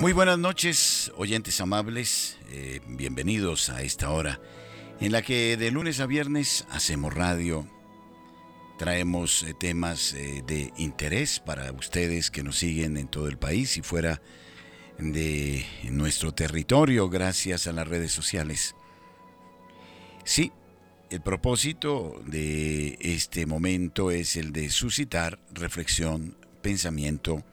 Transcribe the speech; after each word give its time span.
Muy 0.00 0.14
buenas 0.14 0.38
noches, 0.38 1.12
oyentes 1.18 1.60
amables, 1.60 2.38
eh, 2.48 2.80
bienvenidos 2.86 3.68
a 3.68 3.82
esta 3.82 4.08
hora 4.08 4.40
en 4.98 5.12
la 5.12 5.20
que 5.20 5.58
de 5.58 5.70
lunes 5.70 6.00
a 6.00 6.06
viernes 6.06 6.64
hacemos 6.70 7.12
radio, 7.12 7.66
traemos 8.78 9.42
eh, 9.42 9.52
temas 9.52 10.14
eh, 10.14 10.42
de 10.46 10.72
interés 10.78 11.38
para 11.38 11.70
ustedes 11.72 12.30
que 12.30 12.42
nos 12.42 12.56
siguen 12.56 12.96
en 12.96 13.08
todo 13.08 13.28
el 13.28 13.36
país 13.36 13.76
y 13.76 13.82
fuera 13.82 14.22
de 14.96 15.66
nuestro 15.90 16.32
territorio 16.32 17.10
gracias 17.10 17.66
a 17.66 17.72
las 17.72 17.86
redes 17.86 18.10
sociales. 18.10 18.74
Sí, 20.24 20.50
el 21.10 21.20
propósito 21.20 22.22
de 22.24 22.96
este 23.00 23.44
momento 23.44 24.10
es 24.10 24.36
el 24.36 24.52
de 24.52 24.70
suscitar 24.70 25.38
reflexión, 25.52 26.38
pensamiento, 26.62 27.44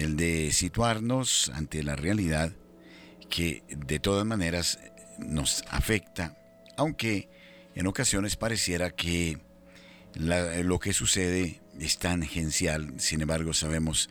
el 0.00 0.16
de 0.16 0.50
situarnos 0.52 1.50
ante 1.54 1.82
la 1.82 1.94
realidad 1.94 2.52
que 3.28 3.62
de 3.68 4.00
todas 4.00 4.24
maneras 4.24 4.78
nos 5.18 5.62
afecta, 5.68 6.36
aunque 6.78 7.28
en 7.74 7.86
ocasiones 7.86 8.36
pareciera 8.36 8.90
que 8.90 9.38
lo 10.14 10.78
que 10.80 10.94
sucede 10.94 11.60
es 11.78 11.98
tangencial, 11.98 12.94
sin 12.98 13.20
embargo 13.20 13.52
sabemos 13.52 14.08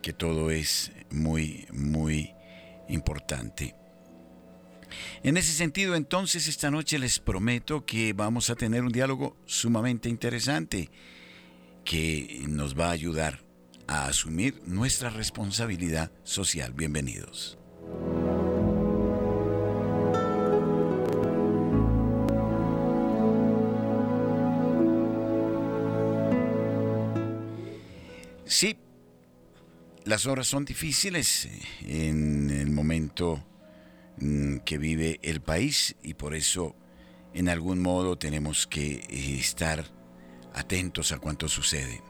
que 0.00 0.14
todo 0.14 0.50
es 0.50 0.92
muy, 1.10 1.66
muy 1.70 2.32
importante. 2.88 3.74
En 5.22 5.36
ese 5.36 5.52
sentido, 5.52 5.96
entonces, 5.96 6.48
esta 6.48 6.70
noche 6.70 6.98
les 6.98 7.18
prometo 7.18 7.84
que 7.84 8.12
vamos 8.14 8.48
a 8.48 8.54
tener 8.54 8.82
un 8.82 8.92
diálogo 8.92 9.36
sumamente 9.44 10.08
interesante 10.08 10.90
que 11.84 12.44
nos 12.48 12.78
va 12.78 12.88
a 12.88 12.92
ayudar 12.92 13.45
a 13.86 14.06
asumir 14.06 14.62
nuestra 14.66 15.10
responsabilidad 15.10 16.10
social. 16.24 16.72
Bienvenidos. 16.72 17.58
Sí, 28.44 28.78
las 30.04 30.26
horas 30.26 30.46
son 30.46 30.64
difíciles 30.64 31.46
eh, 31.46 32.08
en 32.08 32.48
el 32.50 32.70
momento 32.70 33.44
mm, 34.18 34.58
que 34.58 34.78
vive 34.78 35.18
el 35.22 35.40
país 35.40 35.96
y 36.02 36.14
por 36.14 36.34
eso 36.34 36.76
en 37.34 37.48
algún 37.48 37.82
modo 37.82 38.16
tenemos 38.16 38.66
que 38.66 39.04
eh, 39.10 39.36
estar 39.38 39.84
atentos 40.54 41.10
a 41.12 41.18
cuanto 41.18 41.48
sucede. 41.48 42.00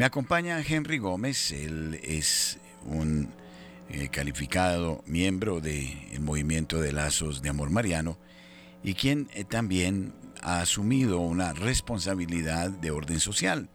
Me 0.00 0.06
acompaña 0.06 0.58
Henry 0.66 0.96
Gómez, 0.96 1.52
él 1.52 2.00
es 2.02 2.58
un 2.86 3.28
eh, 3.90 4.08
calificado 4.08 5.04
miembro 5.04 5.60
del 5.60 6.20
movimiento 6.20 6.80
de 6.80 6.90
lazos 6.90 7.42
de 7.42 7.50
amor 7.50 7.68
mariano 7.68 8.16
y 8.82 8.94
quien 8.94 9.28
eh, 9.34 9.44
también 9.44 10.14
ha 10.40 10.62
asumido 10.62 11.20
una 11.20 11.52
responsabilidad 11.52 12.70
de 12.70 12.90
orden 12.90 13.20
social. 13.20 13.68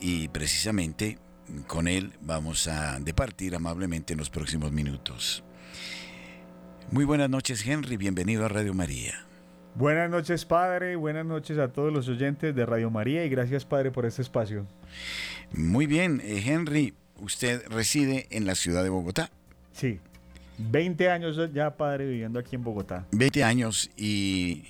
Y 0.00 0.28
precisamente 0.28 1.18
con 1.66 1.88
él 1.88 2.14
vamos 2.22 2.66
a 2.66 2.98
departir 2.98 3.54
amablemente 3.54 4.14
en 4.14 4.18
los 4.18 4.30
próximos 4.30 4.72
minutos. 4.72 5.44
Muy 6.90 7.04
buenas 7.04 7.28
noches 7.28 7.66
Henry, 7.66 7.98
bienvenido 7.98 8.46
a 8.46 8.48
Radio 8.48 8.72
María. 8.72 9.26
Buenas 9.74 10.10
noches, 10.10 10.44
Padre. 10.44 10.96
Buenas 10.96 11.24
noches 11.24 11.58
a 11.58 11.68
todos 11.68 11.90
los 11.90 12.06
oyentes 12.06 12.54
de 12.54 12.66
Radio 12.66 12.90
María 12.90 13.24
y 13.24 13.30
gracias, 13.30 13.64
Padre, 13.64 13.90
por 13.90 14.04
este 14.04 14.20
espacio. 14.20 14.66
Muy 15.54 15.86
bien, 15.86 16.20
eh, 16.22 16.42
Henry, 16.44 16.92
usted 17.18 17.62
reside 17.68 18.26
en 18.30 18.44
la 18.44 18.54
ciudad 18.54 18.84
de 18.84 18.90
Bogotá. 18.90 19.30
Sí, 19.72 19.98
20 20.58 21.08
años 21.08 21.38
ya, 21.54 21.74
Padre, 21.74 22.06
viviendo 22.06 22.38
aquí 22.38 22.54
en 22.54 22.64
Bogotá. 22.64 23.06
20 23.12 23.44
años 23.44 23.90
y 23.96 24.64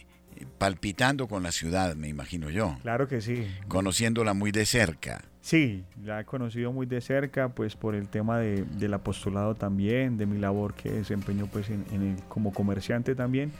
palpitando 0.59 1.27
con 1.27 1.43
la 1.43 1.51
ciudad, 1.51 1.97
me 1.97 2.07
imagino 2.07 2.49
yo. 2.49 2.79
Claro 2.83 3.09
que 3.09 3.21
sí. 3.21 3.49
Conociéndola 3.67 4.35
muy 4.35 4.53
de 4.53 4.67
cerca. 4.67 5.25
Sí, 5.41 5.83
la 6.05 6.21
he 6.21 6.25
conocido 6.25 6.71
muy 6.71 6.87
de 6.87 7.01
cerca, 7.01 7.49
pues 7.49 7.75
por 7.75 7.97
el 7.97 8.09
tema 8.09 8.39
de, 8.39 8.63
del 8.79 8.95
apostolado 8.95 9.57
también, 9.57 10.17
de 10.17 10.27
mi 10.27 10.39
labor 10.39 10.75
que 10.75 10.93
desempeño 10.93 11.49
pues 11.53 11.69
en, 11.71 12.17
como 12.29 12.53
comerciante 12.53 13.17
también 13.17 13.51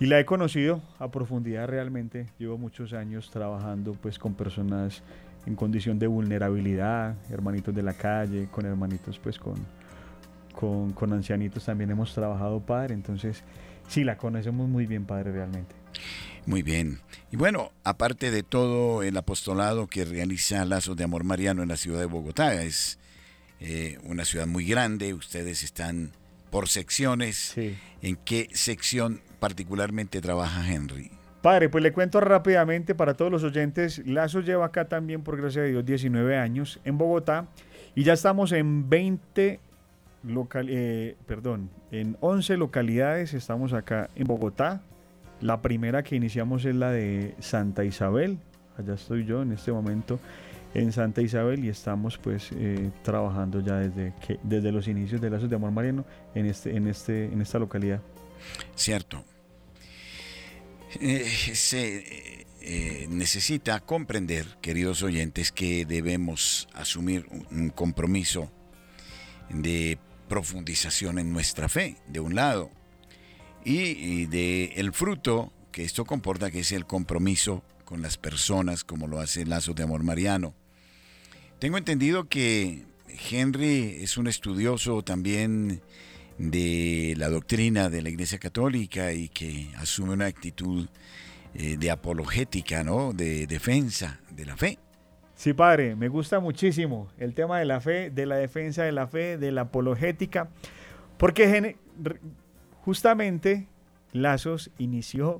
y 0.00 0.06
la 0.06 0.20
he 0.20 0.24
conocido 0.24 0.82
a 0.98 1.10
profundidad 1.10 1.66
realmente. 1.68 2.26
Llevo 2.38 2.58
muchos 2.58 2.92
años 2.92 3.30
trabajando 3.30 3.94
pues 3.94 4.18
con 4.18 4.34
personas 4.34 5.02
en 5.46 5.56
condición 5.56 5.98
de 5.98 6.06
vulnerabilidad, 6.06 7.16
hermanitos 7.30 7.74
de 7.74 7.82
la 7.82 7.94
calle, 7.94 8.48
con 8.50 8.66
hermanitos 8.66 9.18
pues 9.18 9.38
con, 9.38 9.56
con, 10.94 11.12
ancianitos 11.12 11.64
también 11.64 11.90
hemos 11.90 12.14
trabajado, 12.14 12.60
padre. 12.60 12.94
Entonces, 12.94 13.42
sí, 13.88 14.04
la 14.04 14.16
conocemos 14.18 14.68
muy 14.68 14.86
bien, 14.86 15.04
padre, 15.04 15.32
realmente. 15.32 15.74
Muy 16.46 16.62
bien. 16.62 17.00
Y 17.30 17.36
bueno, 17.36 17.72
aparte 17.84 18.30
de 18.30 18.42
todo 18.42 19.02
el 19.02 19.16
apostolado 19.16 19.86
que 19.86 20.04
realiza 20.04 20.64
Lazos 20.64 20.96
de 20.96 21.04
Amor 21.04 21.24
Mariano 21.24 21.62
en 21.62 21.68
la 21.68 21.76
ciudad 21.76 22.00
de 22.00 22.06
Bogotá, 22.06 22.62
es 22.62 22.98
eh, 23.60 23.98
una 24.04 24.24
ciudad 24.24 24.46
muy 24.46 24.64
grande, 24.64 25.14
ustedes 25.14 25.62
están 25.62 26.12
por 26.50 26.68
secciones. 26.68 27.54
¿En 28.02 28.16
qué 28.16 28.48
sección 28.52 29.20
particularmente 29.38 30.20
trabaja 30.20 30.72
Henry? 30.72 31.10
Padre, 31.42 31.68
pues 31.68 31.84
le 31.84 31.92
cuento 31.92 32.20
rápidamente 32.20 32.94
para 32.94 33.14
todos 33.14 33.30
los 33.30 33.44
oyentes, 33.44 34.02
Lazo 34.06 34.40
lleva 34.40 34.66
acá 34.66 34.88
también, 34.88 35.22
por 35.22 35.36
gracia 35.36 35.62
de 35.62 35.70
Dios, 35.70 35.84
19 35.84 36.36
años 36.36 36.80
en 36.84 36.98
Bogotá 36.98 37.46
y 37.94 38.02
ya 38.02 38.12
estamos 38.12 38.52
en 38.52 38.88
20 38.88 39.60
local, 40.24 40.66
eh, 40.68 41.16
perdón, 41.26 41.70
en 41.92 42.16
11 42.20 42.56
localidades, 42.56 43.34
estamos 43.34 43.72
acá 43.72 44.10
en 44.16 44.26
Bogotá. 44.26 44.82
La 45.40 45.62
primera 45.62 46.02
que 46.02 46.16
iniciamos 46.16 46.64
es 46.64 46.74
la 46.74 46.90
de 46.90 47.36
Santa 47.38 47.84
Isabel, 47.84 48.38
allá 48.76 48.94
estoy 48.94 49.24
yo 49.24 49.42
en 49.42 49.52
este 49.52 49.70
momento 49.70 50.18
en 50.74 50.92
Santa 50.92 51.22
Isabel 51.22 51.64
y 51.64 51.68
estamos 51.68 52.18
pues 52.18 52.50
eh, 52.52 52.90
trabajando 53.02 53.60
ya 53.60 53.76
desde, 53.76 54.12
que, 54.26 54.38
desde 54.42 54.72
los 54.72 54.88
inicios 54.88 55.20
de 55.20 55.30
Lazos 55.30 55.48
de 55.48 55.56
Amor 55.56 55.70
Mariano 55.70 56.04
en, 56.34 56.46
este, 56.46 56.76
en, 56.76 56.86
este, 56.86 57.26
en 57.26 57.40
esta 57.40 57.58
localidad. 57.58 58.00
Cierto. 58.74 59.24
Eh, 61.00 61.28
se 61.54 62.46
eh, 62.60 63.06
necesita 63.08 63.80
comprender, 63.80 64.58
queridos 64.60 65.02
oyentes, 65.02 65.52
que 65.52 65.84
debemos 65.84 66.68
asumir 66.74 67.26
un 67.50 67.70
compromiso 67.70 68.50
de 69.48 69.98
profundización 70.28 71.18
en 71.18 71.32
nuestra 71.32 71.68
fe, 71.68 71.96
de 72.08 72.20
un 72.20 72.34
lado, 72.34 72.70
y, 73.64 74.26
de 74.26 74.72
el 74.76 74.92
fruto 74.92 75.52
que 75.72 75.84
esto 75.84 76.04
comporta, 76.04 76.50
que 76.50 76.60
es 76.60 76.72
el 76.72 76.86
compromiso 76.86 77.62
con 77.84 78.02
las 78.02 78.16
personas, 78.16 78.84
como 78.84 79.06
lo 79.06 79.20
hace 79.20 79.46
Lazos 79.46 79.74
de 79.74 79.82
Amor 79.82 80.02
Mariano. 80.02 80.54
Tengo 81.58 81.78
entendido 81.78 82.28
que 82.28 82.84
Henry 83.30 83.98
es 84.02 84.16
un 84.16 84.26
estudioso 84.26 85.02
también 85.02 85.82
de 86.38 87.14
la 87.16 87.28
doctrina 87.28 87.90
de 87.90 88.02
la 88.02 88.10
Iglesia 88.10 88.38
Católica 88.38 89.12
y 89.12 89.28
que 89.28 89.70
asume 89.76 90.12
una 90.12 90.26
actitud 90.26 90.88
eh, 91.54 91.76
de 91.76 91.90
apologética, 91.90 92.84
¿no? 92.84 93.12
De 93.12 93.46
defensa 93.46 94.20
de 94.30 94.46
la 94.46 94.56
fe. 94.56 94.78
Sí, 95.34 95.52
padre, 95.52 95.94
me 95.94 96.08
gusta 96.08 96.40
muchísimo 96.40 97.08
el 97.18 97.34
tema 97.34 97.58
de 97.58 97.64
la 97.64 97.80
fe, 97.80 98.10
de 98.10 98.26
la 98.26 98.36
defensa 98.36 98.82
de 98.82 98.92
la 98.92 99.06
fe, 99.06 99.38
de 99.38 99.52
la 99.52 99.62
apologética, 99.62 100.48
porque 101.16 101.76
justamente 102.82 103.68
Lazos 104.12 104.70
inició 104.78 105.38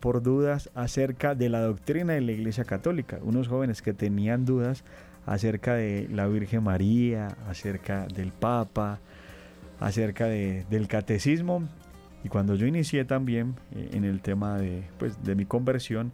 por 0.00 0.22
dudas 0.22 0.68
acerca 0.74 1.34
de 1.34 1.48
la 1.48 1.60
doctrina 1.60 2.12
de 2.12 2.20
la 2.20 2.32
Iglesia 2.32 2.64
Católica, 2.64 3.20
unos 3.22 3.48
jóvenes 3.48 3.80
que 3.82 3.94
tenían 3.94 4.44
dudas 4.44 4.84
acerca 5.24 5.74
de 5.74 6.08
la 6.10 6.26
Virgen 6.26 6.64
María, 6.64 7.28
acerca 7.48 8.06
del 8.08 8.32
Papa, 8.32 9.00
acerca 9.82 10.26
de, 10.26 10.64
del 10.70 10.88
catecismo. 10.88 11.62
Y 12.24 12.28
cuando 12.28 12.54
yo 12.54 12.66
inicié 12.66 13.04
también 13.04 13.56
eh, 13.74 13.90
en 13.92 14.04
el 14.04 14.20
tema 14.20 14.58
de, 14.58 14.84
pues, 14.98 15.22
de 15.24 15.34
mi 15.34 15.44
conversión, 15.44 16.12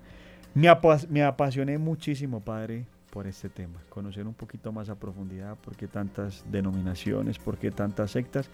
me, 0.54 0.68
me 1.10 1.22
apasioné 1.22 1.76
muchísimo, 1.76 2.40
Padre, 2.40 2.86
por 3.10 3.26
este 3.26 3.48
tema. 3.48 3.80
Conocer 3.90 4.26
un 4.26 4.34
poquito 4.34 4.72
más 4.72 4.88
a 4.88 4.94
profundidad 4.94 5.56
por 5.56 5.76
qué 5.76 5.86
tantas 5.86 6.44
denominaciones, 6.50 7.38
por 7.38 7.58
qué 7.58 7.70
tantas 7.70 8.12
sectas 8.12 8.48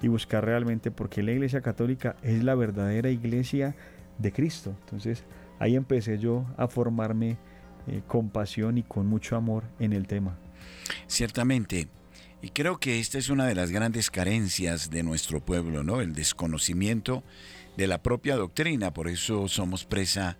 y 0.00 0.08
buscar 0.08 0.44
realmente 0.44 0.90
por 0.90 1.08
qué 1.08 1.22
la 1.22 1.32
Iglesia 1.32 1.60
Católica 1.60 2.16
es 2.22 2.42
la 2.42 2.54
verdadera 2.54 3.10
iglesia 3.10 3.74
de 4.18 4.32
Cristo. 4.32 4.74
Entonces 4.84 5.24
ahí 5.58 5.76
empecé 5.76 6.18
yo 6.18 6.46
a 6.56 6.68
formarme 6.68 7.36
eh, 7.86 8.02
con 8.06 8.30
pasión 8.30 8.78
y 8.78 8.82
con 8.82 9.06
mucho 9.06 9.36
amor 9.36 9.64
en 9.78 9.92
el 9.92 10.06
tema. 10.06 10.36
Ciertamente, 11.06 11.88
y 12.44 12.50
creo 12.50 12.76
que 12.78 13.00
esta 13.00 13.16
es 13.16 13.30
una 13.30 13.46
de 13.46 13.54
las 13.54 13.70
grandes 13.70 14.10
carencias 14.10 14.90
de 14.90 15.02
nuestro 15.02 15.40
pueblo, 15.40 15.82
¿no? 15.82 16.02
El 16.02 16.12
desconocimiento 16.12 17.24
de 17.78 17.86
la 17.86 18.02
propia 18.02 18.36
doctrina, 18.36 18.92
por 18.92 19.08
eso 19.08 19.48
somos 19.48 19.86
presa 19.86 20.36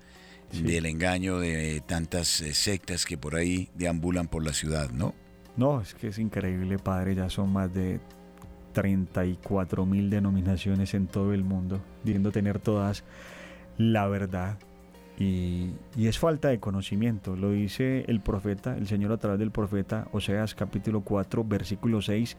del 0.53 0.85
engaño 0.85 1.39
de 1.39 1.83
tantas 1.87 2.43
eh, 2.43 2.53
sectas 2.53 3.07
que 3.07 3.17
por 3.17 3.37
ahí 3.37 3.71
deambulan 3.75 4.29
por 4.29 4.45
la 4.45 4.53
ciudad, 4.53 4.91
¿no? 4.91 5.15
No, 5.57 5.81
es 5.81 5.95
que 5.95 6.09
es 6.09 6.19
increíble, 6.19 6.79
padre, 6.79 7.15
ya 7.15 7.31
son 7.31 7.51
más 7.51 7.73
de 7.73 8.01
34 8.75 9.87
mil 9.87 10.11
denominaciones 10.11 10.93
en 10.93 11.07
todo 11.07 11.33
el 11.33 11.43
mundo, 11.43 11.81
diciendo 12.03 12.31
tener 12.33 12.59
todas 12.59 13.03
la 13.79 14.07
verdad. 14.09 14.59
Y, 15.19 15.75
es 15.97 16.19
falta 16.19 16.49
de 16.49 16.59
conocimiento, 16.59 17.37
lo 17.37 17.53
dice 17.53 18.05
el 18.09 18.21
profeta, 18.21 18.77
el 18.77 18.89
Señor 18.89 19.13
a 19.13 19.17
través 19.19 19.39
del 19.39 19.53
profeta 19.53 20.09
Oseas 20.13 20.55
capítulo 20.55 21.03
4, 21.03 21.45
versículo 21.45 22.03
6. 22.03 22.37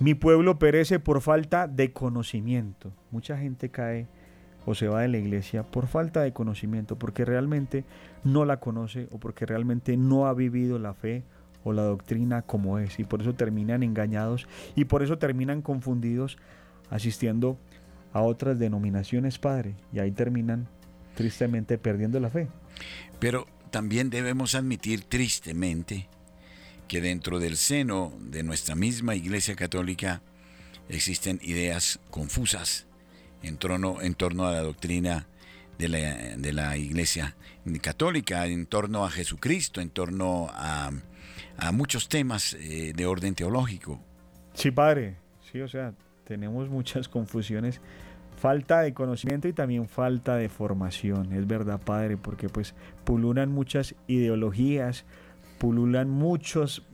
Mi 0.00 0.14
pueblo 0.14 0.58
perece 0.58 0.98
por 0.98 1.20
falta 1.22 1.66
de 1.66 1.92
conocimiento. 1.92 2.92
Mucha 3.10 3.38
gente 3.38 3.70
cae 3.70 4.06
o 4.66 4.74
se 4.74 4.88
va 4.88 5.00
de 5.00 5.08
la 5.08 5.18
iglesia 5.18 5.62
por 5.62 5.86
falta 5.86 6.20
de 6.20 6.32
conocimiento, 6.32 6.96
porque 6.96 7.24
realmente 7.24 7.84
no 8.22 8.44
la 8.44 8.60
conoce 8.60 9.08
o 9.10 9.18
porque 9.18 9.46
realmente 9.46 9.96
no 9.96 10.26
ha 10.26 10.34
vivido 10.34 10.78
la 10.78 10.92
fe 10.92 11.24
o 11.64 11.72
la 11.72 11.82
doctrina 11.82 12.42
como 12.42 12.78
es 12.78 12.98
y 12.98 13.04
por 13.04 13.20
eso 13.20 13.34
terminan 13.34 13.82
engañados 13.82 14.46
y 14.74 14.86
por 14.86 15.02
eso 15.02 15.18
terminan 15.18 15.62
confundidos 15.62 16.38
asistiendo 16.90 17.58
a 18.12 18.22
otras 18.22 18.58
denominaciones, 18.58 19.38
Padre, 19.38 19.76
y 19.92 20.00
ahí 20.00 20.10
terminan 20.10 20.68
tristemente 21.20 21.76
perdiendo 21.76 22.18
la 22.18 22.30
fe. 22.30 22.48
Pero 23.18 23.46
también 23.70 24.08
debemos 24.08 24.54
admitir 24.54 25.02
tristemente 25.04 26.08
que 26.88 27.02
dentro 27.02 27.38
del 27.38 27.58
seno 27.58 28.14
de 28.18 28.42
nuestra 28.42 28.74
misma 28.74 29.14
Iglesia 29.14 29.54
Católica 29.54 30.22
existen 30.88 31.38
ideas 31.42 32.00
confusas 32.10 32.86
en 33.42 33.58
torno, 33.58 34.00
en 34.00 34.14
torno 34.14 34.46
a 34.46 34.52
la 34.52 34.62
doctrina 34.62 35.26
de 35.76 35.88
la, 35.88 35.98
de 36.38 36.52
la 36.54 36.78
Iglesia 36.78 37.36
Católica, 37.82 38.46
en 38.46 38.64
torno 38.64 39.04
a 39.04 39.10
Jesucristo, 39.10 39.82
en 39.82 39.90
torno 39.90 40.48
a, 40.52 40.90
a 41.58 41.72
muchos 41.72 42.08
temas 42.08 42.54
eh, 42.54 42.94
de 42.96 43.04
orden 43.04 43.34
teológico. 43.34 44.00
Sí, 44.54 44.70
padre, 44.70 45.16
sí, 45.52 45.60
o 45.60 45.68
sea, 45.68 45.92
tenemos 46.24 46.70
muchas 46.70 47.08
confusiones, 47.10 47.82
falta 48.40 48.80
de 48.80 48.94
conocimiento 48.94 49.48
y 49.48 49.52
también 49.52 49.86
falta 49.86 50.34
de 50.36 50.48
formación, 50.48 51.34
es 51.34 51.46
verdad, 51.46 51.78
padre, 51.78 52.16
porque 52.16 52.48
pues 52.48 52.74
pululan 53.04 53.52
muchas 53.52 53.94
ideologías, 54.06 55.04
pululan 55.58 56.08
muchos 56.08 56.86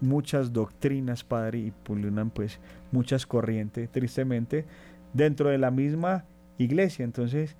muchas 0.00 0.52
doctrinas, 0.52 1.22
padre, 1.22 1.58
y 1.58 1.70
pululan 1.70 2.30
pues 2.30 2.58
muchas 2.90 3.26
corrientes, 3.26 3.88
tristemente, 3.90 4.64
dentro 5.12 5.50
de 5.50 5.58
la 5.58 5.70
misma 5.70 6.24
iglesia. 6.58 7.04
Entonces, 7.04 7.56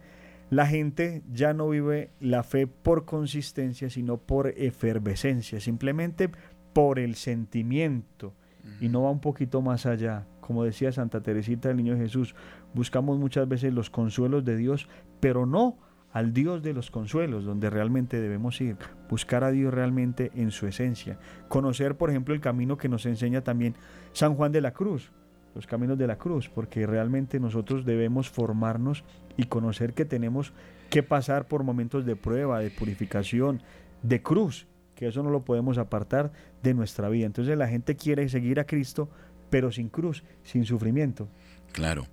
la 0.50 0.66
gente 0.66 1.22
ya 1.32 1.54
no 1.54 1.68
vive 1.68 2.10
la 2.18 2.42
fe 2.42 2.66
por 2.66 3.04
consistencia, 3.04 3.88
sino 3.88 4.18
por 4.18 4.48
efervescencia, 4.48 5.60
simplemente 5.60 6.28
por 6.72 6.98
el 6.98 7.14
sentimiento. 7.14 8.34
Y 8.80 8.88
no 8.88 9.02
va 9.02 9.12
un 9.12 9.20
poquito 9.20 9.62
más 9.62 9.86
allá. 9.86 10.26
Como 10.40 10.64
decía 10.64 10.90
Santa 10.90 11.20
Teresita 11.20 11.68
del 11.68 11.76
Niño 11.76 11.96
Jesús, 11.96 12.34
buscamos 12.76 13.18
muchas 13.18 13.48
veces 13.48 13.72
los 13.72 13.90
consuelos 13.90 14.44
de 14.44 14.56
Dios, 14.56 14.88
pero 15.18 15.46
no 15.46 15.78
al 16.12 16.32
Dios 16.32 16.62
de 16.62 16.72
los 16.72 16.90
consuelos, 16.90 17.44
donde 17.44 17.68
realmente 17.68 18.20
debemos 18.20 18.60
ir, 18.60 18.76
buscar 19.08 19.44
a 19.44 19.50
Dios 19.50 19.74
realmente 19.74 20.30
en 20.34 20.50
su 20.50 20.66
esencia, 20.66 21.18
conocer, 21.48 21.96
por 21.96 22.10
ejemplo, 22.10 22.34
el 22.34 22.40
camino 22.40 22.76
que 22.76 22.88
nos 22.88 23.04
enseña 23.06 23.42
también 23.42 23.74
San 24.12 24.34
Juan 24.34 24.52
de 24.52 24.60
la 24.60 24.72
Cruz, 24.72 25.10
los 25.54 25.66
caminos 25.66 25.96
de 25.96 26.06
la 26.06 26.18
cruz, 26.18 26.50
porque 26.50 26.86
realmente 26.86 27.40
nosotros 27.40 27.86
debemos 27.86 28.28
formarnos 28.28 29.04
y 29.38 29.44
conocer 29.44 29.94
que 29.94 30.04
tenemos 30.04 30.52
que 30.90 31.02
pasar 31.02 31.48
por 31.48 31.64
momentos 31.64 32.04
de 32.04 32.14
prueba, 32.14 32.60
de 32.60 32.70
purificación, 32.70 33.62
de 34.02 34.22
cruz, 34.22 34.66
que 34.94 35.08
eso 35.08 35.22
no 35.22 35.30
lo 35.30 35.44
podemos 35.44 35.78
apartar 35.78 36.30
de 36.62 36.74
nuestra 36.74 37.08
vida. 37.08 37.24
Entonces 37.24 37.56
la 37.56 37.68
gente 37.68 37.96
quiere 37.96 38.28
seguir 38.28 38.60
a 38.60 38.64
Cristo, 38.64 39.08
pero 39.48 39.72
sin 39.72 39.88
cruz, 39.88 40.24
sin 40.44 40.66
sufrimiento. 40.66 41.28
Claro. 41.72 42.06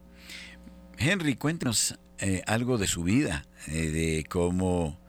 Henry, 0.98 1.36
cuéntanos 1.36 1.98
eh, 2.20 2.42
algo 2.46 2.78
de 2.78 2.88
su 2.88 3.04
vida, 3.04 3.46
eh, 3.68 3.90
de 3.90 4.26
cómo 4.30 5.00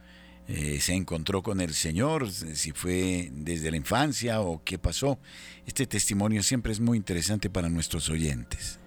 eh, 0.48 0.80
se 0.80 0.94
encontró 0.94 1.42
con 1.42 1.60
el 1.60 1.72
Señor, 1.72 2.30
si 2.30 2.72
fue 2.72 3.30
desde 3.32 3.70
la 3.70 3.76
infancia 3.76 4.40
o 4.40 4.62
qué 4.64 4.78
pasó. 4.78 5.18
Este 5.66 5.86
testimonio 5.86 6.42
siempre 6.42 6.72
es 6.72 6.80
muy 6.80 6.98
interesante 6.98 7.48
para 7.48 7.68
nuestros 7.68 8.10
oyentes. 8.10 8.80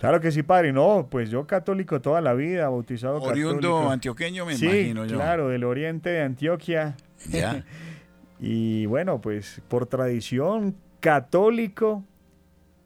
Claro 0.00 0.20
que 0.20 0.32
sí, 0.32 0.42
padre. 0.42 0.72
No, 0.72 1.08
pues 1.10 1.30
yo 1.30 1.46
católico 1.46 2.00
toda 2.00 2.20
la 2.20 2.32
vida, 2.32 2.68
bautizado 2.70 3.20
Oriundo 3.20 3.90
antioqueño, 3.90 4.46
me 4.46 4.54
imagino 4.54 5.04
yo. 5.04 5.16
claro, 5.16 5.48
del 5.48 5.64
oriente 5.64 6.08
de 6.08 6.22
Antioquia. 6.22 6.96
Ya. 7.28 7.64
y 8.40 8.86
bueno, 8.86 9.20
pues 9.20 9.60
por 9.68 9.86
tradición 9.86 10.74
católico, 11.00 12.02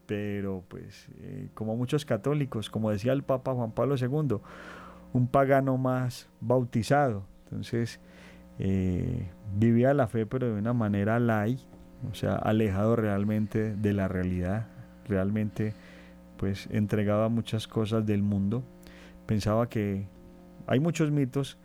pero 0.05 0.63
pues 0.67 1.07
eh, 1.19 1.49
como 1.53 1.75
muchos 1.75 2.05
católicos, 2.05 2.69
como 2.69 2.91
decía 2.91 3.13
el 3.13 3.23
Papa 3.23 3.53
Juan 3.53 3.71
Pablo 3.71 3.95
II, 3.97 4.37
un 5.13 5.27
pagano 5.27 5.77
más 5.77 6.29
bautizado. 6.41 7.25
Entonces, 7.45 7.99
eh, 8.59 9.29
vivía 9.55 9.93
la 9.93 10.07
fe, 10.07 10.25
pero 10.25 10.47
de 10.47 10.59
una 10.59 10.73
manera 10.73 11.19
light, 11.19 11.59
o 12.09 12.13
sea, 12.13 12.35
alejado 12.35 12.95
realmente 12.95 13.75
de 13.75 13.93
la 13.93 14.07
realidad, 14.07 14.67
realmente 15.07 15.73
pues 16.37 16.67
entregaba 16.71 17.29
muchas 17.29 17.67
cosas 17.67 18.05
del 18.05 18.21
mundo. 18.21 18.63
Pensaba 19.25 19.69
que 19.69 20.07
hay 20.67 20.79
muchos 20.79 21.11
mitos 21.11 21.57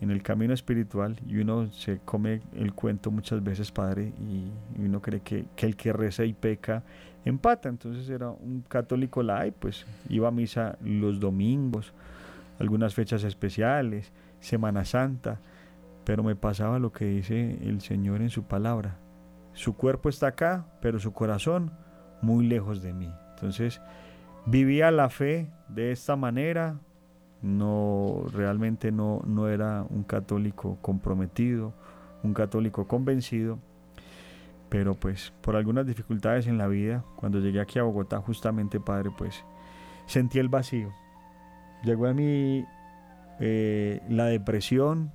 en 0.00 0.10
el 0.10 0.22
camino 0.22 0.52
espiritual 0.52 1.16
y 1.26 1.38
uno 1.38 1.70
se 1.72 1.98
come 2.04 2.40
el 2.54 2.72
cuento 2.74 3.10
muchas 3.10 3.42
veces, 3.42 3.72
padre, 3.72 4.12
y, 4.20 4.50
uno 4.78 5.00
cree 5.00 5.20
que, 5.20 5.46
que, 5.56 5.66
el 5.66 5.76
que 5.76 5.92
reza 5.92 6.24
y 6.24 6.34
peca 6.34 6.84
empata. 7.26 7.68
Entonces 7.68 8.08
era 8.08 8.30
un 8.30 8.62
católico 8.66 9.22
light, 9.22 9.54
pues 9.54 9.84
iba 10.08 10.28
a 10.28 10.30
misa 10.30 10.78
los 10.82 11.20
domingos, 11.20 11.92
algunas 12.58 12.94
fechas 12.94 13.24
especiales, 13.24 14.12
Semana 14.40 14.84
Santa, 14.84 15.38
pero 16.04 16.22
me 16.22 16.36
pasaba 16.36 16.78
lo 16.78 16.92
que 16.92 17.04
dice 17.04 17.58
el 17.62 17.80
Señor 17.82 18.22
en 18.22 18.30
su 18.30 18.44
palabra. 18.44 18.96
Su 19.52 19.74
cuerpo 19.74 20.08
está 20.08 20.28
acá, 20.28 20.66
pero 20.80 20.98
su 20.98 21.12
corazón 21.12 21.72
muy 22.22 22.46
lejos 22.46 22.82
de 22.82 22.92
mí. 22.92 23.12
Entonces, 23.34 23.80
vivía 24.46 24.90
la 24.90 25.10
fe 25.10 25.50
de 25.68 25.92
esta 25.92 26.14
manera, 26.16 26.78
no 27.42 28.24
realmente 28.32 28.92
no, 28.92 29.22
no 29.26 29.48
era 29.48 29.84
un 29.88 30.04
católico 30.04 30.78
comprometido, 30.80 31.74
un 32.22 32.34
católico 32.34 32.86
convencido, 32.86 33.58
pero 34.68 34.94
pues 34.94 35.32
por 35.40 35.56
algunas 35.56 35.86
dificultades 35.86 36.46
en 36.46 36.58
la 36.58 36.66
vida, 36.66 37.04
cuando 37.16 37.38
llegué 37.40 37.60
aquí 37.60 37.78
a 37.78 37.82
Bogotá, 37.82 38.20
justamente, 38.20 38.80
Padre, 38.80 39.10
pues 39.16 39.44
sentí 40.06 40.38
el 40.38 40.48
vacío. 40.48 40.92
Llegó 41.82 42.06
a 42.06 42.14
mí 42.14 42.64
eh, 43.38 44.00
la 44.08 44.26
depresión, 44.26 45.12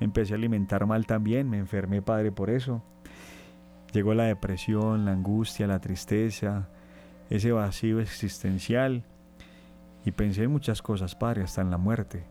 empecé 0.00 0.34
a 0.34 0.36
alimentar 0.36 0.86
mal 0.86 1.06
también, 1.06 1.48
me 1.48 1.58
enfermé 1.58 2.02
padre 2.02 2.32
por 2.32 2.50
eso. 2.50 2.82
Llegó 3.92 4.14
la 4.14 4.24
depresión, 4.24 5.04
la 5.04 5.12
angustia, 5.12 5.66
la 5.66 5.80
tristeza, 5.80 6.68
ese 7.28 7.52
vacío 7.52 8.00
existencial. 8.00 9.04
Y 10.04 10.12
pensé 10.12 10.44
en 10.44 10.52
muchas 10.52 10.80
cosas, 10.80 11.14
padre, 11.14 11.42
hasta 11.42 11.60
en 11.60 11.70
la 11.70 11.76
muerte. 11.76 12.24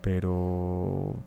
Pero 0.00 1.22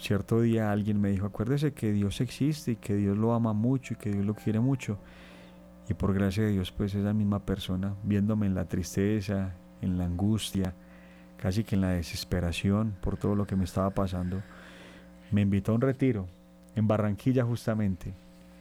cierto 0.00 0.40
día 0.40 0.70
alguien 0.70 1.00
me 1.00 1.10
dijo, 1.10 1.26
acuérdese 1.26 1.72
que 1.72 1.92
Dios 1.92 2.20
existe 2.20 2.72
y 2.72 2.76
que 2.76 2.94
Dios 2.94 3.16
lo 3.16 3.34
ama 3.34 3.52
mucho 3.52 3.94
y 3.94 3.96
que 3.96 4.10
Dios 4.10 4.24
lo 4.24 4.34
quiere 4.34 4.60
mucho. 4.60 4.98
Y 5.88 5.94
por 5.94 6.12
gracia 6.14 6.44
de 6.44 6.50
Dios, 6.50 6.70
pues 6.70 6.94
esa 6.94 7.12
misma 7.12 7.44
persona, 7.44 7.94
viéndome 8.02 8.46
en 8.46 8.54
la 8.54 8.66
tristeza, 8.66 9.54
en 9.80 9.96
la 9.96 10.04
angustia, 10.04 10.74
casi 11.36 11.64
que 11.64 11.76
en 11.76 11.80
la 11.80 11.90
desesperación 11.90 12.96
por 13.00 13.16
todo 13.16 13.34
lo 13.34 13.46
que 13.46 13.56
me 13.56 13.64
estaba 13.64 13.90
pasando, 13.90 14.42
me 15.30 15.42
invitó 15.42 15.72
a 15.72 15.76
un 15.76 15.80
retiro 15.80 16.28
en 16.74 16.86
Barranquilla 16.86 17.44
justamente. 17.44 18.12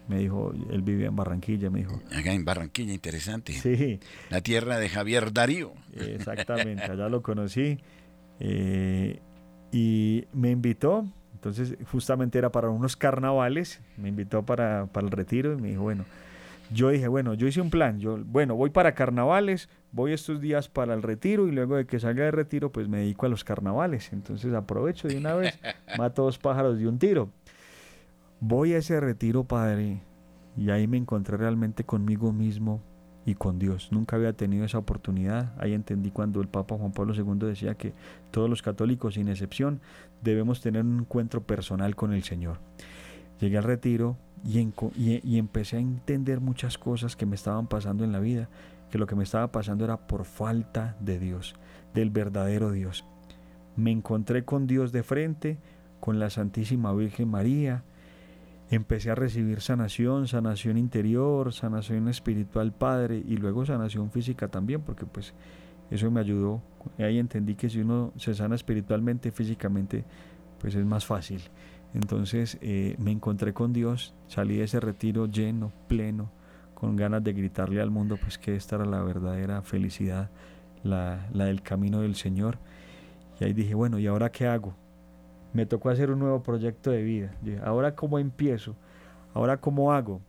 Me 0.07 0.19
dijo, 0.19 0.53
él 0.69 0.81
vivía 0.83 1.07
en 1.07 1.15
Barranquilla, 1.17 1.69
me 1.69 1.79
dijo. 1.79 2.01
Acá 2.15 2.31
en 2.31 2.45
Barranquilla, 2.45 2.93
interesante. 2.93 3.51
Sí. 3.51 3.99
La 4.29 4.39
tierra 4.39 4.77
de 4.79 4.87
Javier 4.87 5.33
Darío. 5.33 5.73
Exactamente, 5.93 6.83
allá 6.83 7.09
lo 7.09 7.21
conocí. 7.21 7.77
Eh, 8.39 9.19
y 9.71 10.25
me 10.31 10.51
invitó, 10.51 11.05
entonces 11.37 11.77
justamente 11.91 12.39
era 12.39 12.51
para 12.51 12.69
unos 12.69 12.97
carnavales, 12.97 13.79
me 13.95 14.09
invitó 14.09 14.43
para, 14.43 14.87
para 14.87 15.05
el 15.05 15.11
retiro 15.11 15.53
y 15.53 15.57
me 15.57 15.69
dijo, 15.69 15.83
bueno, 15.83 16.03
yo 16.71 16.89
dije, 16.89 17.07
bueno, 17.07 17.35
yo 17.35 17.45
hice 17.45 17.61
un 17.61 17.69
plan, 17.69 17.99
yo, 17.99 18.17
bueno, 18.25 18.55
voy 18.55 18.71
para 18.71 18.95
carnavales, 18.95 19.69
voy 19.91 20.13
estos 20.13 20.41
días 20.41 20.67
para 20.67 20.95
el 20.95 21.03
retiro 21.03 21.47
y 21.47 21.51
luego 21.51 21.75
de 21.75 21.85
que 21.85 21.99
salga 21.99 22.23
de 22.23 22.31
retiro, 22.31 22.71
pues 22.71 22.89
me 22.89 22.97
dedico 22.97 23.27
a 23.27 23.29
los 23.29 23.43
carnavales. 23.43 24.11
Entonces 24.11 24.51
aprovecho 24.55 25.07
de 25.07 25.17
una 25.17 25.35
vez, 25.35 25.59
mato 25.97 26.23
dos 26.23 26.39
pájaros 26.39 26.79
de 26.79 26.87
un 26.87 26.97
tiro. 26.97 27.29
Voy 28.39 28.73
a 28.73 28.79
ese 28.79 28.99
retiro, 28.99 29.43
Padre, 29.43 30.01
y 30.57 30.71
ahí 30.71 30.87
me 30.87 30.97
encontré 30.97 31.37
realmente 31.37 31.83
conmigo 31.83 32.33
mismo 32.33 32.81
y 33.27 33.35
con 33.35 33.59
Dios. 33.59 33.89
Nunca 33.91 34.15
había 34.15 34.31
tenido 34.31 34.63
esa 34.63 34.77
oportunidad. 34.77 35.53
Ahí 35.59 35.73
entendí 35.73 36.11
cuando 36.11 36.39
el 36.39 36.47
Papa 36.47 36.77
Juan 36.77 36.93
Pablo 36.93 37.13
II 37.13 37.45
decía 37.45 37.75
que 37.75 37.91
todos 38.31 38.49
los 38.49 38.61
católicos, 38.61 39.15
sin 39.15 39.27
excepción, 39.27 39.81
debemos 40.23 40.61
tener 40.61 40.85
un 40.85 41.01
encuentro 41.01 41.43
personal 41.43 41.93
con 41.97 42.13
el 42.13 42.23
Señor. 42.23 42.59
llegué 43.41 43.57
al 43.57 43.65
retiro 43.65 44.15
y, 44.45 45.37
empecé 45.37 45.75
a 45.75 45.81
entender 45.81 46.39
muchas 46.39 46.77
cosas 46.77 47.17
que 47.17 47.25
me 47.25 47.35
estaban 47.35 47.67
pasando 47.67 48.05
en 48.05 48.13
la 48.13 48.21
vida, 48.21 48.47
que 48.89 48.97
lo 48.97 49.07
que 49.07 49.15
me 49.17 49.25
estaba 49.25 49.51
pasando 49.51 49.83
era 49.83 50.07
por 50.07 50.23
falta 50.23 50.95
de 51.01 51.19
Dios, 51.19 51.55
del 51.93 52.09
verdadero 52.09 52.71
Dios. 52.71 53.03
Me 53.75 53.91
encontré 53.91 54.45
con 54.45 54.67
Dios 54.67 54.93
de 54.93 55.03
frente, 55.03 55.57
con 55.99 56.17
la 56.17 56.29
Santísima 56.29 56.93
Virgen 56.93 57.27
María, 57.27 57.83
empecé 58.69 59.11
a 59.11 59.15
recibir 59.15 59.61
sanación, 59.61 60.27
sanación 60.27 60.77
interior, 60.77 61.53
sanación 61.53 62.07
espiritual 62.09 62.73
Padre 62.73 63.23
y 63.25 63.37
luego 63.37 63.65
sanación 63.65 64.11
física 64.11 64.49
también, 64.49 64.81
porque 64.81 65.05
pues 65.05 65.33
eso 65.89 66.11
me 66.11 66.19
ayudó. 66.19 66.61
Ahí 66.97 67.19
entendí 67.19 67.55
que 67.55 67.69
si 67.69 67.79
uno 67.79 68.11
se 68.17 68.33
sana 68.33 68.55
espiritualmente, 68.55 69.31
físicamente, 69.31 70.03
pues 70.59 70.75
es 70.75 70.85
más 70.85 71.05
fácil. 71.05 71.41
Entonces 71.93 72.57
eh, 72.61 72.95
me 72.99 73.11
encontré 73.11 73.53
con 73.53 73.71
Dios, 73.71 74.13
salí 74.27 74.57
de 74.57 74.65
ese 74.65 74.79
retiro 74.79 75.27
lleno, 75.27 75.71
pleno, 75.87 76.31
con 76.73 76.95
ganas 76.95 77.23
de 77.23 77.33
gritarle 77.33 77.81
al 77.81 77.89
mundo 77.89 78.17
pues 78.21 78.37
que 78.37 78.55
esta 78.55 78.75
era 78.75 78.85
la 78.85 79.01
verdadera 79.01 79.61
felicidad, 79.61 80.29
la, 80.83 81.27
la 81.31 81.45
del 81.45 81.61
camino 81.61 82.01
del 82.01 82.15
Señor. 82.15 82.59
Y 83.39 83.45
ahí 83.45 83.53
dije, 83.53 83.73
bueno, 83.73 83.97
¿y 83.99 84.07
ahora 84.07 84.31
qué 84.31 84.47
hago? 84.47 84.75
Me 85.53 85.65
tocó 85.65 85.89
hacer 85.89 86.11
un 86.11 86.19
nuevo 86.19 86.43
proyecto 86.43 86.91
de 86.91 87.03
vida. 87.03 87.31
ahora 87.63 87.95
cómo 87.95 88.19
empiezo, 88.19 88.75
ahora 89.33 89.57
cómo 89.57 89.91
hago. 89.93 90.21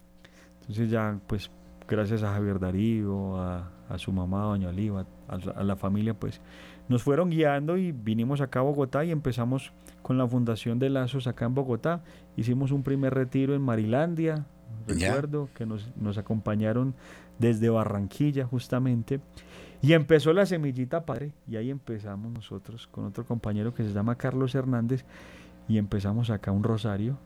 Entonces 0.60 0.90
ya 0.90 1.18
pues 1.26 1.50
gracias 1.88 2.22
a 2.22 2.32
Javier 2.32 2.58
Darío, 2.60 3.37
a, 3.37 3.70
a 3.88 3.98
su 3.98 4.12
mamá, 4.12 4.42
doña 4.42 4.68
Oliva, 4.68 5.06
a, 5.28 5.64
la 5.64 5.76
familia, 5.76 6.14
pues 6.14 6.40
nos 6.88 7.02
fueron 7.02 7.30
guiando 7.30 7.76
y 7.76 7.92
vinimos 7.92 8.40
acá 8.40 8.60
a 8.60 8.62
Bogotá 8.62 9.04
y 9.04 9.10
empezamos 9.10 9.72
con 10.02 10.18
la 10.18 10.26
fundación 10.26 10.78
de 10.78 10.90
Lazos 10.90 11.26
acá 11.26 11.46
en 11.46 11.54
Bogotá. 11.54 12.02
Hicimos 12.37 12.70
un 12.70 12.82
primer 12.82 13.14
retiro 13.14 13.54
en 13.54 13.62
Marilandia, 13.62 14.46
recuerdo 14.87 15.48
que 15.54 15.66
nos, 15.66 15.90
nos 15.96 16.18
acompañaron 16.18 16.94
desde 17.38 17.68
Barranquilla 17.70 18.44
justamente. 18.46 19.20
Y 19.80 19.92
empezó 19.92 20.32
la 20.32 20.44
semillita 20.44 21.06
padre, 21.06 21.32
y 21.47 21.56
ahí 21.56 21.70
empezamos 21.70 22.32
nosotros 22.32 22.88
con 22.88 23.04
otro 23.04 23.25
compañero 23.25 23.75
que 23.75 23.85
se 23.85 23.92
llama 23.92 24.16
Carlos 24.16 24.54
Hernández, 24.54 25.04
y 25.68 25.78
empezamos 25.78 26.30
acá 26.30 26.50
un 26.50 26.64
rosario. 26.64 27.18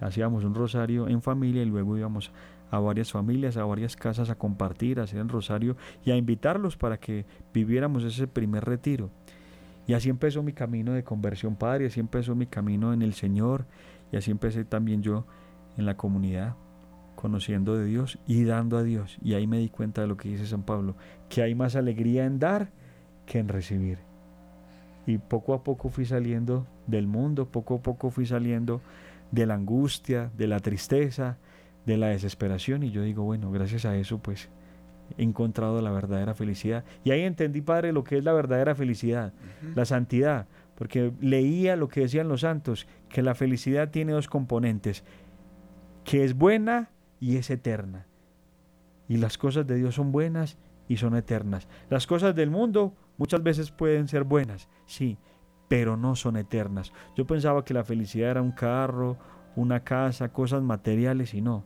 Hacíamos 0.00 0.42
un 0.42 0.54
rosario 0.54 1.06
en 1.08 1.22
familia 1.22 1.62
y 1.62 1.66
luego 1.66 1.96
íbamos 1.96 2.32
a 2.72 2.80
varias 2.80 3.12
familias, 3.12 3.56
a 3.56 3.64
varias 3.64 3.94
casas 3.94 4.30
a 4.30 4.34
compartir, 4.34 4.98
a 4.98 5.04
hacer 5.04 5.20
el 5.20 5.28
rosario 5.28 5.76
y 6.04 6.10
a 6.10 6.16
invitarlos 6.16 6.76
para 6.76 6.98
que 6.98 7.24
viviéramos 7.54 8.02
ese 8.02 8.26
primer 8.26 8.64
retiro. 8.64 9.10
Y 9.86 9.94
así 9.94 10.08
empezó 10.08 10.42
mi 10.42 10.52
camino 10.52 10.92
de 10.92 11.04
conversión, 11.04 11.54
Padre, 11.54 11.86
así 11.86 12.00
empezó 12.00 12.34
mi 12.34 12.46
camino 12.46 12.92
en 12.92 13.02
el 13.02 13.14
Señor 13.14 13.66
y 14.10 14.16
así 14.16 14.30
empecé 14.30 14.64
también 14.64 15.02
yo 15.02 15.26
en 15.76 15.86
la 15.86 15.96
comunidad, 15.96 16.56
conociendo 17.22 17.78
de 17.78 17.84
Dios 17.84 18.18
y 18.26 18.42
dando 18.42 18.76
a 18.76 18.82
Dios. 18.82 19.16
Y 19.22 19.34
ahí 19.34 19.46
me 19.46 19.58
di 19.58 19.68
cuenta 19.68 20.00
de 20.00 20.08
lo 20.08 20.16
que 20.16 20.28
dice 20.28 20.44
San 20.44 20.64
Pablo, 20.64 20.96
que 21.28 21.40
hay 21.40 21.54
más 21.54 21.76
alegría 21.76 22.24
en 22.24 22.40
dar 22.40 22.70
que 23.26 23.38
en 23.38 23.46
recibir. 23.46 23.98
Y 25.06 25.18
poco 25.18 25.54
a 25.54 25.62
poco 25.62 25.88
fui 25.88 26.04
saliendo 26.04 26.66
del 26.88 27.06
mundo, 27.06 27.46
poco 27.46 27.76
a 27.76 27.78
poco 27.80 28.10
fui 28.10 28.26
saliendo 28.26 28.80
de 29.30 29.46
la 29.46 29.54
angustia, 29.54 30.32
de 30.36 30.48
la 30.48 30.58
tristeza, 30.58 31.38
de 31.86 31.96
la 31.96 32.08
desesperación 32.08 32.82
y 32.82 32.90
yo 32.90 33.02
digo, 33.02 33.22
bueno, 33.22 33.52
gracias 33.52 33.84
a 33.84 33.96
eso 33.96 34.18
pues 34.18 34.48
he 35.16 35.22
encontrado 35.22 35.80
la 35.80 35.92
verdadera 35.92 36.34
felicidad. 36.34 36.82
Y 37.04 37.12
ahí 37.12 37.20
entendí, 37.20 37.60
Padre, 37.60 37.92
lo 37.92 38.02
que 38.02 38.18
es 38.18 38.24
la 38.24 38.32
verdadera 38.32 38.74
felicidad, 38.74 39.32
la 39.76 39.84
santidad, 39.84 40.48
porque 40.74 41.12
leía 41.20 41.76
lo 41.76 41.86
que 41.86 42.00
decían 42.00 42.26
los 42.26 42.40
santos, 42.40 42.88
que 43.08 43.22
la 43.22 43.36
felicidad 43.36 43.90
tiene 43.90 44.10
dos 44.10 44.26
componentes, 44.26 45.04
que 46.02 46.24
es 46.24 46.34
buena 46.34 46.90
y 47.22 47.36
es 47.36 47.50
eterna. 47.50 48.08
Y 49.06 49.18
las 49.18 49.38
cosas 49.38 49.64
de 49.68 49.76
Dios 49.76 49.94
son 49.94 50.10
buenas 50.10 50.58
y 50.88 50.96
son 50.96 51.14
eternas. 51.14 51.68
Las 51.88 52.08
cosas 52.08 52.34
del 52.34 52.50
mundo 52.50 52.94
muchas 53.16 53.40
veces 53.44 53.70
pueden 53.70 54.08
ser 54.08 54.24
buenas, 54.24 54.68
sí, 54.86 55.18
pero 55.68 55.96
no 55.96 56.16
son 56.16 56.36
eternas. 56.36 56.92
Yo 57.16 57.24
pensaba 57.24 57.64
que 57.64 57.74
la 57.74 57.84
felicidad 57.84 58.32
era 58.32 58.42
un 58.42 58.50
carro, 58.50 59.18
una 59.54 59.84
casa, 59.84 60.32
cosas 60.32 60.64
materiales 60.64 61.32
y 61.32 61.42
no, 61.42 61.64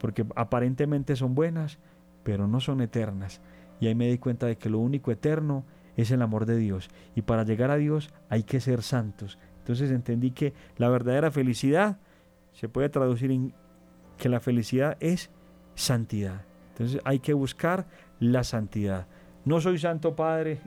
porque 0.00 0.24
aparentemente 0.34 1.14
son 1.14 1.34
buenas, 1.34 1.78
pero 2.22 2.48
no 2.48 2.58
son 2.60 2.80
eternas. 2.80 3.42
Y 3.80 3.88
ahí 3.88 3.94
me 3.94 4.08
di 4.08 4.16
cuenta 4.16 4.46
de 4.46 4.56
que 4.56 4.70
lo 4.70 4.78
único 4.78 5.10
eterno 5.12 5.66
es 5.94 6.10
el 6.10 6.22
amor 6.22 6.46
de 6.46 6.56
Dios. 6.56 6.88
Y 7.14 7.20
para 7.20 7.44
llegar 7.44 7.70
a 7.70 7.76
Dios 7.76 8.14
hay 8.30 8.44
que 8.44 8.60
ser 8.60 8.82
santos. 8.82 9.38
Entonces 9.58 9.90
entendí 9.90 10.30
que 10.30 10.54
la 10.78 10.88
verdadera 10.88 11.30
felicidad 11.30 11.98
se 12.52 12.70
puede 12.70 12.88
traducir 12.88 13.30
en 13.30 13.52
que 14.18 14.28
la 14.28 14.40
felicidad 14.40 14.96
es 15.00 15.30
santidad. 15.74 16.42
Entonces 16.70 17.00
hay 17.04 17.20
que 17.20 17.34
buscar 17.34 17.86
la 18.20 18.44
santidad. 18.44 19.06
No 19.44 19.60
soy 19.60 19.78
santo 19.78 20.16
Padre, 20.16 20.60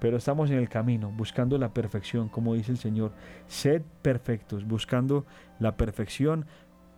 pero 0.00 0.16
estamos 0.16 0.50
en 0.50 0.58
el 0.58 0.68
camino, 0.68 1.10
buscando 1.10 1.58
la 1.58 1.72
perfección, 1.72 2.28
como 2.28 2.54
dice 2.54 2.72
el 2.72 2.78
Señor. 2.78 3.12
Sed 3.46 3.82
perfectos, 4.02 4.66
buscando 4.66 5.24
la 5.58 5.76
perfección 5.76 6.46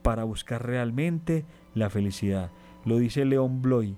para 0.03 0.25
buscar 0.25 0.67
realmente 0.67 1.45
la 1.75 1.91
felicidad. 1.91 2.51
Lo 2.85 2.99
dice 2.99 3.25
León 3.25 3.63
Bloy. 3.63 3.97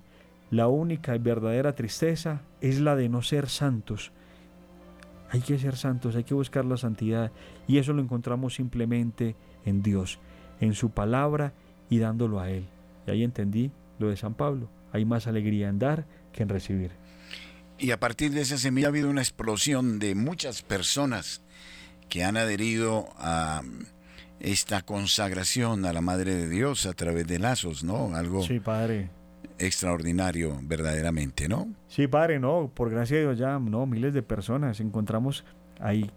La 0.51 0.69
única 0.69 1.17
y 1.17 1.19
verdadera 1.19 1.75
tristeza 1.75 2.43
es 2.61 2.81
la 2.81 2.95
de 2.95 3.09
no 3.09 3.23
ser 3.23 3.49
santos. 3.49 4.13
Hay 5.31 5.41
que 5.41 5.59
ser 5.59 5.77
santos, 5.77 6.15
hay 6.15 6.25
que 6.25 6.35
buscar 6.35 6.67
la 6.67 6.77
santidad 6.77 7.33
y 7.67 7.79
eso 7.79 7.95
lo 7.95 8.03
encontramos 8.03 8.55
simplemente 8.55 9.35
en 9.65 9.83
Dios, 9.83 10.19
en 10.61 10.75
su 10.75 10.91
palabra 10.91 11.55
y 11.91 11.99
dándolo 11.99 12.41
a 12.41 12.51
Él. 12.51 12.67
Y 13.07 13.11
ahí 13.11 13.25
entendí 13.25 13.71
lo 13.99 14.09
de 14.09 14.17
San 14.17 14.35
Pablo. 14.35 14.69
Hay 14.93 15.05
más 15.05 15.27
alegría 15.27 15.69
en 15.69 15.79
dar 15.79 16.07
que 16.33 16.43
en 16.43 16.49
recibir. 16.49 16.91
Y 17.79 17.91
a 17.91 17.99
partir 17.99 18.31
de 18.33 18.43
esa 18.43 18.59
semilla 18.59 18.89
ha 18.89 18.91
habido 18.91 19.11
una 19.11 19.23
explosión 19.23 19.99
de 19.99 20.15
muchas 20.15 20.63
personas 20.63 21.43
que 22.09 22.25
han 22.25 22.37
adherido 22.37 23.09
a 23.17 23.63
esta 24.39 24.83
consagración 24.83 25.85
a 25.85 25.93
la 25.93 26.01
Madre 26.01 26.35
de 26.35 26.49
Dios 26.49 26.87
a 26.87 26.93
través 26.93 27.27
de 27.27 27.39
lazos, 27.39 27.85
¿no? 27.85 28.15
Algo 28.15 28.43
sí, 28.43 28.61
padre. 28.61 29.09
extraordinario, 29.59 30.59
verdaderamente, 30.63 31.49
¿no? 31.49 31.69
Sí, 31.89 32.07
padre, 32.09 32.39
no, 32.39 32.71
por 32.75 32.91
gracia 32.91 33.17
de 33.17 33.23
Dios 33.23 33.39
ya, 33.39 33.59
no, 33.59 33.87
miles 33.87 34.15
de 34.15 34.23
personas 34.23 34.81
encontramos 34.81 35.45
ahí 35.81 36.11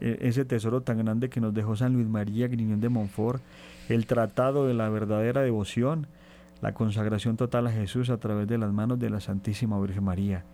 e, 0.00 0.18
ese 0.22 0.44
tesoro 0.44 0.82
tan 0.82 0.98
grande 0.98 1.28
que 1.28 1.40
nos 1.40 1.52
dejó 1.52 1.76
San 1.76 1.92
Luis 1.92 2.06
María 2.06 2.48
Griñón 2.48 2.80
de 2.80 2.88
Montfort, 2.88 3.42
el 3.88 4.06
tratado 4.06 4.66
de 4.66 4.74
la 4.74 4.88
verdadera 4.88 5.42
devoción, 5.42 6.06
la 6.60 6.74
consagración 6.74 7.36
total 7.36 7.66
a 7.66 7.72
Jesús 7.72 8.10
a 8.10 8.18
través 8.18 8.48
de 8.48 8.58
las 8.58 8.72
manos 8.72 8.98
de 8.98 9.10
la 9.10 9.20
Santísima 9.20 9.80
Virgen 9.80 10.04
María. 10.04 10.44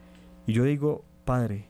Y 0.47 0.53
yo 0.53 0.65
digo, 0.65 1.05
Padre, 1.25 1.67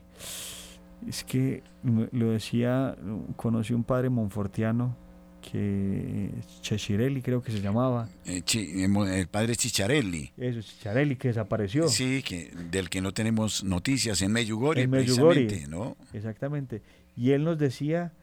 es 1.07 1.23
que 1.23 1.63
lo 1.83 2.31
decía, 2.31 2.95
conocí 3.35 3.73
un 3.73 3.83
padre 3.83 4.09
monfortiano 4.09 4.95
que 5.41 6.29
Chechirelli 6.61 7.21
creo 7.21 7.41
que 7.41 7.51
se 7.51 7.61
llamaba. 7.61 8.07
Eh, 8.25 8.43
el 8.45 9.27
padre 9.27 9.55
Chicharelli. 9.55 10.31
Eso, 10.37 10.61
Chicharelli, 10.61 11.15
que 11.15 11.29
desapareció. 11.29 11.87
Sí, 11.89 12.23
que, 12.23 12.51
del 12.69 12.89
que 12.89 13.01
no 13.01 13.11
tenemos 13.11 13.63
noticias 13.63 14.21
en 14.21 14.31
Medjugorje, 14.31 14.83
en 14.83 14.91
precisamente, 14.91 15.67
¿no? 15.67 15.97
Exactamente. 16.13 16.81
Y 17.15 17.31
él 17.31 17.43
nos 17.43 17.57
decía 17.57 18.13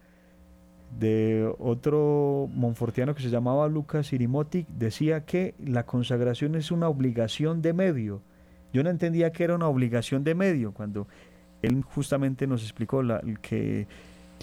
de 0.98 1.52
otro 1.58 2.48
monfortiano 2.54 3.14
que 3.14 3.22
se 3.22 3.30
llamaba 3.30 3.68
Lucas 3.68 4.12
Irimotic, 4.12 4.66
decía 4.68 5.24
que 5.24 5.54
la 5.58 5.86
consagración 5.86 6.54
es 6.54 6.70
una 6.70 6.88
obligación 6.88 7.62
de 7.62 7.72
medio 7.72 8.22
yo 8.72 8.82
no 8.82 8.90
entendía 8.90 9.32
que 9.32 9.44
era 9.44 9.54
una 9.54 9.68
obligación 9.68 10.24
de 10.24 10.34
medio, 10.34 10.72
cuando 10.72 11.08
él 11.62 11.82
justamente 11.82 12.46
nos 12.46 12.62
explicó 12.62 13.02
la, 13.02 13.22
que 13.40 13.86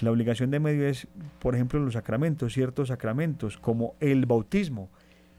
la 0.01 0.11
obligación 0.11 0.51
de 0.51 0.59
medio 0.59 0.87
es, 0.87 1.07
por 1.39 1.55
ejemplo, 1.55 1.79
los 1.79 1.93
sacramentos, 1.93 2.53
ciertos 2.53 2.87
sacramentos, 2.89 3.57
como 3.57 3.95
el 3.99 4.25
bautismo, 4.25 4.89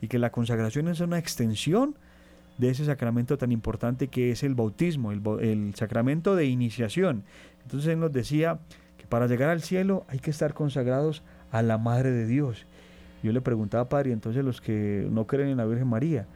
y 0.00 0.08
que 0.08 0.18
la 0.18 0.30
consagración 0.30 0.88
es 0.88 1.00
una 1.00 1.18
extensión 1.18 1.96
de 2.58 2.70
ese 2.70 2.84
sacramento 2.84 3.36
tan 3.36 3.52
importante 3.52 4.08
que 4.08 4.30
es 4.30 4.42
el 4.42 4.54
bautismo, 4.54 5.12
el, 5.12 5.20
el 5.40 5.74
sacramento 5.74 6.36
de 6.36 6.46
iniciación. 6.46 7.24
Entonces 7.62 7.88
él 7.88 8.00
nos 8.00 8.12
decía 8.12 8.60
para 9.08 9.26
llegar 9.26 9.50
al 9.50 9.62
cielo 9.62 10.04
hay 10.08 10.18
que 10.18 10.30
estar 10.30 10.54
consagrados 10.54 11.22
a 11.50 11.62
la 11.62 11.78
Madre 11.78 12.10
de 12.10 12.26
Dios. 12.26 12.66
Yo 13.22 13.32
le 13.32 13.40
preguntaba, 13.40 13.88
Padre, 13.88 14.12
entonces 14.12 14.44
los 14.44 14.60
que 14.60 15.06
no 15.10 15.26
creen 15.26 15.48
en 15.48 15.56
la 15.56 15.64
Virgen 15.64 15.88
María, 15.88 16.26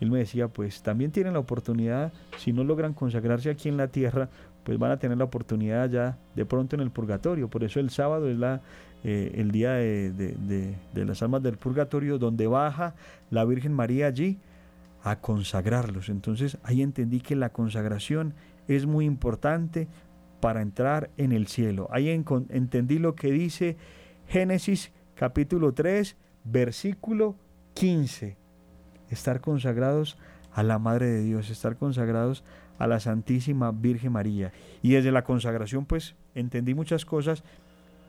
él 0.00 0.10
me 0.10 0.18
decía, 0.18 0.48
pues 0.48 0.82
también 0.82 1.10
tienen 1.10 1.32
la 1.32 1.38
oportunidad, 1.38 2.12
si 2.38 2.52
no 2.52 2.64
logran 2.64 2.92
consagrarse 2.92 3.50
aquí 3.50 3.68
en 3.68 3.76
la 3.76 3.88
tierra, 3.88 4.28
pues 4.64 4.78
van 4.78 4.90
a 4.90 4.98
tener 4.98 5.16
la 5.18 5.24
oportunidad 5.24 5.88
ya 5.90 6.18
de 6.34 6.44
pronto 6.44 6.74
en 6.74 6.82
el 6.82 6.90
purgatorio. 6.90 7.48
Por 7.48 7.64
eso 7.64 7.80
el 7.80 7.90
sábado 7.90 8.28
es 8.28 8.38
la, 8.38 8.62
eh, 9.04 9.32
el 9.36 9.50
día 9.50 9.72
de, 9.72 10.12
de, 10.12 11.04
las 11.04 11.22
almas 11.22 11.42
del 11.42 11.58
purgatorio, 11.58 12.18
donde 12.18 12.46
baja 12.46 12.94
la 13.30 13.44
Virgen 13.44 13.72
María 13.72 14.06
allí 14.06 14.38
a 15.02 15.20
consagrarlos. 15.20 16.08
Entonces 16.08 16.58
ahí 16.62 16.82
entendí 16.82 17.20
que 17.20 17.36
la 17.36 17.50
consagración 17.50 18.34
es 18.66 18.86
muy 18.86 19.04
importante 19.04 19.86
para 20.44 20.60
entrar 20.60 21.08
en 21.16 21.32
el 21.32 21.46
cielo. 21.46 21.88
Ahí 21.90 22.10
entendí 22.10 22.98
lo 22.98 23.14
que 23.14 23.32
dice 23.32 23.78
Génesis 24.28 24.92
capítulo 25.14 25.72
3, 25.72 26.18
versículo 26.44 27.34
15. 27.72 28.36
Estar 29.08 29.40
consagrados 29.40 30.18
a 30.52 30.62
la 30.62 30.78
Madre 30.78 31.06
de 31.06 31.22
Dios, 31.22 31.48
estar 31.48 31.78
consagrados 31.78 32.44
a 32.78 32.86
la 32.86 33.00
Santísima 33.00 33.72
Virgen 33.72 34.12
María. 34.12 34.52
Y 34.82 34.90
desde 34.90 35.12
la 35.12 35.24
consagración 35.24 35.86
pues 35.86 36.14
entendí 36.34 36.74
muchas 36.74 37.06
cosas 37.06 37.42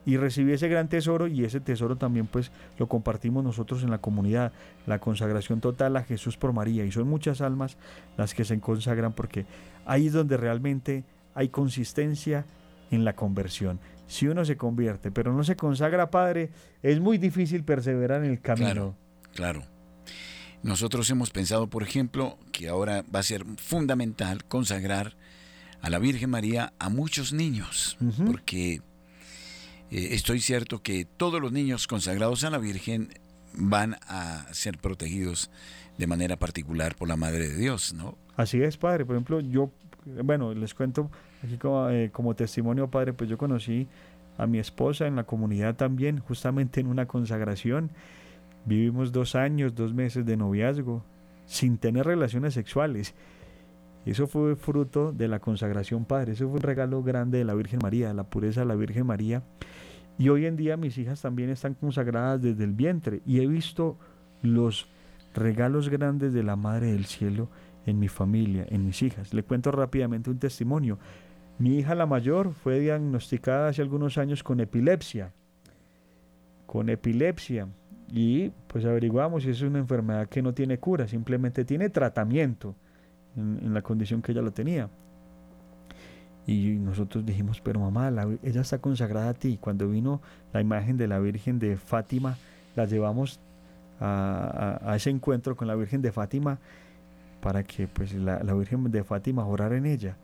y 0.06 0.18
recibí 0.18 0.52
ese 0.52 0.68
gran 0.68 0.90
tesoro 0.90 1.28
y 1.28 1.46
ese 1.46 1.62
tesoro 1.62 1.96
también 1.96 2.28
pues 2.28 2.52
lo 2.78 2.88
compartimos 2.88 3.46
nosotros 3.46 3.82
en 3.82 3.92
la 3.92 4.00
comunidad, 4.00 4.52
la 4.88 5.00
consagración 5.00 5.62
total 5.62 5.96
a 5.96 6.04
Jesús 6.04 6.36
por 6.36 6.52
María 6.52 6.84
y 6.84 6.92
son 6.92 7.08
muchas 7.08 7.40
almas 7.40 7.78
las 8.18 8.34
que 8.34 8.44
se 8.44 8.60
consagran 8.60 9.14
porque 9.14 9.46
ahí 9.86 10.08
es 10.08 10.14
donde 10.14 10.36
realmente 10.36 11.06
hay 11.36 11.50
consistencia 11.50 12.46
en 12.90 13.06
la 13.06 13.16
conversión. 13.16 13.80
Si 14.08 14.28
uno 14.28 14.46
se 14.46 14.58
convierte 14.58 15.12
pero 15.12 15.34
no 15.34 15.44
se 15.44 15.56
consagra 15.56 16.10
Padre, 16.10 16.50
es 16.82 17.00
muy 17.00 17.18
difícil 17.18 17.64
perseverar 17.64 18.24
en 18.24 18.32
el 18.32 18.42
camino. 18.42 18.96
Claro, 19.34 19.62
claro. 19.62 19.76
Nosotros 20.64 21.08
hemos 21.12 21.30
pensado, 21.30 21.68
por 21.68 21.84
ejemplo, 21.84 22.40
que 22.52 22.70
ahora 22.70 23.06
va 23.14 23.20
a 23.20 23.24
ser 23.24 23.46
fundamental 23.58 24.46
consagrar 24.46 25.16
a 25.82 25.92
la 25.92 26.00
Virgen 26.00 26.32
María 26.32 26.74
a 26.80 26.90
muchos 26.90 27.34
niños, 27.34 27.98
porque 28.26 28.82
eh, 29.92 30.08
estoy 30.12 30.40
cierto 30.40 30.82
que 30.82 31.06
todos 31.06 31.40
los 31.40 31.52
niños 31.52 31.86
consagrados 31.86 32.44
a 32.44 32.50
la 32.50 32.58
Virgen 32.58 33.10
van 33.54 33.98
a 34.08 34.48
ser 34.52 34.80
protegidos 34.80 35.52
de 36.00 36.08
manera 36.08 36.38
particular 36.38 36.96
por 36.96 37.08
la 37.08 37.16
Madre 37.16 37.48
de 37.48 37.58
Dios, 37.58 37.94
¿no? 37.94 38.18
Así 38.36 38.62
es, 38.62 38.78
Padre. 38.78 39.06
Por 39.06 39.16
ejemplo, 39.16 39.40
yo, 39.40 39.72
bueno, 40.24 40.54
les 40.54 40.74
cuento 40.74 41.10
aquí 41.44 41.58
como, 41.58 41.90
eh, 41.90 42.10
como 42.12 42.36
testimonio, 42.36 42.90
Padre, 42.90 43.14
pues 43.14 43.30
yo 43.30 43.38
conocí 43.38 43.88
a 44.38 44.48
mi 44.48 44.60
esposa 44.60 45.08
en 45.08 45.16
la 45.16 45.24
comunidad 45.24 45.76
también, 45.76 46.20
justamente 46.20 46.80
en 46.80 46.88
una 46.88 47.08
consagración. 47.08 47.90
Vivimos 48.66 49.12
dos 49.12 49.36
años, 49.36 49.76
dos 49.76 49.94
meses 49.94 50.26
de 50.26 50.38
noviazgo, 50.38 51.04
sin 51.46 51.78
tener 51.78 52.06
relaciones 52.06 52.54
sexuales. 52.54 53.14
Eso 54.06 54.28
fue 54.28 54.56
fruto 54.56 55.12
de 55.12 55.28
la 55.28 55.40
consagración, 55.40 56.06
Padre. 56.06 56.34
Eso 56.34 56.46
fue 56.48 56.58
un 56.58 56.62
regalo 56.62 57.02
grande 57.02 57.40
de 57.40 57.46
la 57.46 57.56
Virgen 57.56 57.80
María, 57.82 58.14
la 58.14 58.24
pureza 58.24 58.62
de 58.62 58.68
la 58.68 58.76
Virgen 58.76 59.08
María. 59.08 59.42
Y 60.18 60.30
hoy 60.30 60.46
en 60.46 60.56
día 60.56 60.78
mis 60.78 60.98
hijas 60.98 61.22
también 61.22 61.50
están 61.50 61.74
consagradas 61.74 62.42
desde 62.42 62.64
el 62.64 62.74
vientre. 62.74 63.22
Y 63.26 63.42
he 63.42 63.48
visto 63.48 63.98
los 64.42 64.88
regalos 65.34 65.90
grandes 65.90 66.34
de 66.34 66.44
la 66.44 66.56
Madre 66.56 66.92
del 66.92 67.06
Cielo 67.06 67.50
en 67.86 68.00
mi 68.00 68.08
familia, 68.08 68.66
en 68.70 68.86
mis 68.86 69.02
hijas. 69.02 69.34
Le 69.34 69.44
cuento 69.44 69.72
rápidamente 69.72 70.30
un 70.30 70.40
testimonio. 70.40 70.98
Mi 71.58 71.78
hija 71.78 71.96
la 71.96 72.06
mayor 72.06 72.54
fue 72.54 72.80
diagnosticada 72.80 73.70
hace 73.70 73.82
algunos 73.82 74.18
años 74.18 74.44
con 74.44 74.60
epilepsia. 74.60 75.32
Con 76.66 76.90
epilepsia. 76.90 77.68
Y 78.12 78.50
pues 78.68 78.86
averiguamos 78.86 79.44
si 79.44 79.50
es 79.50 79.62
una 79.62 79.80
enfermedad 79.80 80.28
que 80.28 80.42
no 80.42 80.54
tiene 80.54 80.78
cura, 80.80 81.08
simplemente 81.08 81.66
tiene 81.66 81.90
tratamiento 81.90 82.76
en, 83.36 83.74
la 83.74 83.82
condición 83.82 84.22
que 84.22 84.32
ella 84.32 84.42
lo 84.42 84.52
tenía. 84.52 84.90
Y 86.48 86.74
nosotros 86.74 87.26
dijimos, 87.26 87.60
pero 87.62 87.80
mamá, 87.80 88.12
ella 88.44 88.62
está 88.62 88.78
consagrada 88.78 89.30
a 89.30 89.34
ti. 89.34 89.58
Cuando 89.60 89.88
vino 89.90 90.22
la 90.54 90.62
imagen 90.62 90.98
de 90.98 91.08
la 91.08 91.20
Virgen 91.20 91.58
de 91.58 91.76
Fátima, 91.78 92.38
la 92.76 92.86
llevamos 92.86 93.40
a, 94.00 94.94
ese 94.96 95.10
encuentro 95.10 95.56
con 95.56 95.68
la 95.68 95.76
Virgen 95.76 96.02
de 96.02 96.12
Fátima 96.12 96.60
para 97.46 97.64
que 97.64 97.88
pues 97.88 98.12
la, 98.16 98.40
Virgen 98.56 98.90
de 98.90 99.04
Fátima 99.04 99.46
orara 99.46 99.78
en 99.78 99.86
ella. 99.86 100.18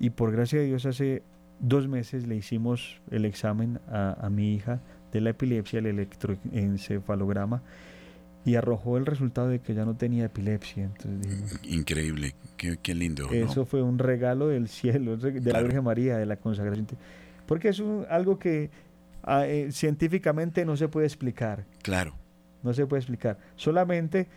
Y 0.00 0.08
por 0.08 0.32
gracia 0.32 0.58
de 0.58 0.64
Dios 0.64 0.86
hace 0.86 1.22
dos 1.60 1.88
meses 1.88 2.26
le 2.26 2.36
hicimos 2.36 3.02
el 3.10 3.26
examen 3.26 3.80
a, 3.86 4.16
a 4.18 4.30
mi 4.30 4.54
hija 4.54 4.80
de 5.12 5.20
la 5.20 5.28
epilepsia, 5.28 5.80
el 5.80 5.84
electroencefalograma, 5.84 7.60
y 8.46 8.54
arrojó 8.54 8.96
el 8.96 9.04
resultado 9.04 9.48
de 9.48 9.58
que 9.58 9.74
ya 9.74 9.84
no 9.84 9.96
tenía 9.96 10.24
epilepsia. 10.24 10.84
Entonces 10.84 11.60
Increíble, 11.64 12.34
qué, 12.56 12.94
lindo. 12.94 13.28
Eso 13.30 13.66
fue 13.66 13.82
un 13.82 13.98
regalo 13.98 14.48
del 14.48 14.68
cielo, 14.68 15.18
de 15.18 15.52
la 15.52 15.60
Virgen 15.60 15.84
María, 15.84 16.16
de 16.16 16.24
la 16.24 16.36
consagración. 16.36 16.86
Porque 17.44 17.68
es 17.68 17.82
algo 18.08 18.38
que 18.38 18.70
ah, 19.22 19.46
eh, 19.46 19.70
científicamente 19.70 20.64
no 20.64 20.78
se 20.78 20.88
puede 20.88 21.06
explicar. 21.06 21.66
Claro. 21.82 22.14
No 22.62 22.72
se 22.72 22.86
puede 22.86 23.00
explicar. 23.00 23.36
Solamente 23.56 24.28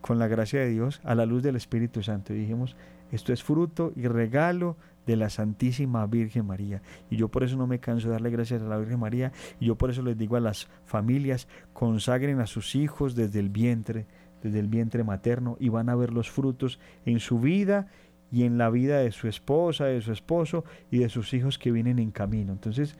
con 0.00 0.18
la 0.18 0.28
gracia 0.28 0.60
de 0.60 0.70
Dios, 0.70 1.00
a 1.04 1.14
la 1.14 1.26
luz 1.26 1.42
del 1.42 1.56
Espíritu 1.56 2.02
Santo. 2.02 2.32
Dijimos, 2.32 2.76
esto 3.10 3.32
es 3.32 3.42
fruto 3.42 3.92
y 3.96 4.06
regalo 4.06 4.76
de 5.06 5.16
la 5.16 5.30
Santísima 5.30 6.06
Virgen 6.06 6.46
María. 6.46 6.82
Y 7.10 7.16
yo 7.16 7.28
por 7.28 7.44
eso 7.44 7.56
no 7.56 7.66
me 7.66 7.78
canso 7.78 8.08
de 8.08 8.12
darle 8.12 8.30
gracias 8.30 8.62
a 8.62 8.66
la 8.66 8.76
Virgen 8.76 9.00
María. 9.00 9.32
Y 9.60 9.66
yo 9.66 9.76
por 9.76 9.90
eso 9.90 10.02
les 10.02 10.18
digo 10.18 10.36
a 10.36 10.40
las 10.40 10.68
familias, 10.84 11.48
consagren 11.72 12.40
a 12.40 12.46
sus 12.46 12.74
hijos 12.74 13.14
desde 13.14 13.38
el 13.38 13.48
vientre, 13.48 14.06
desde 14.42 14.58
el 14.58 14.68
vientre 14.68 15.04
materno, 15.04 15.56
y 15.60 15.68
van 15.68 15.88
a 15.88 15.94
ver 15.94 16.12
los 16.12 16.30
frutos 16.30 16.80
en 17.04 17.20
su 17.20 17.38
vida 17.38 17.86
y 18.32 18.42
en 18.42 18.58
la 18.58 18.70
vida 18.70 18.98
de 18.98 19.12
su 19.12 19.28
esposa, 19.28 19.84
de 19.84 20.00
su 20.00 20.12
esposo 20.12 20.64
y 20.90 20.98
de 20.98 21.08
sus 21.08 21.32
hijos 21.32 21.58
que 21.58 21.70
vienen 21.70 22.00
en 22.00 22.10
camino. 22.10 22.52
Entonces, 22.52 22.96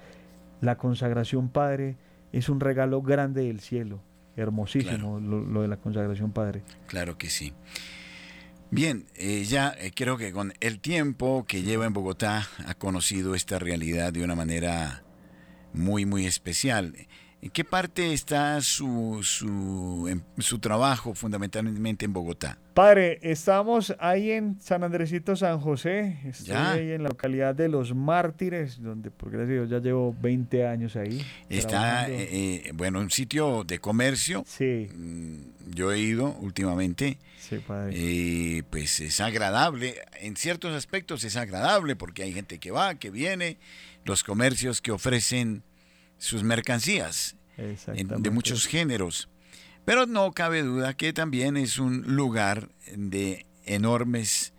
la 0.61 0.78
consagración, 0.78 1.48
Padre, 1.48 1.96
es 2.32 2.48
un 2.48 2.61
regalo 2.61 3.02
grande 3.02 3.44
del 3.44 3.61
cielo. 3.61 4.00
Hermosísimo 4.37 5.20
lo, 5.20 5.40
lo 5.40 5.62
de 5.62 5.68
la 5.68 5.77
consagración, 5.77 6.33
Padre. 6.33 6.62
Claro 6.87 7.16
que 7.16 7.31
sí. 7.31 7.53
Bien, 8.70 9.07
eh, 9.14 9.44
ya 9.44 9.75
eh, 9.79 9.92
creo 9.94 10.16
que 10.18 10.33
con 10.33 10.53
el 10.61 10.81
tiempo 10.81 11.44
que 11.46 11.62
lleva 11.62 11.87
en 11.87 11.92
Bogotá 11.92 12.49
ha 12.66 12.75
conocido 12.75 13.35
esta 13.35 13.59
realidad 13.59 14.12
de 14.12 14.25
una 14.25 14.35
manera 14.35 15.05
muy, 15.72 16.05
muy 16.05 16.27
especial. 16.27 16.94
¿En 17.46 17.52
qué 17.52 17.62
parte 17.62 18.12
está 18.12 18.61
su, 18.61 19.20
su, 19.22 20.09
em, 20.09 20.20
su 20.38 20.59
trabajo 20.59 21.14
fundamentalmente 21.14 22.04
en 22.04 22.12
Bogotá? 22.12 22.59
Padre, 22.74 23.20
estamos 23.22 23.94
ahí 24.00 24.32
en 24.32 24.61
San 24.61 24.82
Andresito, 24.82 25.37
San 25.37 25.61
José. 25.61 26.18
Estoy 26.24 26.56
ahí 26.56 26.90
en 26.90 27.04
la 27.04 27.11
localidad 27.11 27.54
de 27.54 27.68
Los 27.68 27.94
Mártires, 27.94 28.82
donde 28.82 29.12
por 29.12 29.30
gracias 29.30 29.48
a 29.48 29.52
Dios 29.52 29.70
ya 29.70 29.78
llevo 29.78 30.12
20 30.20 30.66
años 30.66 30.96
ahí. 30.96 31.24
Está, 31.48 32.11
eh, 32.11 32.72
bueno, 32.74 32.98
un 32.98 33.11
sitio 33.11 33.62
de 33.62 33.78
comercio. 33.78 34.42
Sí. 34.44 34.88
Mm, 34.92 35.70
yo 35.72 35.92
he 35.92 36.00
ido 36.00 36.37
últimamente. 36.40 37.16
Sí, 37.38 37.59
padre. 37.59 37.92
Eh, 37.94 38.64
pues 38.70 38.98
es 38.98 39.20
agradable, 39.20 40.00
en 40.20 40.35
ciertos 40.35 40.74
aspectos 40.74 41.22
es 41.22 41.37
agradable 41.37 41.94
porque 41.94 42.24
hay 42.24 42.32
gente 42.32 42.59
que 42.59 42.72
va, 42.72 42.96
que 42.96 43.11
viene, 43.11 43.56
los 44.04 44.24
comercios 44.24 44.80
que 44.80 44.90
ofrecen 44.90 45.62
sus 46.18 46.42
mercancías 46.42 47.36
de 47.57 48.31
muchos 48.31 48.66
géneros. 48.66 49.29
Pero 49.85 50.07
no 50.07 50.33
cabe 50.33 50.62
duda 50.62 50.95
que 50.95 51.12
también 51.12 51.57
es 51.57 51.79
un 51.79 52.03
lugar 52.16 52.69
de 52.95 53.47
enormes 53.64 54.53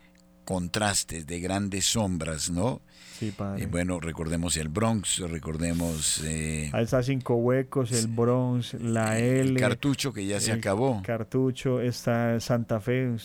contrastes, 0.46 1.28
de 1.28 1.42
grandes 1.42 1.86
sombras, 1.86 2.50
¿no? 2.50 2.82
Sí, 3.20 3.32
padre. 3.32 3.64
Eh, 3.64 3.68
bueno, 3.68 4.00
recordemos 4.00 4.56
el 4.56 4.70
Bronx, 4.70 5.20
recordemos... 5.20 6.22
Eh, 6.24 6.70
Alza 6.72 7.04
Cinco 7.04 7.36
Huecos, 7.36 7.92
el 7.92 8.08
Bronx, 8.08 8.76
la 8.76 9.20
L. 9.20 9.60
Cartucho 9.60 10.14
que 10.14 10.26
ya 10.26 10.40
se 10.40 10.54
acabó. 10.54 11.02
Cartucho, 11.04 11.82
está 11.82 12.40
Santa 12.40 12.80
Fe. 12.80 13.18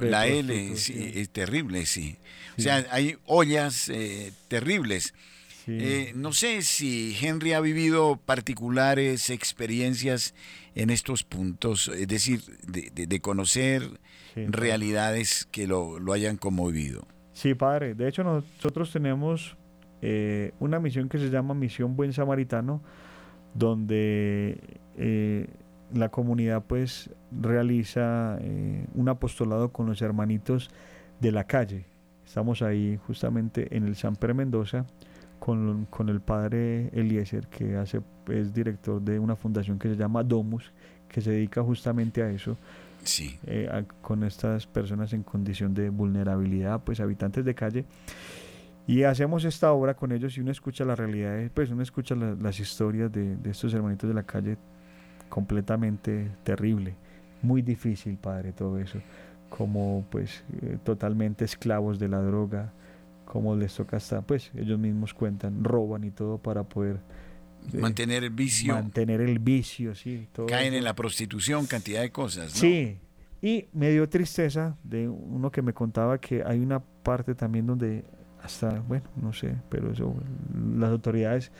la 0.00 0.26
L, 0.26 0.76
sí, 0.76 1.12
es 1.16 1.28
terrible, 1.28 1.84
sí. 1.84 2.16
O 2.56 2.62
sea, 2.62 2.86
hay 2.90 3.18
ollas 3.26 3.90
eh, 3.90 4.32
terribles. 4.48 5.12
Eh, 5.66 6.12
no 6.14 6.32
sé 6.32 6.62
si 6.62 7.16
Henry 7.20 7.52
ha 7.52 7.60
vivido 7.60 8.16
particulares 8.16 9.30
experiencias 9.30 10.34
en 10.74 10.90
estos 10.90 11.22
puntos, 11.22 11.88
es 11.88 12.08
decir, 12.08 12.40
de, 12.66 13.20
conocer 13.20 13.82
realidades 14.34 15.46
que 15.50 15.66
lo, 15.66 16.12
hayan 16.12 16.36
conmovido. 16.36 17.06
Sí, 17.32 17.54
padre. 17.54 17.94
De 17.94 18.08
hecho, 18.08 18.24
nosotros 18.24 18.92
tenemos 18.92 19.56
eh, 20.00 20.52
una 20.58 20.80
misión 20.80 21.08
que 21.08 21.18
se 21.18 21.30
llama 21.30 21.54
Misión 21.54 21.96
Buen 21.96 22.12
Samaritano, 22.12 22.82
donde 23.54 24.58
eh, 24.96 25.46
la 25.92 26.08
comunidad 26.08 26.64
pues 26.66 27.10
realiza 27.30 28.38
un 28.94 29.08
apostolado 29.08 29.72
con 29.72 29.86
los 29.86 30.02
hermanitos 30.02 30.70
de 31.20 31.32
la 31.32 31.44
calle. 31.44 31.86
Estamos 32.24 32.62
ahí 32.62 32.98
justamente 33.06 33.76
en 33.76 33.86
el 33.86 33.94
San 33.94 34.16
Per 34.16 34.34
Mendoza 34.34 34.86
con, 35.42 35.86
con, 35.86 36.08
el 36.08 36.20
padre 36.20 36.88
Eliezer, 36.92 37.48
que 37.48 37.74
hace, 37.74 38.00
es 38.28 38.54
director 38.54 39.02
de 39.02 39.18
una 39.18 39.34
fundación 39.34 39.76
que 39.76 39.88
se 39.88 39.96
llama 39.96 40.22
Domus, 40.22 40.70
que 41.08 41.20
se 41.20 41.32
dedica 41.32 41.64
justamente 41.64 42.22
a 42.22 42.30
eso. 42.30 42.56
Sí. 43.02 43.36
Eh, 43.48 43.68
con 44.02 44.22
estas 44.22 44.68
personas 44.68 45.12
en 45.12 45.24
condición 45.24 45.74
de 45.74 45.90
vulnerabilidad, 45.90 46.80
pues 46.84 47.00
habitantes 47.00 47.44
de 47.44 47.56
calle. 47.56 47.84
Y 48.86 49.02
hacemos 49.02 49.44
esta 49.44 49.72
obra 49.72 49.94
con 49.94 50.12
ellos 50.12 50.38
y 50.38 50.42
uno 50.42 50.52
escucha 50.52 50.84
la 50.84 50.94
realidad, 50.94 51.50
pues 51.52 51.72
uno 51.72 51.82
escucha 51.82 52.14
las 52.14 52.60
historias 52.60 53.10
de, 53.10 53.36
de, 53.36 53.50
estos 53.50 53.74
hermanitos 53.74 54.06
de 54.06 54.14
la 54.14 54.22
calle 54.22 54.58
completamente 55.28 56.30
terrible, 56.44 56.94
muy 57.42 57.62
difícil, 57.62 58.16
padre, 58.16 58.52
todo 58.52 58.78
eso, 58.78 59.00
como 59.48 60.04
pues 60.08 60.44
eh, 60.62 60.78
totalmente 60.84 61.44
esclavos 61.44 61.98
de 61.98 62.06
la 62.06 62.22
droga, 62.22 62.72
como 63.32 63.56
les 63.56 63.74
toca 63.74 63.96
hasta, 63.96 64.20
pues 64.20 64.50
ellos 64.54 64.78
mismos 64.78 65.14
cuentan, 65.14 65.64
roban 65.64 66.04
y 66.04 66.10
todo 66.10 66.36
para 66.36 66.64
poder 66.64 67.00
mantener 67.72 68.24
el 68.24 68.30
vicio. 68.30 68.74
Mantener 68.74 69.22
el 69.22 69.38
vicio, 69.38 69.94
sí. 69.94 70.28
caen 70.46 70.74
en 70.74 70.84
la 70.84 70.94
prostitución, 70.94 71.64
cantidad 71.64 72.02
de 72.02 72.12
cosas. 72.12 72.52
¿no? 72.52 72.60
Sí, 72.60 72.98
y 73.40 73.68
me 73.72 73.90
dio 73.90 74.06
tristeza 74.06 74.76
de 74.84 75.08
uno 75.08 75.50
que 75.50 75.62
me 75.62 75.72
contaba 75.72 76.20
que 76.20 76.42
hay 76.44 76.60
una 76.60 76.80
parte 76.80 77.34
también 77.34 77.66
donde 77.66 78.04
hasta, 78.42 78.80
bueno, 78.80 79.08
no 79.16 79.32
sé, 79.32 79.56
pero 79.70 79.92
eso, 79.92 80.14
las 80.76 80.90
autoridades 80.90 81.52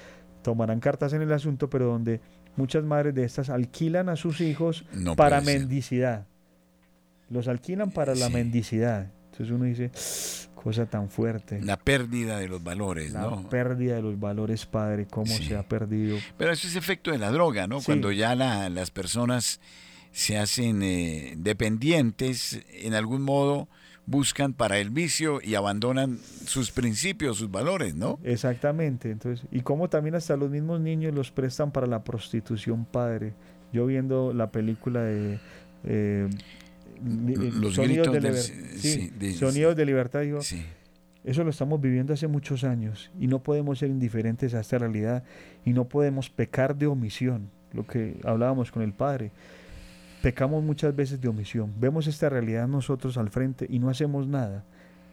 tomarán 0.42 0.78
cartas 0.78 1.14
en 1.14 1.22
el 1.22 1.32
asunto, 1.32 1.70
pero 1.70 1.86
donde 1.86 2.20
muchas 2.54 2.84
madres 2.84 3.14
de 3.14 3.24
estas 3.24 3.48
alquilan 3.48 4.10
a 4.10 4.16
sus 4.16 4.42
hijos 4.42 4.84
para 5.16 5.40
mendicidad. 5.40 6.26
Los 7.30 7.48
alquilan 7.48 7.92
para 7.92 8.14
la 8.14 8.28
mendicidad. 8.28 9.10
Entonces 9.30 9.50
uno 9.50 9.64
dice, 9.64 9.90
cosa 10.62 10.86
tan 10.86 11.08
fuerte. 11.08 11.60
La 11.60 11.76
pérdida 11.76 12.38
de 12.38 12.48
los 12.48 12.62
valores, 12.62 13.12
la 13.12 13.22
¿no? 13.22 13.48
pérdida 13.48 13.96
de 13.96 14.02
los 14.02 14.18
valores, 14.20 14.64
padre, 14.66 15.06
cómo 15.06 15.26
se 15.26 15.56
ha 15.56 15.62
perdido. 15.64 16.18
Pero 16.38 16.52
eso 16.52 16.68
es 16.68 16.76
efecto 16.76 17.10
de 17.10 17.18
la 17.18 17.30
droga, 17.30 17.66
¿no? 17.66 17.80
Cuando 17.80 18.12
ya 18.12 18.34
las 18.34 18.90
personas 18.90 19.60
se 20.12 20.38
hacen 20.38 20.82
eh, 20.82 21.34
dependientes, 21.36 22.60
en 22.72 22.94
algún 22.94 23.22
modo 23.22 23.68
buscan 24.04 24.52
para 24.52 24.78
el 24.78 24.90
vicio 24.90 25.40
y 25.42 25.54
abandonan 25.54 26.18
sus 26.18 26.70
principios, 26.70 27.38
sus 27.38 27.50
valores, 27.50 27.94
¿no? 27.94 28.18
Exactamente. 28.22 29.10
Entonces, 29.10 29.46
y 29.50 29.60
como 29.60 29.88
también 29.88 30.14
hasta 30.14 30.36
los 30.36 30.50
mismos 30.50 30.80
niños 30.80 31.14
los 31.14 31.30
prestan 31.30 31.70
para 31.72 31.86
la 31.86 32.04
prostitución, 32.04 32.84
padre. 32.84 33.34
Yo 33.72 33.86
viendo 33.86 34.32
la 34.34 34.50
película 34.50 35.02
de 35.02 35.40
eh, 35.84 36.28
los 37.04 37.74
sonidos, 37.74 38.12
de, 38.12 39.32
sonidos 39.32 39.76
de 39.76 39.86
libertad, 39.86 40.20
digo, 40.22 40.40
eso 41.24 41.44
lo 41.44 41.50
estamos 41.50 41.80
viviendo 41.80 42.12
hace 42.12 42.26
muchos 42.26 42.64
años 42.64 43.10
y 43.18 43.26
no 43.26 43.42
podemos 43.42 43.78
ser 43.78 43.90
indiferentes 43.90 44.54
a 44.54 44.60
esta 44.60 44.78
realidad 44.78 45.24
y 45.64 45.72
no 45.72 45.88
podemos 45.88 46.30
pecar 46.30 46.76
de 46.76 46.86
omisión, 46.86 47.50
lo 47.72 47.86
que 47.86 48.16
hablábamos 48.24 48.70
con 48.70 48.82
el 48.82 48.92
Padre 48.92 49.30
Pecamos 50.22 50.62
muchas 50.62 50.94
veces 50.94 51.20
de 51.20 51.26
omisión. 51.26 51.72
Vemos 51.80 52.06
esta 52.06 52.28
realidad 52.28 52.68
nosotros 52.68 53.18
al 53.18 53.28
frente 53.30 53.66
y 53.68 53.80
no 53.80 53.90
hacemos 53.90 54.28
nada. 54.28 54.64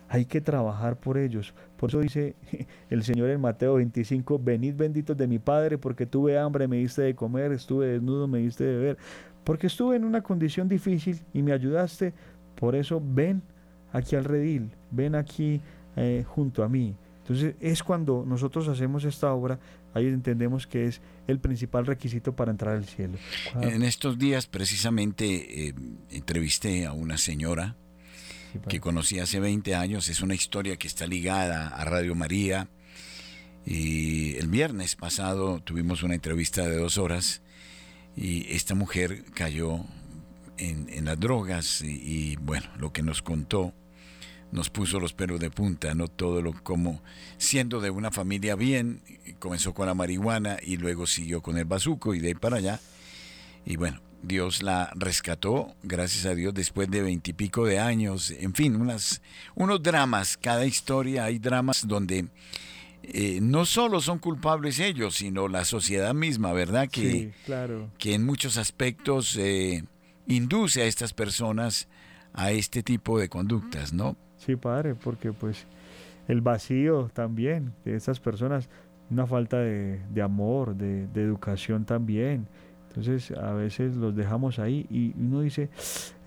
Hay 0.07 0.25
que 0.25 0.39
trabajar 0.39 0.97
por 0.97 1.17
ellos. 1.17 1.55
Por 1.77 1.89
eso 1.89 1.99
dice 1.99 2.35
el 2.91 3.03
Señor 3.03 3.31
en 3.31 3.41
Mateo 3.41 3.73
25, 3.75 4.39
venid 4.39 4.75
benditos 4.75 5.17
de 5.17 5.25
mi 5.25 5.39
Padre, 5.39 5.79
porque 5.79 6.05
tuve 6.05 6.37
hambre, 6.37 6.67
me 6.67 6.77
diste 6.77 7.01
de 7.01 7.15
comer, 7.15 7.51
estuve 7.51 7.87
desnudo, 7.87 8.27
me 8.27 8.37
diste 8.37 8.63
de 8.63 8.77
beber, 8.77 8.97
porque 9.43 9.67
estuve 9.67 9.95
en 9.95 10.05
una 10.05 10.21
condición 10.21 10.67
difícil 10.67 11.19
y 11.33 11.41
me 11.41 11.51
ayudaste. 11.51 12.13
Por 12.55 12.75
eso 12.75 13.01
ven 13.03 13.41
aquí 13.93 14.15
al 14.15 14.25
redil, 14.25 14.71
ven 14.91 15.15
aquí 15.15 15.61
eh, 15.95 16.23
junto 16.27 16.63
a 16.63 16.69
mí. 16.69 16.95
Entonces 17.21 17.55
es 17.59 17.83
cuando 17.83 18.25
nosotros 18.25 18.67
hacemos 18.67 19.03
esta 19.03 19.31
obra, 19.31 19.59
ahí 19.93 20.07
entendemos 20.07 20.65
que 20.65 20.85
es 20.85 21.01
el 21.27 21.39
principal 21.39 21.85
requisito 21.85 22.35
para 22.35 22.51
entrar 22.51 22.75
al 22.75 22.85
cielo. 22.85 23.17
En 23.61 23.83
estos 23.83 24.17
días 24.17 24.47
precisamente 24.47 25.67
eh, 25.67 25.73
entrevisté 26.09 26.85
a 26.85 26.93
una 26.93 27.17
señora 27.17 27.75
que 28.67 28.79
conocí 28.79 29.19
hace 29.19 29.39
20 29.39 29.75
años, 29.75 30.09
es 30.09 30.21
una 30.21 30.33
historia 30.33 30.77
que 30.77 30.87
está 30.87 31.05
ligada 31.05 31.67
a 31.67 31.85
Radio 31.85 32.15
María. 32.15 32.67
Y 33.65 34.35
el 34.37 34.47
viernes 34.47 34.95
pasado 34.95 35.59
tuvimos 35.59 36.01
una 36.01 36.15
entrevista 36.15 36.67
de 36.67 36.77
dos 36.77 36.97
horas 36.97 37.43
y 38.21 38.53
esta 38.53 38.75
mujer 38.75 39.23
cayó 39.33 39.79
en, 40.57 41.05
las 41.05 41.17
drogas 41.17 41.81
y 41.81 42.35
bueno, 42.35 42.67
lo 42.77 42.91
que 42.91 43.01
nos 43.01 43.21
contó 43.21 43.73
nos 44.51 44.69
puso 44.69 44.99
los 44.99 45.13
pelos 45.13 45.39
de 45.39 45.49
punta, 45.49 45.93
¿no? 45.93 46.07
Todo 46.07 46.41
lo 46.41 46.53
como 46.63 47.01
siendo 47.37 47.79
de 47.79 47.91
una 47.91 48.11
familia 48.11 48.55
bien, 48.55 49.01
comenzó 49.39 49.73
con 49.73 49.87
la 49.87 49.93
marihuana 49.93 50.57
y 50.61 50.75
luego 50.77 51.07
siguió 51.07 51.41
con 51.41 51.57
el 51.57 51.65
bazuco 51.65 52.13
y 52.13 52.19
de 52.19 52.29
ahí 52.29 52.33
para 52.33 52.57
allá. 52.57 52.79
Y 53.65 53.77
bueno, 53.77 54.01
Dios 54.21 54.63
la 54.63 54.91
rescató, 54.95 55.75
gracias 55.83 56.25
a 56.25 56.35
Dios, 56.35 56.53
después 56.53 56.89
de 56.89 57.01
veintipico 57.01 57.65
de 57.65 57.79
años. 57.79 58.31
En 58.31 58.53
fin, 58.53 58.75
unas, 58.75 59.21
unos 59.55 59.81
dramas, 59.81 60.35
cada 60.35 60.65
historia 60.65 61.25
hay 61.25 61.39
dramas 61.39 61.87
donde 61.87 62.27
eh, 63.13 63.39
no 63.41 63.65
solo 63.65 64.01
son 64.01 64.19
culpables 64.19 64.79
ellos, 64.79 65.15
sino 65.15 65.47
la 65.47 65.65
sociedad 65.65 66.13
misma, 66.13 66.53
¿verdad? 66.53 66.89
Que, 66.89 67.31
claro. 67.45 67.89
que 67.97 68.13
en 68.13 68.25
muchos 68.25 68.57
aspectos 68.57 69.35
eh, 69.37 69.83
induce 70.27 70.81
a 70.81 70.85
estas 70.85 71.13
personas 71.13 71.87
a 72.33 72.51
este 72.51 72.83
tipo 72.83 73.19
de 73.19 73.29
conductas, 73.29 73.93
¿no? 73.93 74.15
Sí, 74.37 74.55
padre, 74.55 74.95
porque 74.95 75.33
pues 75.33 75.65
el 76.27 76.41
vacío 76.41 77.09
también 77.13 77.73
de 77.83 77.95
esas 77.95 78.19
personas, 78.19 78.69
una 79.09 79.25
falta 79.25 79.57
de, 79.57 80.21
amor, 80.21 80.75
de, 80.75 81.05
educación 81.15 81.85
también. 81.85 82.47
Entonces 82.87 83.31
a 83.31 83.53
veces 83.53 83.95
los 83.95 84.15
dejamos 84.15 84.59
ahí 84.59 84.85
y 84.89 85.13
uno 85.19 85.41
dice, 85.41 85.69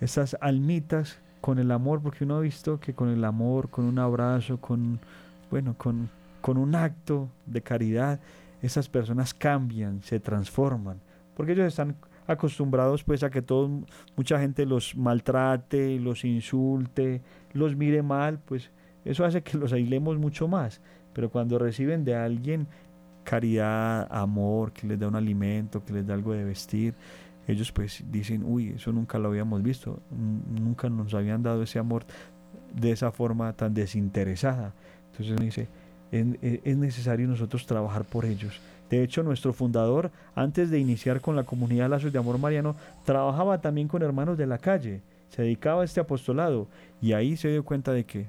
esas 0.01 0.37
almitas 0.41 1.19
con 1.41 1.59
el 1.59 1.71
amor, 1.71 2.01
porque 2.01 2.23
uno 2.23 2.37
ha 2.37 2.41
visto 2.41 2.79
que 2.79 2.93
con 2.93 3.09
el 3.09 3.23
amor, 3.23 3.69
con 3.69 3.85
un 3.85 3.99
abrazo, 3.99 4.57
con, 4.59 4.99
bueno, 5.49 5.75
con, 5.77 6.09
con 6.43 6.57
un 6.57 6.75
acto 6.75 7.29
de 7.45 7.61
caridad, 7.61 8.19
esas 8.61 8.89
personas 8.89 9.33
cambian, 9.33 10.03
se 10.03 10.19
transforman, 10.19 10.99
porque 11.35 11.53
ellos 11.53 11.67
están 11.67 11.95
acostumbrados 12.27 13.05
pues 13.05 13.23
a 13.23 13.29
que 13.29 13.41
todo, 13.41 13.69
mucha 14.17 14.37
gente 14.41 14.65
los 14.65 14.93
maltrate, 14.97 15.97
los 16.01 16.25
insulte, 16.25 17.21
los 17.53 17.77
mire 17.77 18.03
mal, 18.03 18.39
pues 18.43 18.71
eso 19.05 19.23
hace 19.23 19.41
que 19.41 19.57
los 19.57 19.71
aislemos 19.71 20.17
mucho 20.17 20.49
más. 20.49 20.81
Pero 21.13 21.29
cuando 21.29 21.57
reciben 21.57 22.03
de 22.03 22.13
alguien 22.13 22.67
caridad, 23.23 24.05
amor, 24.11 24.73
que 24.73 24.85
les 24.85 24.99
da 24.99 25.07
un 25.07 25.15
alimento, 25.15 25.81
que 25.85 25.93
les 25.93 26.05
da 26.05 26.13
algo 26.13 26.33
de 26.33 26.43
vestir, 26.43 26.93
ellos 27.47 27.71
pues 27.71 28.03
dicen, 28.11 28.43
uy, 28.45 28.73
eso 28.75 28.91
nunca 28.91 29.17
lo 29.17 29.29
habíamos 29.29 29.63
visto, 29.63 30.01
nunca 30.11 30.89
nos 30.89 31.13
habían 31.13 31.41
dado 31.41 31.63
ese 31.63 31.79
amor 31.79 32.03
de 32.75 32.91
esa 32.91 33.13
forma 33.13 33.53
tan 33.53 33.73
desinteresada. 33.73 34.73
Entonces 35.11 35.31
uno 35.37 35.45
dice, 35.45 35.69
es 36.13 36.77
necesario 36.77 37.27
nosotros 37.27 37.65
trabajar 37.65 38.03
por 38.03 38.25
ellos. 38.25 38.59
De 38.89 39.01
hecho, 39.01 39.23
nuestro 39.23 39.53
fundador, 39.53 40.11
antes 40.35 40.69
de 40.69 40.77
iniciar 40.77 41.19
con 41.19 41.35
la 41.35 41.43
comunidad 41.43 41.89
Lazos 41.89 42.13
de 42.13 42.19
Amor 42.19 42.37
Mariano, 42.37 42.75
trabajaba 43.05 43.59
también 43.59 43.87
con 43.87 44.03
hermanos 44.03 44.37
de 44.37 44.45
la 44.45 44.59
calle, 44.59 45.01
se 45.29 45.41
dedicaba 45.41 45.81
a 45.81 45.85
este 45.85 45.99
apostolado 45.99 46.67
y 47.01 47.13
ahí 47.13 47.35
se 47.35 47.49
dio 47.49 47.65
cuenta 47.65 47.91
de 47.91 48.03
que, 48.05 48.27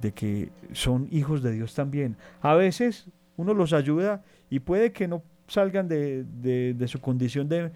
de 0.00 0.12
que 0.12 0.48
son 0.72 1.08
hijos 1.10 1.42
de 1.42 1.52
Dios 1.52 1.74
también. 1.74 2.16
A 2.40 2.54
veces 2.54 3.06
uno 3.36 3.52
los 3.52 3.74
ayuda 3.74 4.24
y 4.48 4.60
puede 4.60 4.92
que 4.92 5.08
no 5.08 5.22
salgan 5.46 5.88
de, 5.88 6.84
su 6.86 7.00
condición 7.02 7.46
de, 7.50 7.70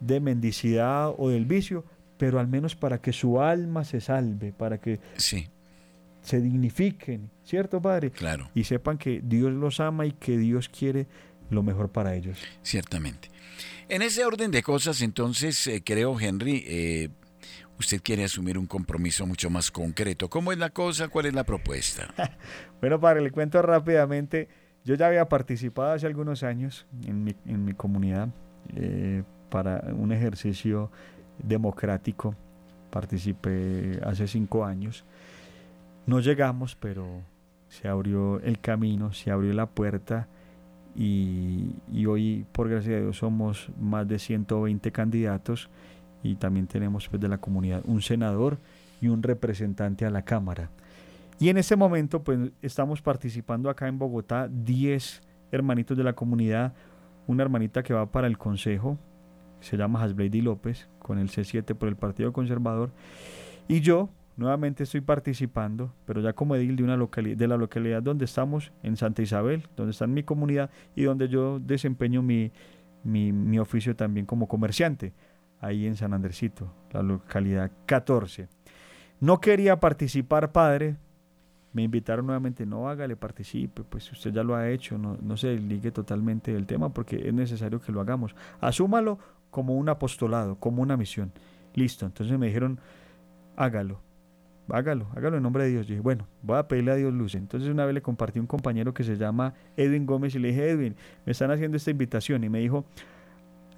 de 0.00 0.20
mendicidad 0.20 1.14
o 1.16 1.30
del 1.30 1.46
vicio, 1.46 1.84
pero 2.18 2.38
al 2.38 2.48
menos 2.48 2.76
para 2.76 2.98
que 2.98 3.14
su 3.14 3.40
alma 3.40 3.84
se 3.84 4.02
salve, 4.02 4.52
para 4.52 4.78
que 4.78 5.00
sí 5.16 5.48
se 6.22 6.40
dignifiquen, 6.40 7.30
¿cierto, 7.44 7.80
Padre? 7.80 8.10
Claro. 8.10 8.50
Y 8.54 8.64
sepan 8.64 8.98
que 8.98 9.20
Dios 9.22 9.52
los 9.52 9.80
ama 9.80 10.06
y 10.06 10.12
que 10.12 10.36
Dios 10.36 10.68
quiere 10.68 11.06
lo 11.50 11.62
mejor 11.62 11.90
para 11.90 12.14
ellos. 12.14 12.38
Ciertamente. 12.62 13.28
En 13.88 14.02
ese 14.02 14.24
orden 14.24 14.50
de 14.50 14.62
cosas, 14.62 15.02
entonces, 15.02 15.66
eh, 15.66 15.82
creo, 15.84 16.18
Henry, 16.18 16.64
eh, 16.66 17.08
usted 17.78 18.00
quiere 18.02 18.24
asumir 18.24 18.56
un 18.56 18.66
compromiso 18.66 19.26
mucho 19.26 19.50
más 19.50 19.70
concreto. 19.70 20.28
¿Cómo 20.28 20.52
es 20.52 20.58
la 20.58 20.70
cosa? 20.70 21.08
¿Cuál 21.08 21.26
es 21.26 21.34
la 21.34 21.44
propuesta? 21.44 22.14
bueno, 22.80 23.00
padre, 23.00 23.22
le 23.22 23.30
cuento 23.30 23.60
rápidamente. 23.62 24.48
Yo 24.84 24.94
ya 24.94 25.08
había 25.08 25.28
participado 25.28 25.92
hace 25.92 26.06
algunos 26.06 26.42
años 26.42 26.86
en 27.04 27.24
mi, 27.24 27.34
en 27.46 27.64
mi 27.64 27.74
comunidad 27.74 28.28
eh, 28.76 29.24
para 29.50 29.82
un 29.92 30.12
ejercicio 30.12 30.90
democrático. 31.42 32.34
Participé 32.90 34.00
hace 34.04 34.26
cinco 34.26 34.64
años. 34.64 35.04
No 36.06 36.20
llegamos, 36.20 36.76
pero 36.76 37.06
se 37.68 37.88
abrió 37.88 38.40
el 38.40 38.60
camino, 38.60 39.12
se 39.12 39.30
abrió 39.30 39.52
la 39.52 39.66
puerta 39.66 40.28
y, 40.94 41.74
hoy, 42.06 42.44
por 42.52 42.68
gracia 42.68 42.96
de 42.96 43.02
Dios, 43.02 43.18
somos 43.18 43.70
más 43.80 44.08
de 44.08 44.18
120 44.18 44.90
candidatos 44.92 45.70
y 46.22 46.34
también 46.34 46.66
tenemos 46.66 47.08
pues, 47.08 47.20
de 47.20 47.28
la 47.28 47.38
comunidad 47.38 47.82
un 47.84 48.02
senador 48.02 48.58
y 49.00 49.08
un 49.08 49.22
representante 49.22 50.04
a 50.04 50.10
la 50.10 50.22
Cámara. 50.22 50.70
Y 51.38 51.48
en 51.48 51.56
este 51.56 51.76
momento, 51.76 52.22
pues 52.22 52.50
estamos 52.60 53.00
participando 53.00 53.70
acá 53.70 53.88
en 53.88 53.98
Bogotá 53.98 54.48
10 54.48 55.22
hermanitos 55.52 55.96
de 55.96 56.04
la 56.04 56.12
comunidad, 56.12 56.74
una 57.26 57.42
hermanita 57.42 57.82
que 57.82 57.94
va 57.94 58.10
para 58.10 58.26
el 58.26 58.36
Consejo, 58.36 58.98
se 59.60 59.76
llama 59.76 60.02
Hasblady 60.02 60.40
López, 60.40 60.88
con 60.98 61.18
el 61.18 61.30
C7 61.30 61.74
por 61.74 61.88
el 61.88 61.96
Partido 61.96 62.32
Conservador, 62.32 62.90
y 63.68 63.80
yo 63.80 64.10
Nuevamente 64.40 64.84
estoy 64.84 65.02
participando, 65.02 65.92
pero 66.06 66.22
ya 66.22 66.32
como 66.32 66.56
edil 66.56 66.74
de, 66.74 66.82
una 66.82 66.96
localidad, 66.96 67.36
de 67.36 67.46
la 67.46 67.58
localidad 67.58 68.02
donde 68.02 68.24
estamos, 68.24 68.72
en 68.82 68.96
Santa 68.96 69.20
Isabel, 69.20 69.68
donde 69.76 69.90
está 69.90 70.06
mi 70.06 70.22
comunidad 70.22 70.70
y 70.96 71.02
donde 71.02 71.28
yo 71.28 71.60
desempeño 71.60 72.22
mi, 72.22 72.50
mi, 73.04 73.58
oficio 73.58 73.94
también 73.94 74.24
como 74.24 74.48
comerciante, 74.48 75.12
ahí 75.60 75.86
en 75.86 75.94
San 75.94 76.14
Andresito, 76.14 76.72
la 76.90 77.02
localidad 77.02 77.70
14. 77.84 78.48
No 79.20 79.42
quería 79.42 79.78
participar, 79.78 80.52
padre, 80.52 80.96
me 81.74 81.82
invitaron 81.82 82.24
nuevamente, 82.24 82.64
no 82.64 82.88
hágale, 82.88 83.16
participe, 83.16 83.84
pues 83.84 84.10
usted 84.10 84.32
ya 84.32 84.42
lo 84.42 84.56
ha 84.56 84.70
hecho, 84.70 84.96
no, 84.96 85.18
no 85.20 85.36
se 85.36 85.48
desligue 85.48 85.90
totalmente 85.90 86.50
del 86.50 86.64
tema 86.64 86.88
porque 86.88 87.28
es 87.28 87.34
necesario 87.34 87.78
que 87.78 87.92
lo 87.92 88.00
hagamos. 88.00 88.34
Asúmalo 88.62 89.18
como 89.50 89.76
un 89.76 89.90
apostolado, 89.90 90.54
como 90.58 90.80
una 90.80 90.96
misión. 90.96 91.30
Listo, 91.74 92.06
entonces 92.06 92.38
me 92.38 92.46
dijeron, 92.46 92.80
hágalo, 93.54 94.00
hágalo, 94.72 95.08
hágalo 95.14 95.36
en 95.36 95.42
nombre 95.42 95.64
de 95.64 95.70
Dios. 95.70 95.86
Yo 95.86 95.92
dije, 95.92 96.02
bueno, 96.02 96.26
voy 96.42 96.58
a 96.58 96.68
pedirle 96.68 96.92
a 96.92 96.96
Dios 96.96 97.12
luz. 97.12 97.34
Entonces 97.34 97.68
una 97.68 97.84
vez 97.84 97.94
le 97.94 98.02
compartí 98.02 98.38
un 98.38 98.46
compañero 98.46 98.94
que 98.94 99.04
se 99.04 99.16
llama 99.16 99.54
Edwin 99.76 100.06
Gómez 100.06 100.34
y 100.34 100.38
le 100.38 100.48
dije, 100.48 100.70
Edwin, 100.70 100.96
me 101.24 101.32
están 101.32 101.50
haciendo 101.50 101.76
esta 101.76 101.90
invitación. 101.90 102.44
Y 102.44 102.48
me 102.48 102.60
dijo, 102.60 102.84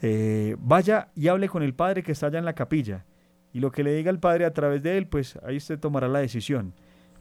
eh, 0.01 0.57
vaya 0.59 1.09
y 1.15 1.29
hable 1.29 1.49
con 1.49 1.63
el 1.63 1.75
Padre 1.75 2.03
que 2.03 2.13
está 2.13 2.27
allá 2.27 2.39
en 2.39 2.45
la 2.45 2.55
capilla. 2.55 3.05
Y 3.53 3.61
lo 3.61 3.71
que 3.71 3.85
le 3.85 3.95
diga 3.95 4.11
el 4.11 4.19
Padre 4.19 4.45
a 4.45 4.53
través 4.53 4.83
de 4.83 4.97
él, 4.97 5.07
pues 5.07 5.39
ahí 5.45 5.57
usted 5.57 5.79
tomará 5.79 6.09
la 6.09 6.21
decisión. 6.21 6.73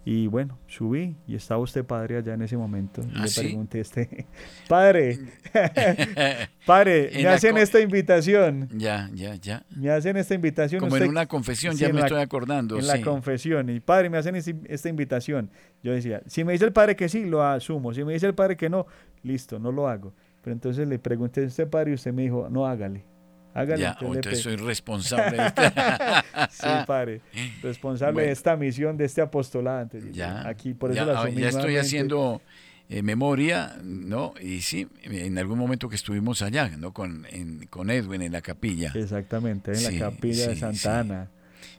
Y 0.04 0.26
bueno, 0.26 0.58
subí 0.66 1.16
y 1.28 1.36
estaba 1.36 1.62
usted 1.62 1.86
padre 1.86 2.18
allá 2.18 2.34
en 2.34 2.42
ese 2.42 2.58
momento. 2.58 3.02
Y 3.04 3.12
¿Ah, 3.16 3.22
le 3.22 3.28
sí? 3.28 3.42
pregunté 3.42 3.82
este, 3.82 4.26
padre, 4.68 5.20
padre, 6.66 7.12
me 7.16 7.28
hacen 7.28 7.58
esta 7.58 7.80
invitación. 7.80 8.68
Ya, 8.74 9.10
ya, 9.14 9.36
ya. 9.36 9.64
Me 9.76 9.92
hacen 9.92 10.18
esta 10.18 10.34
invitación. 10.34 10.80
Como 10.80 10.98
en 10.98 11.08
una 11.10 11.28
confesión, 11.28 11.76
sí, 11.76 11.82
ya 11.82 11.90
me 11.90 12.00
la- 12.00 12.08
estoy 12.08 12.22
acordando. 12.22 12.78
en 12.78 12.82
sí. 12.82 12.88
la 12.88 13.02
confesión. 13.02 13.70
Y 13.70 13.80
padre, 13.80 14.10
me 14.10 14.18
hacen 14.18 14.36
esta 14.36 14.90
invitación. 14.90 15.52
Yo 15.84 15.94
decía, 15.94 16.22
si 16.26 16.44
me 16.44 16.54
dice 16.54 16.66
el 16.66 16.74
padre 16.74 16.96
que 16.96 17.08
sí, 17.08 17.26
lo 17.26 17.44
asumo. 17.44 17.94
Si 17.94 18.04
me 18.04 18.14
dice 18.14 18.26
el 18.26 18.34
padre 18.34 18.58
que 18.58 18.70
no, 18.70 18.88
listo, 19.24 19.60
no 19.60 19.72
lo 19.72 19.88
hago. 19.88 20.14
Pero 20.42 20.54
entonces 20.54 20.88
le 20.88 20.98
pregunté 20.98 21.42
a 21.42 21.44
este 21.44 21.68
padre 21.68 21.92
y 21.92 21.94
usted 21.94 22.12
me 22.12 22.24
dijo, 22.24 22.48
no, 22.50 22.66
hágale. 22.66 23.06
Hágale. 23.54 23.82
Ya, 23.82 23.90
entonces 24.00 24.10
le 24.12 24.16
entonces 24.18 24.44
soy 24.44 24.56
responsable 24.56 25.38
de 25.38 25.48
esta. 25.48 26.26
Sí, 26.52 26.68
padre. 26.88 27.22
Responsable 27.62 28.14
Bueno. 28.14 28.28
de 28.28 28.34
esta 28.34 28.56
misión, 28.56 28.98
de 28.98 29.06
este 29.06 29.22
apostolado. 29.22 29.90
Ya, 30.12 30.48
aquí, 30.48 30.74
por 30.74 30.92
eso 30.92 31.06
ya, 31.06 31.06
la 31.06 31.30
ya 31.30 31.50
estoy 31.50 31.78
haciendo 31.78 32.42
eh, 32.90 33.02
memoria, 33.04 33.78
¿no? 33.84 34.34
Y 34.42 34.62
sí, 34.62 34.88
en 35.04 35.38
algún 35.38 35.58
momento 35.58 35.88
que 35.90 35.96
estuvimos 35.96 36.42
allá, 36.42 36.70
¿no? 36.78 36.94
Con, 36.94 37.26
en- 37.30 37.68
con 37.68 37.90
Edwin 37.90 38.22
en 38.22 38.32
la 38.34 38.42
capilla. 38.42 38.92
Exactamente, 38.96 39.72
en 39.72 39.78
Sí, 39.78 39.98
la 40.00 40.10
capilla 40.12 40.48
de 40.50 40.56
Santa 40.56 40.78
sí. 40.78 40.88
Ana. 40.88 41.30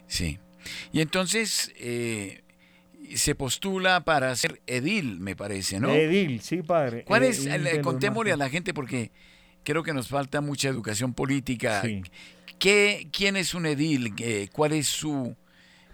Sí. 0.07 0.39
Y 0.93 1.01
entonces 1.01 1.73
eh, 1.79 2.43
se 3.15 3.35
postula 3.35 4.05
para 4.05 4.35
ser 4.37 4.61
edil, 4.67 5.19
me 5.21 5.37
parece, 5.37 5.81
¿no? 5.81 5.91
Edil, 5.91 6.41
sí, 6.41 6.63
padre. 6.63 7.05
¿Cuál 7.05 7.25
es? 7.25 7.45
Edil 7.47 7.65
de 7.65 7.75
los 7.75 7.83
contémosle 7.83 8.33
a 8.33 8.37
la 8.37 8.49
gente 8.49 8.73
porque 8.73 9.11
creo 9.65 9.83
que 9.83 9.93
nos 9.93 10.09
falta 10.09 10.41
mucha 10.41 10.69
educación 10.69 11.15
política. 11.15 11.83
Sí. 11.83 12.03
¿Qué, 12.59 13.09
¿Quién 13.13 13.37
es 13.37 13.55
un 13.55 13.67
edil? 13.67 14.15
¿Qué- 14.15 14.49
¿Cuál 14.53 14.73
es 14.73 14.87
su, 14.87 15.35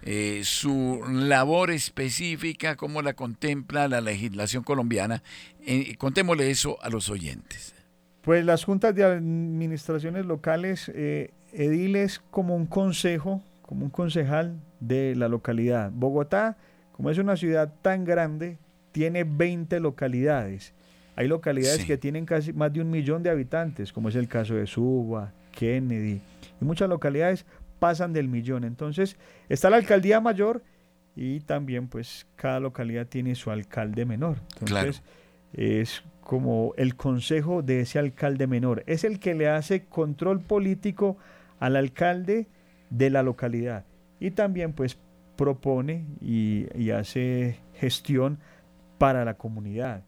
eh, 0.03 0.43
su 0.45 1.03
labor 1.09 1.71
específica? 1.71 2.77
¿Cómo 2.77 3.01
la 3.03 3.15
contempla 3.15 3.89
la 3.89 4.01
legislación 4.01 4.63
colombiana? 4.65 5.23
Eh, 5.67 5.95
contémosle 5.97 6.51
eso 6.51 6.77
a 6.83 6.91
los 6.91 7.09
oyentes. 7.09 7.75
Pues 8.23 8.45
las 8.45 8.65
juntas 8.65 8.95
de 8.95 9.05
administraciones 9.05 10.27
locales, 10.27 10.91
eh, 10.95 11.31
edil 11.53 11.97
es 11.97 12.21
como 12.31 12.55
un 12.55 12.67
consejo, 12.67 13.43
como 13.63 13.85
un 13.87 13.91
concejal 13.91 14.61
de 14.81 15.15
la 15.17 15.29
localidad. 15.29 15.91
Bogotá, 15.93 16.59
como 16.93 17.11
es 17.11 17.17
una 17.19 17.37
ciudad 17.37 17.73
tan 17.81 18.05
grande, 18.05 18.59
tiene 18.93 19.25
20 19.25 19.81
localidades. 19.81 20.75
Hay 21.19 21.27
localidades 21.27 21.81
Sí. 21.81 21.87
que 21.89 21.99
tienen 21.99 22.25
casi 22.25 22.53
más 22.53 22.73
de 22.73 22.81
un 22.81 22.91
millón 22.91 23.25
de 23.25 23.31
habitantes, 23.31 23.93
como 23.93 24.09
es 24.09 24.15
el 24.15 24.29
caso 24.29 24.55
de 24.55 24.69
Suba, 24.69 25.33
Kennedy, 25.51 26.21
y 26.61 26.65
muchas 26.65 26.89
localidades 26.89 27.45
pasan 27.81 28.13
del 28.13 28.29
millón. 28.29 28.63
Entonces, 28.63 29.17
está 29.49 29.69
la 29.69 29.79
alcaldía 29.79 30.21
mayor 30.21 30.63
y 31.17 31.41
también 31.41 31.89
pues 31.89 32.25
cada 32.37 32.61
localidad 32.61 33.09
tiene 33.09 33.35
su 33.35 33.51
alcalde 33.51 34.05
menor. 34.07 34.37
Entonces, 34.61 35.03
es 35.53 36.05
como 36.21 36.73
el 36.77 36.95
consejo 36.95 37.63
de 37.63 37.81
ese 37.81 37.99
alcalde 37.99 38.47
menor. 38.47 38.85
Es 38.87 39.03
el 39.03 39.19
que 39.19 39.35
le 39.35 39.49
hace 39.49 39.87
control 39.87 40.41
político 40.41 41.17
al 41.59 41.75
alcalde 41.75 42.47
de 42.91 43.11
la 43.11 43.25
localidad. 43.25 43.85
Y 44.21 44.31
también 44.31 44.73
pues 44.73 44.97
propone 45.35 46.05
y, 46.21 46.67
y 46.81 46.91
hace 46.91 47.57
gestión 47.75 48.39
para 48.99 49.25
la 49.25 49.35
comunidad, 49.35 50.05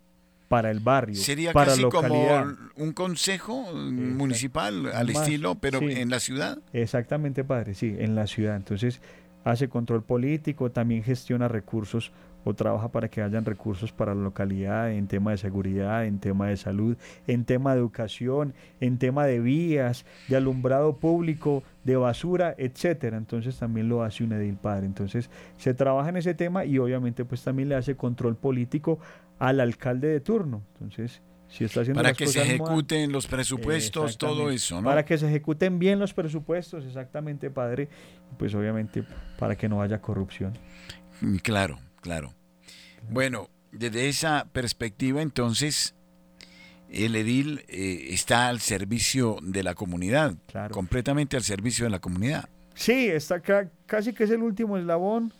para 0.50 0.72
el 0.72 0.80
barrio, 0.80 1.14
Sería 1.14 1.52
para 1.52 1.70
casi 1.70 1.82
la 1.82 1.88
como 1.90 2.08
localidad. 2.08 2.46
un 2.74 2.92
consejo 2.92 3.72
municipal 3.72 4.90
al 4.92 5.06
Más, 5.12 5.22
estilo, 5.22 5.54
pero 5.54 5.78
sí. 5.78 5.92
en 5.92 6.10
la 6.10 6.18
ciudad. 6.18 6.58
Exactamente, 6.72 7.44
padre, 7.44 7.74
sí, 7.74 7.94
en 7.96 8.16
la 8.16 8.26
ciudad. 8.26 8.56
Entonces 8.56 9.00
hace 9.44 9.68
control 9.68 10.02
político, 10.02 10.72
también 10.72 11.04
gestiona 11.04 11.46
recursos 11.46 12.10
o 12.42 12.54
trabaja 12.54 12.88
para 12.90 13.08
que 13.08 13.22
hayan 13.22 13.44
recursos 13.44 13.92
para 13.92 14.12
la 14.12 14.22
localidad 14.22 14.90
en 14.90 15.06
tema 15.06 15.30
de 15.30 15.36
seguridad, 15.36 16.04
en 16.04 16.18
tema 16.18 16.48
de 16.48 16.56
salud, 16.56 16.96
en 17.28 17.44
tema 17.44 17.74
de 17.74 17.80
educación, 17.80 18.52
en 18.80 18.98
tema 18.98 19.26
de 19.26 19.38
vías, 19.38 20.04
de 20.26 20.36
alumbrado 20.36 20.96
público, 20.96 21.62
de 21.84 21.94
basura, 21.96 22.56
etcétera. 22.58 23.18
Entonces 23.18 23.56
también 23.56 23.88
lo 23.88 24.02
hace 24.02 24.24
un 24.24 24.32
edil 24.32 24.56
padre. 24.56 24.86
Entonces 24.86 25.30
se 25.58 25.74
trabaja 25.74 26.08
en 26.08 26.16
ese 26.16 26.34
tema 26.34 26.64
y 26.64 26.78
obviamente 26.78 27.24
pues 27.24 27.44
también 27.44 27.68
le 27.68 27.76
hace 27.76 27.94
control 27.94 28.34
político 28.36 28.98
al 29.40 29.58
alcalde 29.58 30.06
de 30.06 30.20
turno. 30.20 30.62
Entonces, 30.74 31.20
si 31.48 31.64
está 31.64 31.80
haciendo 31.80 31.98
Para 31.98 32.10
las 32.10 32.18
que 32.18 32.28
se 32.28 32.38
mal- 32.38 32.46
ejecuten 32.46 33.10
los 33.10 33.26
presupuestos, 33.26 34.16
todo 34.16 34.50
eso, 34.50 34.76
¿no? 34.80 34.84
Para 34.84 35.04
que 35.04 35.18
se 35.18 35.26
ejecuten 35.26 35.80
bien 35.80 35.98
los 35.98 36.14
presupuestos, 36.14 36.84
exactamente, 36.84 37.50
padre. 37.50 37.88
Pues 38.38 38.54
obviamente 38.54 39.02
para 39.38 39.56
que 39.56 39.68
no 39.68 39.82
haya 39.82 40.00
corrupción. 40.00 40.52
Mm, 41.20 41.36
Claro, 41.38 41.80
claro. 42.00 42.32
Bueno, 43.10 43.48
desde 43.72 44.08
esa 44.08 44.46
perspectiva, 44.52 45.22
entonces, 45.22 45.94
el 46.90 47.16
edil 47.16 47.64
eh, 47.68 48.08
está 48.10 48.48
al 48.48 48.60
servicio 48.60 49.36
de 49.42 49.62
la 49.62 49.74
comunidad, 49.74 50.34
Claro. 50.46 50.72
completamente 50.74 51.36
al 51.36 51.42
servicio 51.42 51.84
de 51.84 51.90
la 51.90 51.98
comunidad. 52.00 52.48
Sí, 52.74 53.06
está 53.08 53.40
ca- 53.40 53.70
casi 53.86 54.12
que 54.12 54.24
es 54.24 54.30
el 54.30 54.42
último 54.42 54.76
eslabón 54.78 55.32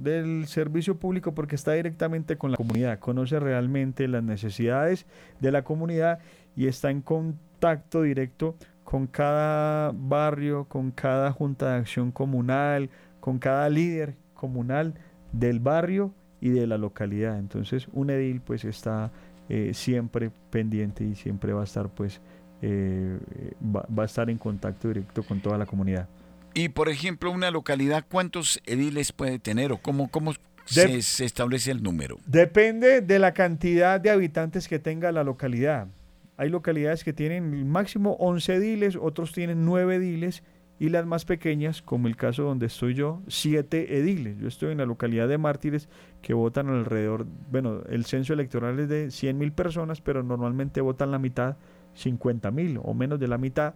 del 0.00 0.46
servicio 0.46 0.98
público 0.98 1.34
porque 1.34 1.54
está 1.54 1.72
directamente 1.72 2.36
con 2.36 2.50
la 2.50 2.56
comunidad, 2.56 2.98
conoce 2.98 3.38
realmente 3.38 4.08
las 4.08 4.22
necesidades 4.22 5.06
de 5.40 5.52
la 5.52 5.62
comunidad 5.62 6.20
y 6.56 6.66
está 6.66 6.90
en 6.90 7.02
contacto 7.02 8.02
directo 8.02 8.56
con 8.84 9.06
cada 9.06 9.92
barrio, 9.94 10.64
con 10.64 10.90
cada 10.90 11.32
junta 11.32 11.72
de 11.72 11.78
acción 11.78 12.10
comunal, 12.10 12.90
con 13.20 13.38
cada 13.38 13.68
líder 13.68 14.16
comunal 14.34 14.94
del 15.32 15.60
barrio 15.60 16.12
y 16.40 16.50
de 16.50 16.66
la 16.66 16.76
localidad. 16.76 17.38
Entonces, 17.38 17.88
un 17.92 18.10
edil 18.10 18.40
pues 18.40 18.64
está 18.64 19.10
eh, 19.48 19.72
siempre 19.74 20.30
pendiente 20.50 21.04
y 21.04 21.14
siempre 21.14 21.52
va 21.52 21.62
a 21.62 21.64
estar 21.64 21.88
pues 21.88 22.20
eh, 22.60 23.18
eh, 23.34 23.52
va, 23.64 23.86
va 23.96 24.04
a 24.04 24.06
estar 24.06 24.30
en 24.30 24.38
contacto 24.38 24.88
directo 24.88 25.22
con 25.22 25.40
toda 25.40 25.58
la 25.58 25.66
comunidad. 25.66 26.08
Y, 26.54 26.68
por 26.68 26.88
ejemplo, 26.88 27.30
una 27.30 27.50
localidad, 27.50 28.04
¿cuántos 28.08 28.60
ediles 28.66 29.12
puede 29.12 29.38
tener 29.38 29.72
o 29.72 29.78
cómo, 29.78 30.10
cómo 30.10 30.32
se 30.66 31.24
establece 31.24 31.70
el 31.70 31.82
número? 31.82 32.18
Depende 32.26 33.00
de 33.00 33.18
la 33.18 33.32
cantidad 33.32 34.00
de 34.00 34.10
habitantes 34.10 34.68
que 34.68 34.78
tenga 34.78 35.12
la 35.12 35.24
localidad. 35.24 35.88
Hay 36.36 36.48
localidades 36.48 37.04
que 37.04 37.12
tienen 37.12 37.68
máximo 37.68 38.16
11 38.18 38.54
ediles, 38.54 38.96
otros 38.96 39.32
tienen 39.32 39.64
9 39.64 39.96
ediles 39.96 40.42
y 40.78 40.88
las 40.88 41.06
más 41.06 41.24
pequeñas, 41.24 41.80
como 41.80 42.08
el 42.08 42.16
caso 42.16 42.42
donde 42.42 42.66
estoy 42.66 42.94
yo, 42.94 43.22
7 43.28 43.98
ediles. 43.98 44.38
Yo 44.38 44.48
estoy 44.48 44.72
en 44.72 44.78
la 44.78 44.86
localidad 44.86 45.28
de 45.28 45.38
Mártires 45.38 45.88
que 46.22 46.34
votan 46.34 46.68
alrededor, 46.68 47.26
bueno, 47.50 47.82
el 47.88 48.04
censo 48.04 48.32
electoral 48.32 48.80
es 48.80 48.88
de 48.88 49.10
100 49.10 49.38
mil 49.38 49.52
personas, 49.52 50.00
pero 50.00 50.22
normalmente 50.22 50.80
votan 50.80 51.12
la 51.12 51.18
mitad, 51.20 51.56
50 51.94 52.50
mil 52.50 52.80
o 52.82 52.94
menos 52.94 53.20
de 53.20 53.28
la 53.28 53.38
mitad, 53.38 53.74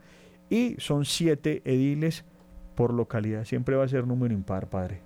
y 0.50 0.74
son 0.78 1.04
7 1.04 1.62
ediles 1.64 2.24
por 2.76 2.94
localidad. 2.94 3.44
Siempre 3.44 3.74
va 3.74 3.84
a 3.84 3.88
ser 3.88 4.06
número 4.06 4.32
impar, 4.32 4.68
padre. 4.68 5.00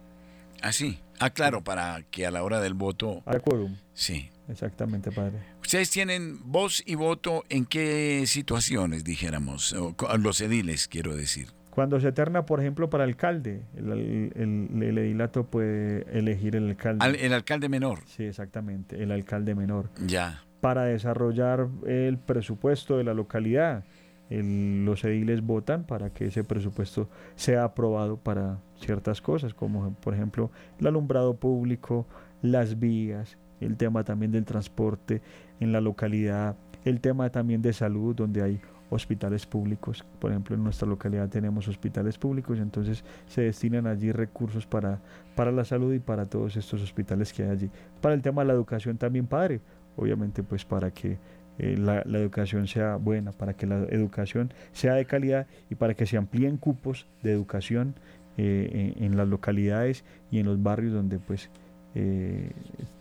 Ah, 0.62 0.72
sí. 0.72 0.98
Ah, 1.18 1.30
claro, 1.30 1.62
para 1.64 2.02
que 2.10 2.26
a 2.26 2.30
la 2.30 2.42
hora 2.42 2.60
del 2.60 2.74
voto, 2.74 3.22
Hay 3.24 3.40
quórum. 3.40 3.76
sí. 3.94 4.28
Exactamente, 4.48 5.12
padre. 5.12 5.38
Ustedes 5.62 5.90
tienen 5.90 6.40
voz 6.44 6.82
y 6.84 6.96
voto 6.96 7.44
en 7.48 7.64
qué 7.66 8.24
situaciones, 8.26 9.04
dijéramos, 9.04 9.72
o 9.74 9.94
los 10.18 10.40
ediles, 10.40 10.88
quiero 10.88 11.14
decir. 11.14 11.46
Cuando 11.70 12.00
se 12.00 12.10
terna, 12.10 12.46
por 12.46 12.58
ejemplo, 12.58 12.90
para 12.90 13.04
alcalde, 13.04 13.62
el, 13.76 13.92
el- 14.34 14.82
el 14.82 14.98
edilato 14.98 15.44
puede 15.44 16.04
elegir 16.18 16.56
el 16.56 16.68
alcalde. 16.68 17.04
Al- 17.06 17.14
el 17.14 17.32
alcalde 17.32 17.68
menor, 17.68 18.00
Sí, 18.06 18.24
exactamente, 18.24 19.00
el 19.00 19.12
alcalde 19.12 19.54
menor. 19.54 19.88
ya. 20.04 20.42
Para 20.60 20.82
desarrollar 20.84 21.68
el 21.86 22.18
presupuesto 22.18 22.98
de 22.98 23.04
la 23.04 23.14
localidad, 23.14 23.84
el- 24.30 24.84
los 24.84 25.04
ediles 25.04 25.42
votan 25.42 25.84
para 25.84 26.10
que 26.10 26.26
ese 26.26 26.44
presupuesto 26.44 27.08
sea 27.34 27.64
aprobado 27.64 28.16
para 28.16 28.58
ciertas 28.76 29.20
cosas, 29.20 29.52
como 29.54 29.92
por 29.94 30.14
ejemplo 30.14 30.50
el 30.78 30.86
alumbrado 30.86 31.34
público, 31.34 32.06
las 32.42 32.78
vías, 32.78 33.36
el 33.60 33.76
tema 33.76 34.04
también 34.04 34.32
del 34.32 34.44
transporte 34.44 35.20
en 35.58 35.72
la 35.72 35.80
localidad, 35.80 36.56
el 36.84 37.00
tema 37.00 37.28
también 37.30 37.60
de 37.60 37.72
salud, 37.74 38.14
donde 38.16 38.42
hay 38.42 38.60
hospitales 38.88 39.46
públicos. 39.46 40.04
Por 40.18 40.30
ejemplo, 40.30 40.56
en 40.56 40.64
nuestra 40.64 40.88
localidad 40.88 41.28
tenemos 41.28 41.68
hospitales 41.68 42.18
públicos, 42.18 42.58
entonces 42.58 43.04
se 43.26 43.42
destinan 43.42 43.86
allí 43.86 44.10
recursos 44.12 44.66
para, 44.66 45.00
para 45.36 45.52
la 45.52 45.64
salud 45.64 45.92
y 45.92 45.98
para 46.00 46.26
todos 46.26 46.56
estos 46.56 46.82
hospitales 46.82 47.32
que 47.32 47.42
hay 47.44 47.50
allí. 47.50 47.70
Para 48.00 48.14
el 48.14 48.22
tema 48.22 48.42
de 48.42 48.48
la 48.48 48.54
educación 48.54 48.96
también, 48.96 49.26
padre, 49.26 49.60
obviamente 49.96 50.42
pues 50.42 50.64
para 50.64 50.90
que 50.90 51.18
eh, 51.62 51.76
la, 51.76 52.00
educación 52.18 52.66
sea 52.68 52.96
buena, 52.96 53.32
para 53.32 53.52
que 53.52 53.66
la 53.66 53.84
educación 53.90 54.54
sea 54.72 54.94
de 54.94 55.04
calidad 55.04 55.46
y 55.68 55.74
para 55.74 55.92
que 55.92 56.06
se 56.06 56.16
amplíen 56.16 56.56
cupos 56.56 57.06
de 57.22 57.32
educación 57.32 57.96
eh, 58.38 58.94
en, 58.96 59.18
las 59.18 59.28
localidades 59.28 60.02
y 60.30 60.38
en 60.38 60.46
los 60.46 60.62
barrios 60.62 60.94
donde 60.94 61.18
pues 61.18 61.50
eh, 61.94 62.52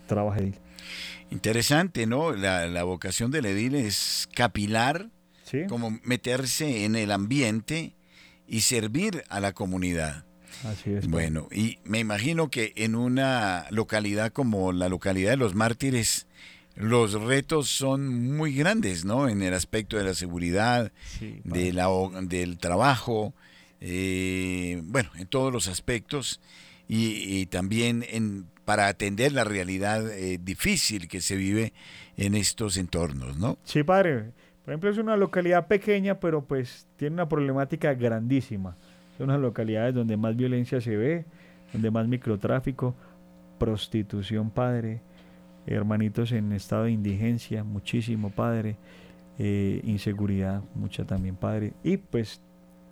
trabaja 0.07 0.39
Edil. 0.39 0.55
Interesante, 1.31 2.05
¿no? 2.05 2.33
La, 2.33 2.83
vocación 2.83 3.31
del 3.31 3.45
Edil 3.45 3.75
es 3.75 4.27
capilar, 4.35 5.07
como 5.69 5.97
meterse 6.03 6.83
en 6.83 6.97
el 6.97 7.11
ambiente 7.11 7.93
y 8.45 8.61
servir 8.61 9.23
a 9.29 9.39
la 9.39 9.53
comunidad. 9.53 10.25
Así 10.65 10.91
es. 10.91 11.07
Bueno, 11.07 11.47
y 11.49 11.79
me 11.85 11.99
imagino 11.99 12.49
que 12.49 12.73
en 12.75 12.95
una 12.95 13.67
localidad 13.69 14.33
como 14.33 14.73
la 14.73 14.89
localidad 14.89 15.31
de 15.31 15.37
los 15.37 15.55
mártires, 15.55 16.27
los 16.79 17.21
retos 17.21 17.67
son 17.67 18.37
muy 18.37 18.55
grandes, 18.55 19.03
¿no? 19.03 19.27
En 19.27 19.41
el 19.41 19.53
aspecto 19.53 19.97
de 19.97 20.05
la 20.05 20.13
seguridad, 20.13 20.93
de 21.19 21.73
la, 21.73 21.89
del 22.21 22.57
trabajo, 22.57 23.33
eh, 23.81 24.81
bueno, 24.85 25.09
en 25.17 25.27
todos 25.27 25.51
los 25.51 25.67
aspectos 25.67 26.39
y, 26.87 27.45
también 27.47 28.05
en, 28.09 28.45
para 28.63 28.87
atender 28.87 29.33
la 29.33 29.43
realidad 29.43 30.09
eh, 30.09 30.39
difícil 30.41 31.09
que 31.09 31.19
se 31.19 31.35
vive 31.35 31.73
en 32.15 32.33
estos 32.33 32.77
entornos, 32.77 33.37
¿no? 33.37 33.57
Sí, 33.65 33.83
padre. 33.83 34.31
Por 34.63 34.71
ejemplo, 34.71 34.89
es 34.89 34.97
una 34.99 35.17
localidad 35.17 35.67
pequeña, 35.67 36.21
pero 36.21 36.45
pues 36.45 36.87
tiene 36.95 37.15
una 37.15 37.27
problemática 37.27 37.93
grandísima. 37.93 38.77
Son 39.17 39.27
las 39.27 39.39
localidades 39.41 39.93
donde 39.93 40.15
más 40.15 40.37
violencia 40.37 40.79
se 40.79 40.95
ve, 40.95 41.25
donde 41.73 41.91
más 41.91 42.07
microtráfico, 42.07 42.95
prostitución, 43.57 44.49
padre, 44.49 45.01
hermanitos 45.75 46.31
en 46.31 46.51
estado 46.51 46.85
de 46.85 46.91
indigencia, 46.91 47.63
muchísimo, 47.63 48.29
Padre, 48.29 48.77
eh, 49.37 49.81
inseguridad, 49.83 50.63
mucha 50.75 51.05
también, 51.05 51.35
Padre, 51.35 51.73
y 51.83 51.97
pues, 51.97 52.41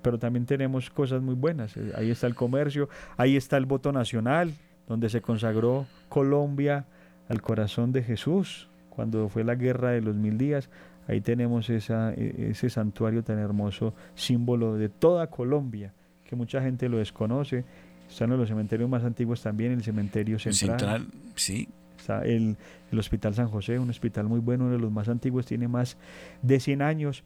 pero 0.01 0.17
también 0.17 0.45
tenemos 0.45 0.89
cosas 0.89 1.21
muy 1.21 1.35
buenas, 1.35 1.75
eh, 1.75 1.91
ahí 1.95 2.11
está 2.11 2.27
el 2.27 2.35
comercio, 2.35 2.87
ahí 3.17 3.35
está 3.35 3.57
el 3.57 3.65
voto 3.65 3.91
nacional, 3.91 4.53
donde 4.87 5.09
se 5.09 5.21
consagró 5.21 5.85
Colombia 6.07 6.85
al 7.27 7.41
corazón 7.41 7.91
de 7.91 8.03
Jesús, 8.03 8.69
cuando 8.89 9.29
fue 9.29 9.43
la 9.43 9.55
guerra 9.55 9.91
de 9.91 10.01
los 10.01 10.15
mil 10.15 10.37
días, 10.37 10.69
ahí 11.07 11.21
tenemos 11.21 11.69
esa, 11.69 12.13
e, 12.13 12.49
ese 12.51 12.69
santuario 12.69 13.23
tan 13.23 13.39
hermoso, 13.39 13.93
símbolo 14.15 14.75
de 14.75 14.89
toda 14.89 15.27
Colombia, 15.27 15.93
que 16.23 16.35
mucha 16.35 16.61
gente 16.61 16.89
lo 16.89 16.97
desconoce, 16.97 17.65
están 18.09 18.31
en 18.31 18.39
los 18.39 18.47
cementerios 18.47 18.89
más 18.89 19.03
antiguos 19.03 19.41
también, 19.41 19.73
el 19.73 19.83
cementerio 19.83 20.39
central. 20.39 20.79
Central, 20.79 21.07
sí, 21.35 21.67
Está 22.07 22.21
el, 22.21 22.55
Hospital 22.97 23.33
San 23.33 23.49
José, 23.49 23.77
un 23.79 23.89
hospital 23.89 24.27
muy 24.29 24.39
bueno, 24.39 24.63
uno 24.63 24.73
de 24.75 24.79
los 24.79 24.89
más 24.89 25.09
antiguos, 25.09 25.45
tiene 25.45 25.67
más 25.67 25.97
de 26.41 26.57
100 26.61 26.81
años. 26.81 27.25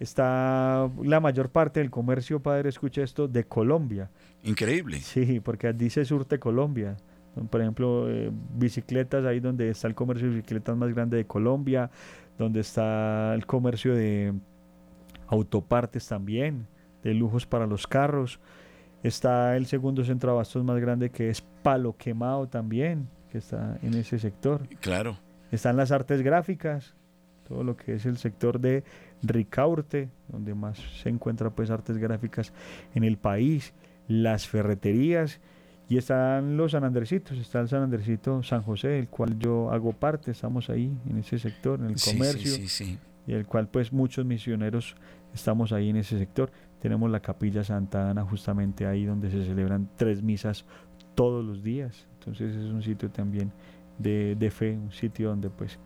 Está 0.00 0.90
la 1.04 1.20
mayor 1.20 1.50
parte 1.50 1.80
del 1.80 1.90
comercio, 1.90 2.40
padre, 2.40 2.70
escucha 2.70 3.02
esto, 3.02 3.28
de 3.28 3.44
Colombia. 3.44 4.10
Increíble. 4.42 5.00
Sí, 5.00 5.40
porque 5.40 5.74
dice 5.74 6.06
surte 6.06 6.38
Colombia. 6.38 6.96
Por 7.50 7.60
ejemplo, 7.60 8.08
eh, 8.08 8.30
bicicletas, 8.56 9.26
ahí 9.26 9.38
donde 9.38 9.68
está 9.68 9.86
el 9.86 9.94
comercio 9.94 10.28
de 10.28 10.36
bicicletas 10.36 10.78
más 10.78 10.94
grande 10.94 11.18
de 11.18 11.26
Colombia, 11.26 11.90
donde 12.38 12.60
está 12.60 13.34
el 13.34 13.44
comercio 13.44 13.94
de 13.94 14.32
autopartes 15.26 16.08
también, 16.08 16.66
de 17.02 17.12
lujos 17.12 17.44
para 17.44 17.66
los 17.66 17.86
carros. 17.86 18.40
Está 19.02 19.58
el 19.58 19.66
segundo 19.66 20.02
centro 20.04 20.30
de 20.30 20.36
abastos 20.36 20.64
más 20.64 20.80
grande 20.80 21.10
que 21.10 21.28
es 21.28 21.42
Palo 21.62 21.94
Quemado 21.98 22.48
también 22.48 23.08
que 23.32 23.38
está 23.38 23.78
en 23.82 23.94
ese 23.94 24.18
sector. 24.18 24.68
Claro. 24.80 25.16
Están 25.50 25.78
las 25.78 25.90
artes 25.90 26.20
gráficas, 26.20 26.94
todo 27.48 27.64
lo 27.64 27.76
que 27.76 27.94
es 27.94 28.04
el 28.04 28.18
sector 28.18 28.60
de 28.60 28.84
Ricaurte, 29.22 30.10
donde 30.28 30.54
más 30.54 30.78
se 31.02 31.08
encuentra 31.08 31.48
pues 31.48 31.70
artes 31.70 31.96
gráficas 31.96 32.52
en 32.94 33.04
el 33.04 33.16
país, 33.16 33.72
las 34.06 34.46
ferreterías 34.46 35.40
y 35.88 35.96
están 35.96 36.58
los 36.58 36.72
San 36.72 36.84
Andresitos, 36.84 37.38
está 37.38 37.60
el 37.60 37.68
San 37.68 37.82
Andresito 37.82 38.42
San 38.42 38.62
José, 38.62 38.88
del 38.88 39.08
cual 39.08 39.38
yo 39.38 39.70
hago 39.70 39.92
parte, 39.92 40.30
estamos 40.30 40.68
ahí 40.68 40.94
en 41.08 41.18
ese 41.18 41.38
sector, 41.38 41.80
en 41.80 41.86
el 41.86 41.96
comercio, 42.00 42.98
y 43.26 43.32
el 43.32 43.46
cual 43.46 43.68
pues 43.68 43.92
muchos 43.92 44.26
misioneros 44.26 44.94
estamos 45.32 45.72
ahí 45.72 45.88
en 45.88 45.96
ese 45.96 46.18
sector. 46.18 46.50
Tenemos 46.80 47.10
la 47.10 47.20
capilla 47.20 47.64
Santa 47.64 48.10
Ana 48.10 48.24
justamente 48.24 48.86
ahí 48.86 49.06
donde 49.06 49.30
se 49.30 49.44
celebran 49.44 49.88
tres 49.96 50.22
misas 50.22 50.66
todos 51.14 51.44
los 51.44 51.62
días. 51.62 52.06
Entonces 52.26 52.54
es 52.56 52.70
un 52.70 52.82
sitio 52.82 53.10
también 53.10 53.52
de, 53.98 54.34
de 54.36 54.50
fe, 54.50 54.72
un 54.72 54.92
sitio 54.92 55.30
donde 55.30 55.50
pues 55.50 55.78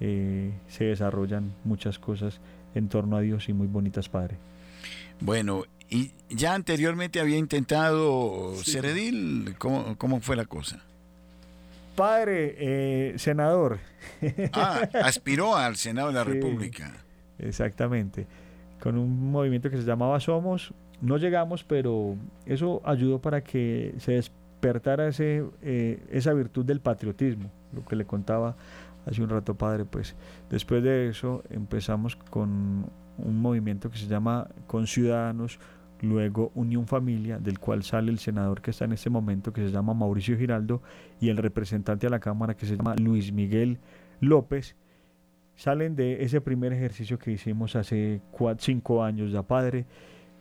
eh, 0.00 0.52
se 0.68 0.84
desarrollan 0.84 1.52
muchas 1.64 1.98
cosas 1.98 2.40
en 2.74 2.88
torno 2.88 3.16
a 3.16 3.20
Dios 3.20 3.48
y 3.48 3.52
muy 3.52 3.66
bonitas, 3.66 4.08
Padre. 4.08 4.36
Bueno, 5.20 5.64
y 5.90 6.12
ya 6.30 6.54
anteriormente 6.54 7.20
había 7.20 7.36
intentado 7.36 8.54
ser 8.62 8.84
edil, 8.84 9.54
¿Cómo, 9.58 10.20
fue 10.20 10.36
la 10.36 10.44
cosa? 10.44 10.80
Padre, 11.96 12.54
eh, 12.58 13.14
senador. 13.18 13.78
Ah, 14.52 14.88
aspiró 15.02 15.56
al 15.56 15.76
Senado 15.76 16.08
de 16.08 16.14
la 16.14 16.24
República. 16.24 16.94
Exactamente. 17.38 18.26
Con 18.80 18.96
un 18.96 19.32
movimiento 19.32 19.68
que 19.70 19.76
se 19.78 19.82
llamaba 19.82 20.20
Somos, 20.20 20.72
no 21.00 21.16
llegamos, 21.16 21.64
pero 21.64 22.16
eso 22.46 22.82
ayudó 22.84 23.20
para 23.20 23.42
que 23.42 23.94
se, 23.98 24.22
despertar 24.58 25.00
ese, 25.00 25.44
eh, 25.62 26.04
esa 26.10 26.32
virtud 26.32 26.64
del 26.64 26.80
patriotismo, 26.80 27.50
lo 27.72 27.84
que 27.84 27.94
le 27.94 28.04
contaba 28.04 28.56
hace 29.06 29.22
un 29.22 29.28
rato 29.28 29.54
padre, 29.54 29.84
pues. 29.84 30.16
Después 30.50 30.82
de 30.82 31.08
eso 31.08 31.44
empezamos 31.50 32.16
con 32.16 32.90
un 33.18 33.40
movimiento 33.40 33.88
que 33.88 33.98
se 33.98 34.06
llama 34.06 34.48
Con 34.66 34.88
Ciudadanos, 34.88 35.60
luego 36.00 36.50
Unión 36.54 36.86
Familia, 36.88 37.38
del 37.38 37.60
cual 37.60 37.84
sale 37.84 38.10
el 38.10 38.18
senador 38.18 38.60
que 38.60 38.72
está 38.72 38.84
en 38.84 38.92
este 38.92 39.10
momento, 39.10 39.52
que 39.52 39.62
se 39.62 39.70
llama 39.70 39.94
Mauricio 39.94 40.36
Giraldo, 40.36 40.82
y 41.20 41.28
el 41.28 41.36
representante 41.36 42.08
a 42.08 42.10
la 42.10 42.18
Cámara, 42.18 42.54
que 42.54 42.66
se 42.66 42.76
llama 42.76 42.96
Luis 42.96 43.32
Miguel 43.32 43.78
López, 44.20 44.74
salen 45.54 45.94
de 45.94 46.24
ese 46.24 46.40
primer 46.40 46.72
ejercicio 46.72 47.18
que 47.18 47.30
hicimos 47.30 47.76
hace 47.76 48.22
cinco 48.58 49.04
años 49.04 49.30
ya 49.30 49.44
padre, 49.44 49.86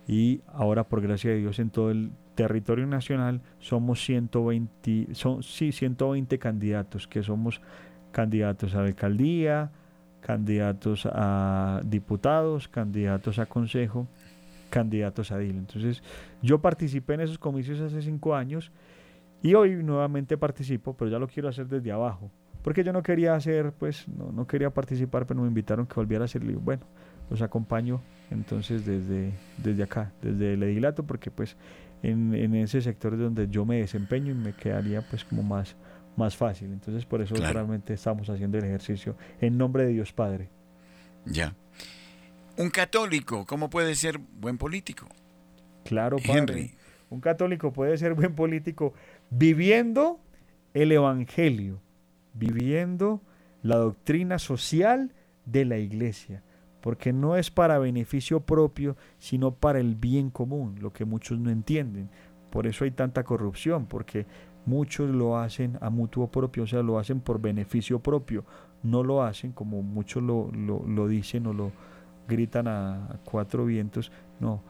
y 0.08 0.41
ahora 0.47 0.88
por 0.88 1.01
gracia 1.01 1.32
de 1.32 1.38
Dios 1.38 1.60
en 1.60 1.69
todo 1.69 1.91
el 1.91 2.12
territorio 2.38 2.86
nacional 2.86 3.41
somos 3.60 4.06
120, 4.06 5.15
son, 5.15 5.41
sí, 5.41 5.71
120 5.71 6.38
candidatos, 6.38 7.08
que 7.08 7.23
somos 7.23 7.60
candidatos 8.12 8.76
a 8.76 8.82
alcaldía, 8.82 9.71
candidatos 10.21 11.08
a 11.12 11.82
diputados, 11.84 12.67
candidatos 12.67 13.39
a 13.39 13.47
consejo, 13.47 14.08
candidatos 14.69 15.32
a 15.32 15.39
DIL. 15.39 15.58
Entonces, 15.58 16.04
yo 16.43 16.60
participé 16.60 17.15
en 17.15 17.21
esos 17.21 17.39
comicios 17.39 17.82
hace 17.82 18.04
cinco 18.04 18.36
años 18.36 18.71
y 19.41 19.56
hoy 19.56 19.84
nuevamente 19.84 20.38
participo, 20.38 20.93
pero 20.95 21.10
ya 21.10 21.17
lo 21.17 21.28
quiero 21.28 21.50
hacer 21.50 21.67
desde 21.67 21.91
abajo. 21.91 22.30
Porque 22.62 22.84
yo 22.84 22.93
no 22.93 23.02
quería 23.02 23.34
hacer, 23.34 23.71
pues, 23.71 24.08
no, 24.08 24.32
no 24.32 24.45
quería 24.45 24.69
participar, 24.69 25.26
pero 25.26 25.41
me 25.41 25.47
invitaron 25.47 25.88
que 25.88 25.95
volviera 25.95 26.23
a 26.23 26.26
hacer. 26.26 26.43
Bueno, 26.43 26.86
los 27.32 27.41
acompaño 27.41 28.00
entonces 28.30 28.86
desde, 28.86 29.32
desde 29.58 29.84
acá, 29.84 30.12
desde 30.21 30.54
el 30.54 30.63
edilato, 30.63 31.04
porque 31.04 31.32
pues 31.32 31.56
en, 32.08 32.34
en, 32.34 32.56
ese 32.56 32.82
sector 32.82 33.17
donde 33.17 33.48
yo 33.50 33.65
me 33.65 33.78
desempeño 33.80 34.32
y 34.32 34.36
me 34.36 34.54
quedaría 34.54 35.02
pues 35.02 35.25
como 35.25 35.44
más, 35.44 35.75
más 36.15 36.36
fácil. 36.36 36.71
Entonces 36.71 37.06
por 37.06 37.21
eso 37.21 37.36
realmente 37.36 37.94
estamos 37.94 38.29
haciendo 38.29 38.58
el 38.58 38.65
ejercicio 38.65 39.15
en 39.42 39.58
nombre 39.58 39.86
de 39.86 39.94
Dios 39.94 40.13
Padre. 40.13 40.50
Ya. 41.25 41.54
Un 42.58 42.69
católico, 42.69 43.46
¿cómo 43.46 43.69
puede 43.69 43.94
ser 43.96 44.17
buen 44.17 44.58
político? 44.58 45.08
Claro, 45.84 46.17
Padre. 46.25 46.73
Un 47.10 47.21
católico 47.21 47.71
puede 47.71 47.98
ser 47.98 48.13
buen 48.13 48.36
político 48.36 48.94
viviendo 49.29 50.19
el 50.73 50.92
Evangelio, 50.92 51.81
viviendo 52.34 53.21
la 53.62 53.75
doctrina 53.77 54.40
social 54.40 55.13
de 55.46 55.65
la 55.65 55.77
iglesia 55.77 56.44
porque 56.88 57.12
no 57.12 57.35
es 57.35 57.52
para 57.52 57.79
beneficio 57.79 58.40
propio, 58.40 58.96
sino 59.19 59.52
para 59.52 59.81
el 59.81 59.96
bien 59.96 60.29
común, 60.29 60.77
lo 60.79 60.94
que 60.94 61.04
muchos 61.04 61.38
no 61.38 61.50
entienden. 61.50 62.10
Por 62.50 62.65
eso 62.65 62.85
hay 62.85 62.92
tanta 62.92 63.25
corrupción, 63.25 63.88
porque 63.88 64.25
muchos 64.65 65.10
lo 65.10 65.38
hacen 65.38 65.77
a 65.81 65.90
mutuo 65.90 66.31
propio, 66.31 66.63
o 66.63 66.65
sea, 66.65 66.81
lo 66.83 66.98
hacen 66.98 67.19
por 67.19 67.42
beneficio 67.42 68.00
propio, 68.00 68.46
no 68.83 69.04
lo 69.04 69.21
hacen 69.21 69.52
como 69.52 69.83
muchos 69.83 70.23
lo, 70.23 70.50
lo, 70.50 71.08
dicen 71.10 71.48
o 71.48 71.52
lo 71.54 71.73
gritan 72.25 72.69
a, 72.69 73.19
cuatro 73.25 73.65
vientos, 73.65 74.13
no, 74.40 74.63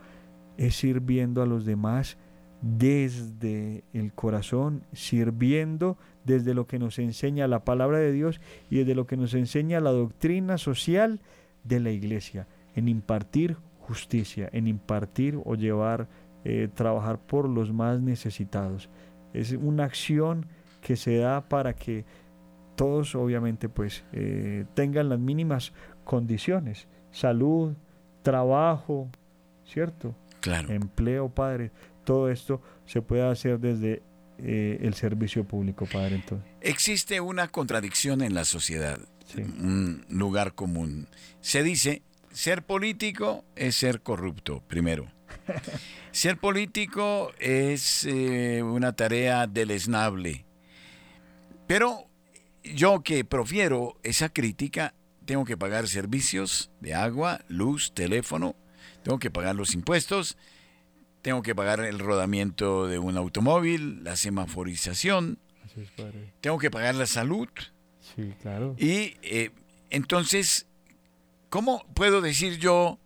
es 0.57 0.75
sirviendo 0.75 1.43
a 1.43 1.45
los 1.45 1.65
demás 1.65 2.17
desde 2.63 3.83
el 3.93 4.11
corazón, 4.11 4.81
sirviendo 4.91 5.99
desde 6.25 6.55
lo 6.55 6.65
que 6.65 6.79
nos 6.79 6.97
enseña 6.97 7.47
la 7.47 7.63
palabra 7.63 7.99
de 7.99 8.11
Dios 8.11 8.41
y 8.71 8.77
desde 8.77 8.95
lo 8.95 9.05
que 9.05 9.17
nos 9.17 9.35
enseña 9.35 9.79
la 9.81 9.91
doctrina 9.91 10.57
social 10.57 11.21
de 11.67 11.79
la 11.79 11.91
iglesia. 11.91 12.47
en 12.75 12.87
impartir 12.87 13.57
justicia, 13.79 14.49
en 14.51 14.67
impartir 14.67 15.39
o 15.45 15.55
llevar, 15.55 16.07
eh, 16.43 16.69
trabajar 16.75 17.17
por 17.17 17.49
los 17.49 17.73
más 17.73 17.99
necesitados. 18.01 18.89
Es 19.33 19.51
una 19.53 19.85
acción 19.85 20.45
que 20.81 20.95
se 20.95 21.17
da 21.17 21.49
para 21.49 21.73
que 21.73 22.05
todos 22.75 23.15
obviamente 23.15 23.67
pues 23.67 24.03
eh, 24.13 24.65
tengan 24.75 25.09
las 25.09 25.19
mínimas 25.19 25.73
condiciones, 26.03 26.87
salud, 27.11 27.73
trabajo, 28.21 29.09
¿cierto? 29.65 30.15
Claro. 30.41 30.71
Empleo, 30.71 31.29
padre, 31.29 31.71
todo 32.03 32.29
esto 32.29 32.61
se 32.85 33.01
puede 33.01 33.27
hacer 33.27 33.59
desde 33.59 34.03
eh, 34.37 34.77
el 34.81 34.93
servicio 34.93 35.43
público, 35.43 35.85
padre. 35.91 36.15
Entonces. 36.15 36.47
Existe 36.61 37.19
una 37.19 37.47
contradicción 37.47 38.21
en 38.21 38.33
la 38.33 38.45
sociedad, 38.45 38.99
un 39.35 40.05
lugar 40.09 40.53
común. 40.53 41.07
Se 41.41 41.63
dice, 41.63 42.01
ser 42.31 42.63
político 42.63 43.43
es 43.55 43.75
ser 43.75 44.01
corrupto, 44.01 44.63
primero. 44.67 45.07
ser 46.11 46.37
político 46.37 47.31
es 47.39 48.05
eh, 48.05 48.61
una 48.63 48.93
tarea 48.93 49.47
deleznable. 49.47 50.45
Pero 51.67 52.07
yo 52.63 53.01
que 53.01 53.25
profiero 53.25 53.97
esa 54.03 54.29
crítica, 54.29 54.93
tengo 55.25 55.45
que 55.45 55.57
pagar 55.57 55.87
servicios 55.87 56.71
de 56.79 56.93
agua, 56.93 57.41
luz, 57.47 57.93
teléfono, 57.93 58.55
tengo 59.03 59.19
que 59.19 59.31
pagar 59.31 59.55
los 59.55 59.73
impuestos, 59.73 60.37
tengo 61.21 61.41
que 61.41 61.55
pagar 61.55 61.81
el 61.81 61.99
rodamiento 61.99 62.87
de 62.87 62.99
un 62.99 63.17
automóvil, 63.17 64.03
la 64.03 64.15
semaforización, 64.15 65.39
tengo 66.41 66.57
que 66.57 66.71
pagar 66.71 66.95
la 66.95 67.05
salud. 67.05 67.49
Sí, 68.17 68.33
claro. 68.41 68.75
Y 68.79 69.15
eh, 69.21 69.51
entonces, 69.91 70.65
¿cómo 71.49 71.85
puedo 71.93 72.19
decir 72.19 72.57
yo 72.57 72.97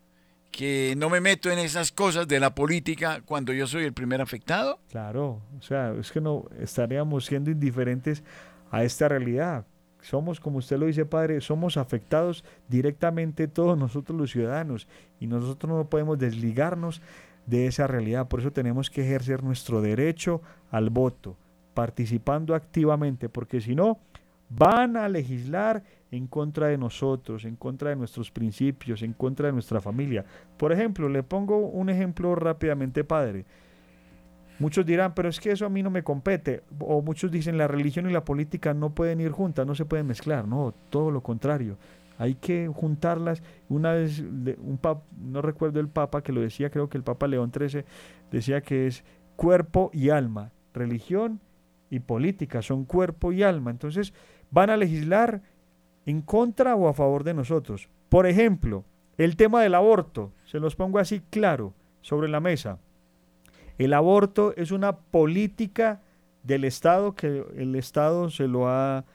que 0.51 0.93
no 0.97 1.09
me 1.09 1.20
meto 1.20 1.51
en 1.51 1.59
esas 1.59 1.91
cosas 1.91 2.30
de 2.30 2.39
la 2.39 2.55
política 2.55 3.22
cuando 3.26 3.51
yo 3.51 3.68
soy 3.68 3.84
el 3.84 3.91
primer 3.91 4.22
afectado? 4.22 4.80
Claro, 4.89 5.41
o 5.59 5.62
sea, 5.62 5.93
es 5.99 6.14
que 6.14 6.22
no 6.22 6.45
estaríamos 6.62 7.26
siendo 7.26 7.51
indiferentes 7.51 8.24
a 8.72 8.86
esta 8.86 9.09
realidad. 9.09 9.66
Somos, 9.99 10.39
como 10.39 10.59
usted 10.59 10.78
lo 10.78 10.86
dice, 10.86 11.05
padre, 11.05 11.41
somos 11.41 11.76
afectados 11.76 12.45
directamente 12.70 13.49
todos 13.49 13.78
nosotros 13.78 14.18
los 14.18 14.32
ciudadanos 14.32 14.88
y 15.20 15.28
nosotros 15.28 15.70
no 15.70 15.89
podemos 15.89 16.18
desligarnos 16.18 17.01
de 17.45 17.68
esa 17.68 17.86
realidad. 17.86 18.30
Por 18.30 18.39
eso 18.39 18.51
tenemos 18.51 18.89
que 18.89 19.03
ejercer 19.03 19.43
nuestro 19.43 19.82
derecho 19.82 20.41
al 20.72 20.89
voto, 20.89 21.36
participando 21.74 22.55
activamente, 22.55 23.28
porque 23.28 23.59
si 23.59 23.76
no, 23.76 23.99
van 24.56 24.97
a 24.97 25.08
legislar 25.08 25.84
en 26.12 26.28
contra 26.28 26.68
de 26.68 26.78
nosotros, 26.78 27.45
en 27.45 27.56
contra 27.56 27.89
de 27.89 27.95
nuestros 27.95 28.32
principios, 28.32 29.02
en 29.02 29.14
contra 29.14 29.47
de 29.47 29.54
nuestra 29.54 29.80
familia. 29.80 30.26
Por 30.58 30.74
ejemplo, 30.74 31.08
le 31.08 31.24
pongo 31.24 31.58
un 31.58 31.89
ejemplo 31.89 32.36
rápidamente, 32.36 33.04
padre. 33.04 33.45
Muchos 34.60 34.86
dirán, 34.86 35.16
pero 35.16 35.30
es 35.30 35.39
que 35.39 35.52
eso 35.52 35.66
a 35.66 35.70
mí 35.70 35.82
no 35.82 35.89
me 35.89 36.04
compete. 36.04 36.64
O 36.80 37.02
muchos 37.02 37.32
dicen, 37.32 37.58
la 37.58 37.68
religión 37.68 38.10
y 38.10 38.14
la 38.14 38.26
política 38.26 38.74
no 38.74 38.93
pueden 38.93 39.22
ir 39.22 39.32
juntas, 39.32 39.66
no 39.66 39.74
se 39.74 39.86
pueden 39.86 40.06
mezclar. 40.06 40.47
No, 40.47 40.74
todo 40.89 41.10
lo 41.12 41.22
contrario. 41.22 41.78
Hay 42.18 42.36
que 42.36 42.68
juntarlas. 42.68 43.41
Una 43.70 43.93
vez, 43.93 44.20
un 44.20 44.78
pap, 44.80 45.04
no 45.18 45.41
recuerdo 45.41 45.80
el 45.80 45.88
Papa 45.88 46.22
que 46.22 46.34
lo 46.34 46.41
decía, 46.41 46.70
creo 46.70 46.89
que 46.89 46.97
el 46.97 47.04
Papa 47.04 47.28
León 47.28 47.52
XIII 47.52 47.86
decía 48.32 48.62
que 48.62 48.86
es 48.86 49.04
cuerpo 49.36 49.89
y 49.93 50.10
alma. 50.10 50.52
Religión 50.74 51.39
y 51.89 51.99
política 51.99 52.62
son 52.62 52.86
cuerpo 52.86 53.32
y 53.32 53.41
alma. 53.41 53.72
Entonces, 53.72 54.14
van 54.52 54.70
a 54.70 54.78
legislar 54.78 55.41
en 56.06 56.22
contra 56.22 56.76
o 56.76 56.88
a 56.88 56.93
favor 56.93 57.24
de 57.24 57.34
nosotros. 57.34 57.89
Por 58.10 58.28
ejemplo, 58.28 58.84
el 59.18 59.36
tema 59.36 59.62
del 59.62 59.76
aborto, 59.76 60.32
se 60.45 60.60
los 60.60 60.76
pongo 60.76 60.99
así 60.99 61.22
claro 61.30 61.74
sobre 62.02 62.28
la 62.28 62.39
mesa. 62.39 62.80
El 63.78 63.93
aborto 63.93 64.54
es 64.58 64.72
una 64.72 64.97
política 64.97 66.02
del 66.43 66.66
Estado 66.66 67.16
que 67.16 67.45
el 67.56 67.76
Estado 67.76 68.30
se 68.30 68.47
lo 68.47 68.68
ha 68.68 69.06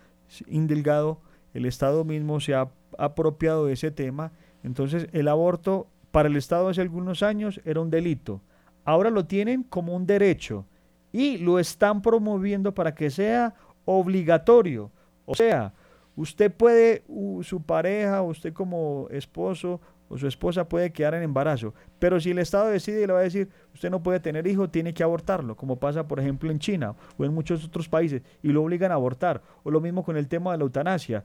indilgado, 0.47 1.21
el 1.55 1.67
Estado 1.67 2.05
mismo 2.05 2.41
se 2.41 2.55
ha 2.55 2.69
apropiado 2.99 3.67
de 3.67 3.75
ese 3.75 3.91
tema. 3.91 4.33
Entonces 4.63 5.09
el 5.13 5.29
aborto 5.29 5.87
para 6.11 6.29
el 6.29 6.37
Estado 6.37 6.69
hace 6.69 6.81
algunos 6.81 7.23
años 7.23 7.61
era 7.65 7.81
un 7.81 7.91
delito. 7.91 8.41
Ahora 8.85 9.11
lo 9.11 9.27
tienen 9.27 9.63
como 9.63 9.95
un 9.95 10.07
derecho 10.07 10.65
y 11.13 11.39
lo 11.39 11.59
están 11.59 12.03
promoviendo 12.03 12.75
para 12.75 12.95
que 12.95 13.11
sea 13.11 13.55
obligatorio. 13.85 14.91
O 15.27 15.35
sea, 15.35 15.75
usted 16.17 16.51
puede, 16.51 17.05
su 17.43 17.63
pareja, 17.63 18.23
usted 18.23 18.53
como 18.53 19.09
esposo 19.11 19.81
o 20.09 20.17
su 20.17 20.27
esposa 20.27 20.69
puede 20.69 20.93
quedar 20.93 21.15
en 21.15 21.23
embarazo. 21.23 21.75
Pero 21.99 22.21
si 22.21 22.31
el 22.31 22.39
Estado 22.39 22.69
decide 22.69 23.03
y 23.03 23.07
le 23.07 23.13
va 23.13 23.19
a 23.21 23.23
decir, 23.23 23.49
usted 23.75 23.91
no 23.91 24.03
puede 24.03 24.21
tener 24.21 24.47
hijo, 24.47 24.71
tiene 24.71 24.95
que 24.95 25.03
abortarlo, 25.03 25.57
como 25.57 25.77
pasa 25.77 26.07
por 26.07 26.21
ejemplo 26.21 26.51
en 26.51 26.59
China 26.59 26.95
o 27.19 27.25
en 27.25 27.35
muchos 27.35 27.65
otros 27.65 27.89
países, 27.89 28.23
y 28.43 28.49
lo 28.49 28.63
obligan 28.63 28.93
a 28.93 28.95
abortar. 28.95 29.43
O 29.65 29.71
lo 29.71 29.81
mismo 29.81 30.05
con 30.05 30.17
el 30.17 30.29
tema 30.29 30.53
de 30.53 30.59
la 30.59 30.65
eutanasia. 30.65 31.25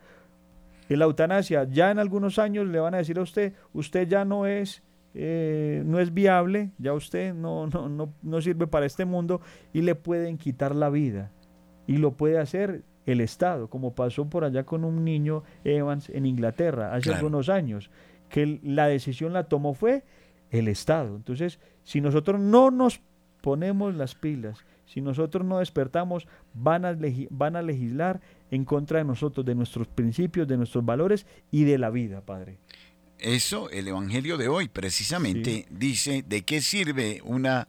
En 0.90 1.00
la 1.00 1.06
eutanasia, 1.06 1.66
ya 1.66 1.92
en 1.92 2.00
algunos 2.00 2.38
años 2.40 2.68
le 2.68 2.80
van 2.80 2.96
a 2.96 2.98
decir 2.98 3.18
a 3.18 3.22
usted, 3.22 3.54
usted 3.74 4.08
ya 4.08 4.26
no 4.26 4.46
es, 4.46 4.84
eh, 5.14 5.84
no 5.86 6.00
es 6.00 6.14
viable, 6.14 6.72
ya 6.80 6.94
usted 6.94 7.34
no, 7.34 7.68
no, 7.68 7.88
no, 7.88 8.14
no 8.22 8.42
sirve 8.42 8.68
para 8.68 8.86
este 8.86 9.06
mundo 9.06 9.42
y 9.74 9.84
le 9.84 9.96
pueden 9.96 10.38
quitar 10.38 10.76
la 10.76 10.90
vida. 10.90 11.32
Y 11.88 11.98
lo 11.98 12.12
puede 12.12 12.40
hacer 12.40 12.84
el 13.06 13.22
Estado, 13.22 13.70
como 13.70 13.96
pasó 13.96 14.30
por 14.30 14.44
allá 14.44 14.64
con 14.64 14.84
un 14.84 15.04
niño 15.04 15.44
Evans 15.64 16.10
en 16.10 16.26
Inglaterra 16.26 16.94
hace 16.94 17.14
algunos 17.14 17.50
años 17.50 17.90
que 18.30 18.60
la 18.64 18.88
decisión 18.88 19.34
la 19.34 19.46
tomó 19.46 19.74
fue 19.74 20.04
el 20.50 20.68
Estado. 20.68 21.16
Entonces, 21.16 21.60
si 21.84 22.02
nosotros 22.02 22.40
no 22.40 22.72
nos 22.72 23.02
ponemos 23.42 23.96
las 23.96 24.16
pilas, 24.16 24.64
si 24.86 25.02
nosotros 25.02 25.46
no 25.46 25.60
despertamos, 25.60 26.28
van 26.54 26.86
a, 26.86 26.98
van 27.30 27.56
a 27.56 27.62
legislar 27.62 28.22
en 28.52 28.66
contra 28.66 29.00
de 29.00 29.06
nosotros, 29.06 29.46
de 29.46 29.56
nuestros 29.56 29.88
principios, 29.88 30.48
de 30.48 30.58
nuestros 30.58 30.86
valores 30.86 31.26
y 31.50 31.64
de 31.64 31.78
la 31.78 31.90
vida, 31.90 32.22
Padre. 32.22 32.58
Eso, 33.18 33.70
el 33.70 33.88
Evangelio 33.88 34.38
de 34.38 34.48
hoy 34.48 34.68
precisamente 34.68 35.66
dice, 35.70 36.24
¿de 36.28 36.42
qué 36.42 36.60
sirve 36.60 37.22
una, 37.24 37.68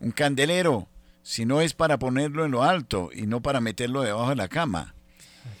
un 0.00 0.10
candelero 0.10 0.88
si 1.28 1.44
no 1.44 1.60
es 1.60 1.74
para 1.74 1.98
ponerlo 1.98 2.46
en 2.46 2.52
lo 2.52 2.62
alto 2.62 3.10
y 3.12 3.26
no 3.26 3.42
para 3.42 3.60
meterlo 3.60 4.00
debajo 4.00 4.30
de 4.30 4.36
la 4.36 4.48
cama? 4.48 4.94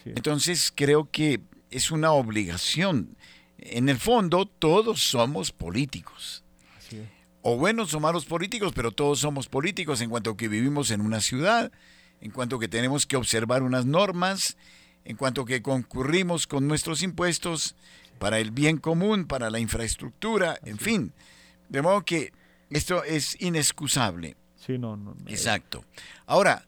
Entonces 0.06 0.72
creo 0.74 1.10
que 1.10 1.42
es 1.70 1.90
una 1.90 2.12
obligación 2.12 3.18
en 3.58 3.90
el 3.90 3.98
fondo 3.98 4.46
todos 4.46 5.02
somos 5.02 5.52
políticos. 5.52 6.42
O 7.42 7.58
buenos 7.58 7.92
o 7.92 8.00
malos 8.00 8.24
políticos, 8.24 8.72
pero 8.74 8.92
todos 8.92 9.18
somos 9.18 9.46
políticos 9.46 10.00
en 10.00 10.08
cuanto 10.08 10.38
que 10.38 10.48
vivimos 10.48 10.90
en 10.90 11.02
una 11.02 11.20
ciudad, 11.20 11.70
en 12.22 12.30
cuanto 12.30 12.58
que 12.58 12.68
tenemos 12.68 13.04
que 13.04 13.16
observar 13.16 13.62
unas 13.62 13.84
normas, 13.84 14.56
en 15.04 15.18
cuanto 15.18 15.44
que 15.44 15.60
concurrimos 15.60 16.46
con 16.46 16.66
nuestros 16.66 17.02
impuestos 17.02 17.76
para 18.18 18.38
el 18.38 18.52
bien 18.52 18.78
común, 18.78 19.26
para 19.26 19.50
la 19.50 19.58
infraestructura, 19.58 20.58
en 20.64 20.78
fin. 20.78 21.12
De 21.68 21.82
modo 21.82 22.06
que 22.06 22.32
esto 22.70 23.04
es 23.04 23.36
inexcusable. 23.38 24.34
No, 24.76 24.96
no, 24.96 25.16
Exacto. 25.28 25.84
Ahora, 26.26 26.66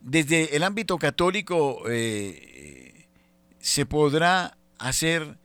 desde 0.00 0.56
el 0.56 0.62
ámbito 0.62 0.96
católico 0.98 1.82
eh, 1.88 3.06
se 3.58 3.84
podrá 3.84 4.56
hacer 4.78 5.38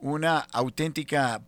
una 0.00 0.38
auténtica 0.38 1.42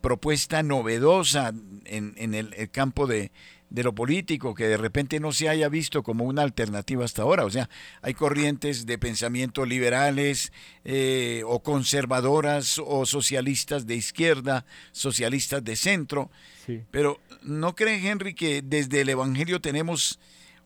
propuesta 0.00 0.62
novedosa 0.62 1.52
en, 1.84 2.34
el, 2.34 2.70
campo 2.70 3.06
de, 3.06 3.30
lo 3.70 3.94
político 3.94 4.54
que 4.54 4.66
de 4.66 4.76
repente 4.76 5.20
no 5.20 5.32
se 5.32 5.48
haya 5.48 5.68
visto 5.68 6.02
como 6.02 6.24
una 6.24 6.42
alternativa 6.42 7.04
hasta 7.04 7.22
ahora. 7.22 7.44
O 7.44 7.50
sea, 7.50 7.68
hay 8.02 8.14
corrientes 8.14 8.86
de 8.86 8.98
pensamiento 8.98 9.64
liberales 9.66 10.52
eh, 10.84 11.42
o 11.46 11.62
conservadoras 11.62 12.80
o 12.84 13.06
socialistas 13.06 13.86
de 13.86 13.96
izquierda, 13.96 14.64
socialistas 14.92 15.64
de 15.64 15.76
centro. 15.76 16.30
Pero 16.90 17.18
¿no 17.42 17.74
cree 17.74 18.08
Henry 18.08 18.34
que 18.34 18.62
desde 18.62 19.00
el 19.00 19.08
Evangelio 19.08 19.60
tenemos 19.60 20.18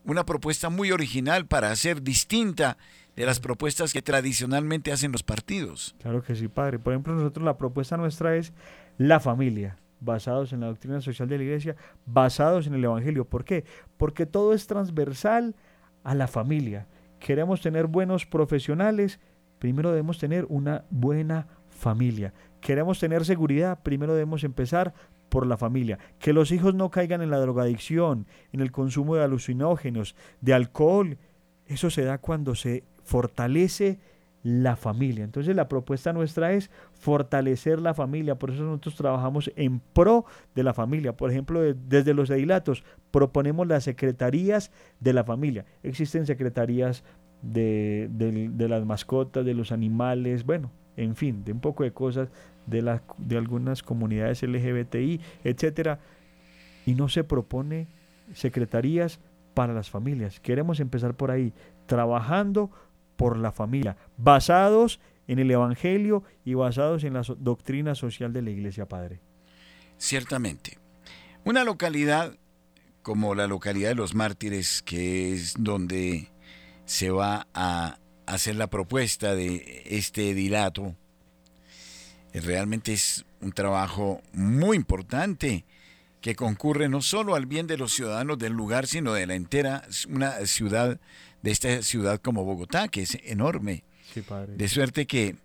una 0.05 0.25
propuesta 0.25 0.69
muy 0.69 0.91
original 0.91 1.45
para 1.47 1.71
hacer 1.71 2.01
distinta 2.01 2.77
de 3.15 3.25
las 3.25 3.39
propuestas 3.39 3.93
que 3.93 4.01
tradicionalmente 4.01 4.91
hacen 4.91 5.11
los 5.11 5.23
partidos. 5.23 5.95
Claro 6.01 6.21
que 6.21 6.35
sí, 6.35 6.47
padre. 6.47 6.79
Por 6.79 6.93
ejemplo, 6.93 7.13
nosotros 7.13 7.45
la 7.45 7.57
propuesta 7.57 7.97
nuestra 7.97 8.35
es 8.35 8.53
la 8.97 9.19
familia, 9.19 9.77
basados 9.99 10.53
en 10.53 10.59
la 10.59 10.67
doctrina 10.67 11.01
social 11.01 11.27
de 11.27 11.37
la 11.37 11.43
iglesia, 11.43 11.75
basados 12.05 12.67
en 12.67 12.75
el 12.75 12.83
Evangelio. 12.83 13.25
¿Por 13.25 13.45
qué? 13.45 13.63
Porque 13.97 14.25
todo 14.25 14.53
es 14.53 14.67
transversal 14.67 15.55
a 16.03 16.13
la 16.13 16.27
familia. 16.27 16.87
Queremos 17.19 17.61
tener 17.61 17.87
buenos 17.87 18.25
profesionales, 18.25 19.19
primero 19.59 19.89
debemos 19.89 20.19
tener 20.19 20.45
una 20.49 20.83
buena 20.89 21.47
familia. 21.69 22.33
Queremos 22.59 22.99
tener 22.99 23.25
seguridad, 23.25 23.81
primero 23.81 24.13
debemos 24.13 24.43
empezar 24.43 24.93
por 25.29 25.45
la 25.47 25.57
familia. 25.57 25.99
Que 26.19 26.33
los 26.33 26.51
hijos 26.51 26.75
no 26.75 26.89
caigan 26.89 27.21
en 27.21 27.29
la 27.29 27.39
drogadicción, 27.39 28.27
en 28.51 28.61
el 28.61 28.71
consumo 28.71 29.15
de 29.15 29.23
alucinógenos, 29.23 30.15
de 30.41 30.53
alcohol. 30.53 31.17
Eso 31.67 31.89
se 31.89 32.03
da 32.03 32.17
cuando 32.17 32.55
se 32.55 32.83
fortalece 33.03 33.99
la 34.45 34.75
familia. 34.75 35.23
Entonces 35.23 35.55
la 35.55 35.67
propuesta 35.67 36.13
nuestra 36.13 36.53
es 36.53 36.69
fortalecer 36.93 37.81
la 37.81 37.95
familia, 37.95 38.35
por 38.35 38.51
eso 38.51 38.61
nosotros 38.61 38.95
trabajamos 38.95 39.51
en 39.55 39.79
pro 39.79 40.25
de 40.53 40.61
la 40.61 40.75
familia. 40.75 41.17
Por 41.17 41.31
ejemplo, 41.31 41.61
desde 41.61 42.13
los 42.13 42.29
edilatos 42.29 42.83
proponemos 43.09 43.65
las 43.65 43.85
secretarías 43.85 44.71
de 44.99 45.13
la 45.13 45.23
familia. 45.23 45.65
Existen 45.81 46.27
secretarías 46.27 47.03
de, 47.41 48.07
de, 48.11 48.69
las 48.69 48.85
mascotas, 48.85 49.43
de 49.43 49.55
los 49.55 49.71
animales, 49.71 50.45
bueno, 50.45 50.69
en 50.95 51.15
fin, 51.15 51.43
de 51.43 51.51
un 51.51 51.59
poco 51.59 51.83
de 51.83 51.91
cosas 51.91 52.29
de, 52.65 52.81
la, 52.81 53.03
de 53.17 53.37
algunas 53.37 53.83
comunidades 53.83 54.43
LGBTI, 54.43 55.21
etcétera. 55.43 55.99
Y 56.85 56.93
no 56.95 57.09
se 57.09 57.23
propone 57.23 57.87
secretarías 58.33 59.19
para 59.53 59.73
las 59.73 59.89
familias. 59.89 60.39
Queremos 60.39 60.79
empezar 60.79 61.15
por 61.15 61.31
ahí, 61.31 61.53
trabajando 61.85 62.69
por 63.15 63.37
la 63.37 63.51
familia, 63.51 63.97
basados 64.17 64.99
en 65.27 65.39
el 65.39 65.49
Evangelio 65.49 66.23
y 66.43 66.53
basados 66.53 67.03
en 67.03 67.13
la 67.13 67.23
doctrina 67.39 67.95
social 67.95 68.33
de 68.33 68.41
la 68.41 68.51
Iglesia 68.51 68.87
Padre. 68.87 69.19
Ciertamente. 69.97 70.77
Una 71.43 71.63
localidad 71.63 72.37
como 73.01 73.35
la 73.35 73.47
localidad 73.47 73.89
de 73.89 73.95
los 73.95 74.15
mártires, 74.15 74.81
que 74.81 75.33
es 75.33 75.53
donde 75.59 76.31
se 76.85 77.11
va 77.11 77.47
a 77.53 77.99
hacer 78.25 78.55
la 78.55 78.67
propuesta 78.67 79.35
de 79.35 79.83
este 79.85 80.31
edilato, 80.31 80.95
realmente 82.41 82.93
es 82.93 83.25
un 83.41 83.51
trabajo 83.51 84.21
muy 84.33 84.77
importante 84.77 85.65
que 86.25 86.35
concurre 86.35 86.89
no 86.89 87.01
solo 87.01 87.35
al 87.35 87.45
bien 87.45 87.67
de 87.67 87.77
los 87.77 87.93
ciudadanos 87.93 88.39
del 88.39 88.53
lugar, 88.53 88.87
sino 88.87 89.13
de 89.13 89.27
la 89.27 89.35
entera 89.35 89.83
una 90.09 90.31
ciudad, 90.47 90.99
de 91.43 91.51
esta 91.51 91.83
ciudad 91.83 92.19
como 92.19 92.43
Bogotá, 92.43 92.87
que 92.87 93.03
es 93.03 93.17
enorme. 93.25 93.83
De 94.47 94.67
suerte 94.67 95.05
que, 95.05 95.35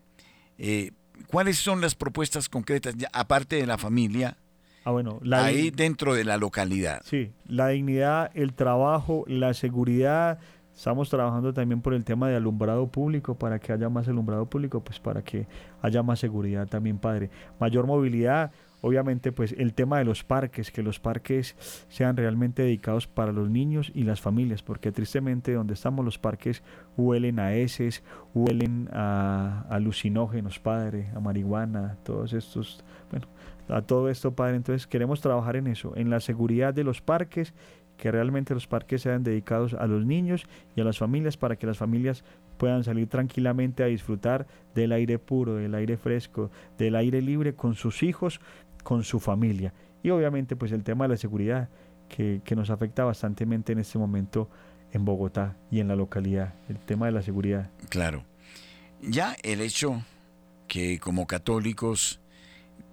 eh, 0.56 0.92
¿cuáles 1.26 1.58
son 1.58 1.82
las 1.82 1.94
propuestas 1.94 2.48
concretas, 2.48 2.94
aparte 3.12 3.56
de 3.56 3.66
la 3.66 3.76
familia, 3.76 4.38
ah, 4.84 4.92
bueno, 4.92 5.20
ahí 5.32 5.70
dentro 5.70 6.14
de 6.14 6.24
la 6.24 6.38
localidad? 6.38 7.02
Sí, 7.04 7.30
la 7.46 7.68
dignidad, 7.68 8.30
el 8.34 8.54
trabajo, 8.54 9.24
la 9.26 9.52
seguridad. 9.52 10.38
Estamos 10.80 11.10
trabajando 11.10 11.52
también 11.52 11.82
por 11.82 11.92
el 11.92 12.06
tema 12.06 12.30
de 12.30 12.36
alumbrado 12.36 12.86
público, 12.86 13.34
para 13.34 13.58
que 13.58 13.70
haya 13.70 13.90
más 13.90 14.08
alumbrado 14.08 14.46
público, 14.46 14.80
pues 14.80 14.98
para 14.98 15.20
que 15.20 15.46
haya 15.82 16.02
más 16.02 16.20
seguridad 16.20 16.66
también, 16.68 16.96
padre. 16.96 17.28
Mayor 17.58 17.86
movilidad, 17.86 18.50
obviamente 18.80 19.30
pues 19.30 19.54
el 19.58 19.74
tema 19.74 19.98
de 19.98 20.06
los 20.06 20.24
parques, 20.24 20.70
que 20.70 20.82
los 20.82 20.98
parques 20.98 21.54
sean 21.90 22.16
realmente 22.16 22.62
dedicados 22.62 23.06
para 23.06 23.30
los 23.30 23.50
niños 23.50 23.92
y 23.94 24.04
las 24.04 24.22
familias, 24.22 24.62
porque 24.62 24.90
tristemente 24.90 25.52
donde 25.52 25.74
estamos 25.74 26.02
los 26.02 26.18
parques 26.18 26.62
huelen 26.96 27.40
a 27.40 27.52
heces, 27.52 28.02
huelen 28.32 28.88
a 28.90 29.66
alucinógenos, 29.68 30.60
padre, 30.60 31.10
a 31.14 31.20
marihuana, 31.20 31.98
todos 32.04 32.32
estos, 32.32 32.82
bueno, 33.10 33.26
a 33.68 33.82
todo 33.82 34.08
esto, 34.08 34.34
padre, 34.34 34.56
entonces 34.56 34.86
queremos 34.86 35.20
trabajar 35.20 35.56
en 35.56 35.66
eso, 35.66 35.92
en 35.94 36.08
la 36.08 36.20
seguridad 36.20 36.72
de 36.72 36.84
los 36.84 37.02
parques, 37.02 37.52
que 38.00 38.10
realmente 38.10 38.54
los 38.54 38.66
parques 38.66 39.02
sean 39.02 39.22
dedicados 39.22 39.74
a 39.74 39.86
los 39.86 40.06
niños 40.06 40.46
y 40.74 40.80
a 40.80 40.84
las 40.84 40.96
familias 40.96 41.36
para 41.36 41.56
que 41.56 41.66
las 41.66 41.76
familias 41.76 42.24
puedan 42.56 42.82
salir 42.82 43.08
tranquilamente 43.08 43.82
a 43.82 43.86
disfrutar 43.86 44.46
del 44.74 44.92
aire 44.92 45.18
puro, 45.18 45.54
del 45.56 45.74
aire 45.74 45.98
fresco, 45.98 46.50
del 46.78 46.96
aire 46.96 47.20
libre 47.20 47.54
con 47.54 47.74
sus 47.74 48.02
hijos, 48.02 48.40
con 48.84 49.04
su 49.04 49.20
familia. 49.20 49.74
Y 50.02 50.08
obviamente 50.08 50.56
pues 50.56 50.72
el 50.72 50.82
tema 50.82 51.04
de 51.04 51.10
la 51.10 51.16
seguridad 51.18 51.68
que, 52.08 52.42
nos 52.56 52.70
afecta 52.70 53.04
bastante 53.04 53.44
en 53.44 53.78
este 53.78 53.98
momento 53.98 54.48
en 54.92 55.04
Bogotá 55.04 55.58
y 55.70 55.80
en 55.80 55.88
la 55.88 55.94
localidad, 55.94 56.54
el 56.70 56.78
tema 56.78 57.04
de 57.04 57.12
la 57.12 57.22
seguridad. 57.22 57.70
Claro. 57.90 58.24
Ya 59.02 59.36
el 59.42 59.60
hecho 59.60 60.02
que 60.68 60.98
como 60.98 61.26
católicos 61.26 62.20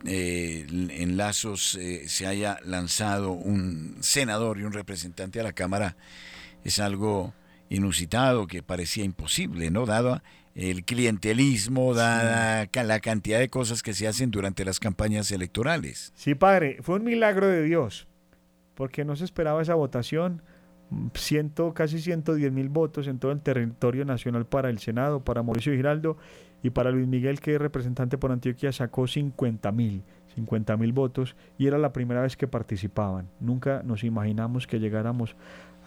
eh, 0.05 0.65
en 0.69 1.17
Lazos 1.17 1.75
eh, 1.75 2.07
se 2.07 2.27
haya 2.27 2.59
lanzado 2.63 3.31
un 3.31 3.97
senador 4.01 4.59
y 4.59 4.63
un 4.63 4.73
representante 4.73 5.39
a 5.39 5.43
la 5.43 5.53
Cámara 5.53 5.95
es 6.63 6.79
algo 6.79 7.33
inusitado 7.69 8.47
que 8.47 8.61
parecía 8.61 9.03
imposible, 9.03 9.71
¿no? 9.71 9.85
Dado 9.85 10.21
el 10.55 10.85
clientelismo, 10.85 11.93
dada 11.93 12.67
la 12.73 12.99
cantidad 12.99 13.39
de 13.39 13.49
cosas 13.49 13.83
que 13.83 13.93
se 13.93 14.07
hacen 14.07 14.31
durante 14.31 14.65
las 14.65 14.79
campañas 14.79 15.31
electorales. 15.31 16.11
Sí, 16.15 16.35
padre, 16.35 16.77
fue 16.81 16.95
un 16.95 17.03
milagro 17.03 17.47
de 17.47 17.63
Dios, 17.63 18.07
porque 18.75 19.05
no 19.05 19.15
se 19.15 19.25
esperaba 19.25 19.61
esa 19.61 19.75
votación. 19.75 20.41
Ciento, 21.15 21.73
casi 21.73 21.99
110 21.99 22.51
mil 22.53 22.69
votos 22.69 23.07
en 23.07 23.19
todo 23.19 23.33
el 23.33 23.41
territorio 23.41 24.05
nacional 24.05 24.45
para 24.45 24.69
el 24.69 24.79
Senado, 24.79 25.23
para 25.23 25.43
Mauricio 25.43 25.73
Giraldo 25.73 26.17
y 26.67 26.69
para 26.69 26.91
Luis 26.91 27.07
Miguel, 27.07 27.39
que 27.39 27.55
es 27.55 27.61
representante 27.61 28.17
por 28.17 28.29
Antioquia, 28.29 28.73
sacó 28.73 29.07
50 29.07 29.71
mil. 29.71 30.03
50 30.35 30.75
mil 30.75 30.91
votos 30.91 31.37
y 31.57 31.65
era 31.65 31.77
la 31.77 31.93
primera 31.93 32.21
vez 32.21 32.35
que 32.35 32.45
participaban. 32.45 33.29
Nunca 33.39 33.83
nos 33.85 34.03
imaginamos 34.03 34.67
que 34.67 34.77
llegáramos 34.77 35.37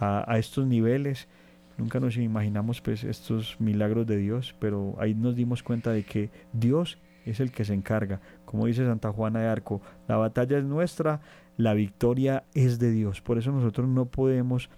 a, 0.00 0.38
estos 0.38 0.66
niveles 0.66 1.28
Nunca 1.76 2.00
nos 2.00 2.16
imaginamos 2.16 2.80
pues 2.80 3.04
estos 3.04 3.60
milagros 3.60 4.06
de 4.06 4.16
Dios, 4.16 4.54
pero 4.58 4.96
ahí 4.98 5.14
nos 5.14 5.36
dimos 5.36 5.62
cuenta 5.62 5.90
de 5.90 6.02
que 6.02 6.30
Dios 6.54 6.98
es 7.26 7.40
el 7.40 7.52
que 7.52 7.66
se 7.66 7.74
encarga. 7.74 8.20
Como 8.46 8.64
dice 8.64 8.86
Santa 8.86 9.12
Juana 9.12 9.40
de 9.40 9.48
Arco, 9.48 9.82
la 10.08 10.16
batalla 10.16 10.58
es 10.58 10.64
nuestra, 10.64 11.20
la 11.58 11.74
victoria 11.74 12.44
es 12.54 12.78
de 12.78 12.90
Dios. 12.90 13.20
Por 13.20 13.36
eso 13.36 13.52
nosotros 13.52 13.86
no 13.86 14.06
podemos 14.06 14.70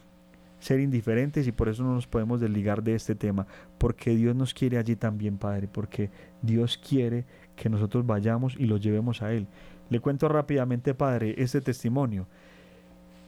ser 0.62 0.78
indiferentes 0.78 1.48
y 1.48 1.52
por 1.52 1.68
eso 1.68 1.82
no 1.82 1.92
nos 1.92 2.06
podemos 2.06 2.40
desligar 2.40 2.84
de 2.84 2.94
este 2.94 3.16
tema, 3.16 3.46
porque 3.78 4.14
Dios 4.14 4.36
nos 4.36 4.54
quiere 4.54 4.78
allí 4.78 4.94
también, 4.94 5.36
Padre, 5.36 5.68
porque 5.70 6.08
Dios 6.40 6.78
quiere 6.78 7.24
que 7.56 7.68
nosotros 7.68 8.06
vayamos 8.06 8.54
y 8.56 8.66
lo 8.66 8.76
llevemos 8.76 9.22
a 9.22 9.32
Él. 9.32 9.48
Le 9.90 9.98
cuento 9.98 10.28
rápidamente, 10.28 10.94
Padre, 10.94 11.34
este 11.36 11.60
testimonio. 11.60 12.28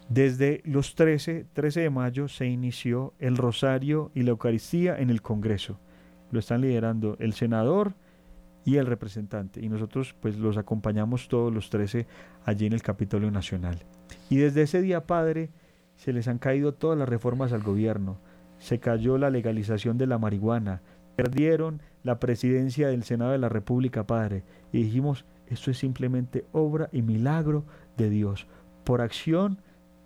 Desde 0.09 0.63
los 0.65 0.95
13, 0.95 1.47
13 1.53 1.81
de 1.81 1.91
mayo 1.91 2.29
se 2.29 2.47
inició 2.47 3.15
el 3.19 3.37
Rosario 3.37 4.13
y 4.15 4.23
la 4.23 4.31
Eucaristía 4.31 4.97
en 4.97 5.11
el 5.11 5.21
Congreso. 5.21 5.81
Lo 6.31 6.39
están 6.39 6.61
liderando 6.61 7.17
el 7.19 7.33
senador 7.33 7.95
y 8.65 8.77
el 8.77 8.87
representante. 8.87 9.61
Y 9.61 9.69
nosotros 9.69 10.15
pues 10.21 10.37
los 10.37 10.57
acompañamos 10.57 11.27
todos 11.27 11.53
los 11.53 11.69
13 11.69 12.07
allí 12.45 12.67
en 12.67 12.75
el 12.75 12.83
Capitolio 12.83 13.31
Nacional. 13.33 13.83
Y 14.31 14.37
desde 14.37 14.63
ese 14.63 14.81
día, 14.83 15.05
Padre, 15.07 15.51
se 15.97 16.13
les 16.13 16.29
han 16.29 16.39
caído 16.39 16.75
todas 16.75 16.99
las 16.99 17.09
reformas 17.09 17.53
al 17.53 17.63
gobierno. 17.63 18.19
Se 18.59 18.81
cayó 18.81 19.19
la 19.19 19.31
legalización 19.31 19.99
de 19.99 20.07
la 20.07 20.19
marihuana. 20.19 20.83
Perdieron 21.17 21.81
la 22.03 22.19
presidencia 22.19 22.89
del 22.89 23.05
Senado 23.05 23.33
de 23.33 23.39
la 23.39 23.49
República, 23.49 24.07
Padre. 24.07 24.43
Y 24.73 24.83
dijimos, 24.83 25.25
esto 25.49 25.71
es 25.71 25.79
simplemente 25.79 26.45
obra 26.53 26.89
y 26.93 27.03
milagro 27.03 27.65
de 27.97 28.11
Dios. 28.11 28.47
Por 28.85 29.01
acción 29.01 29.59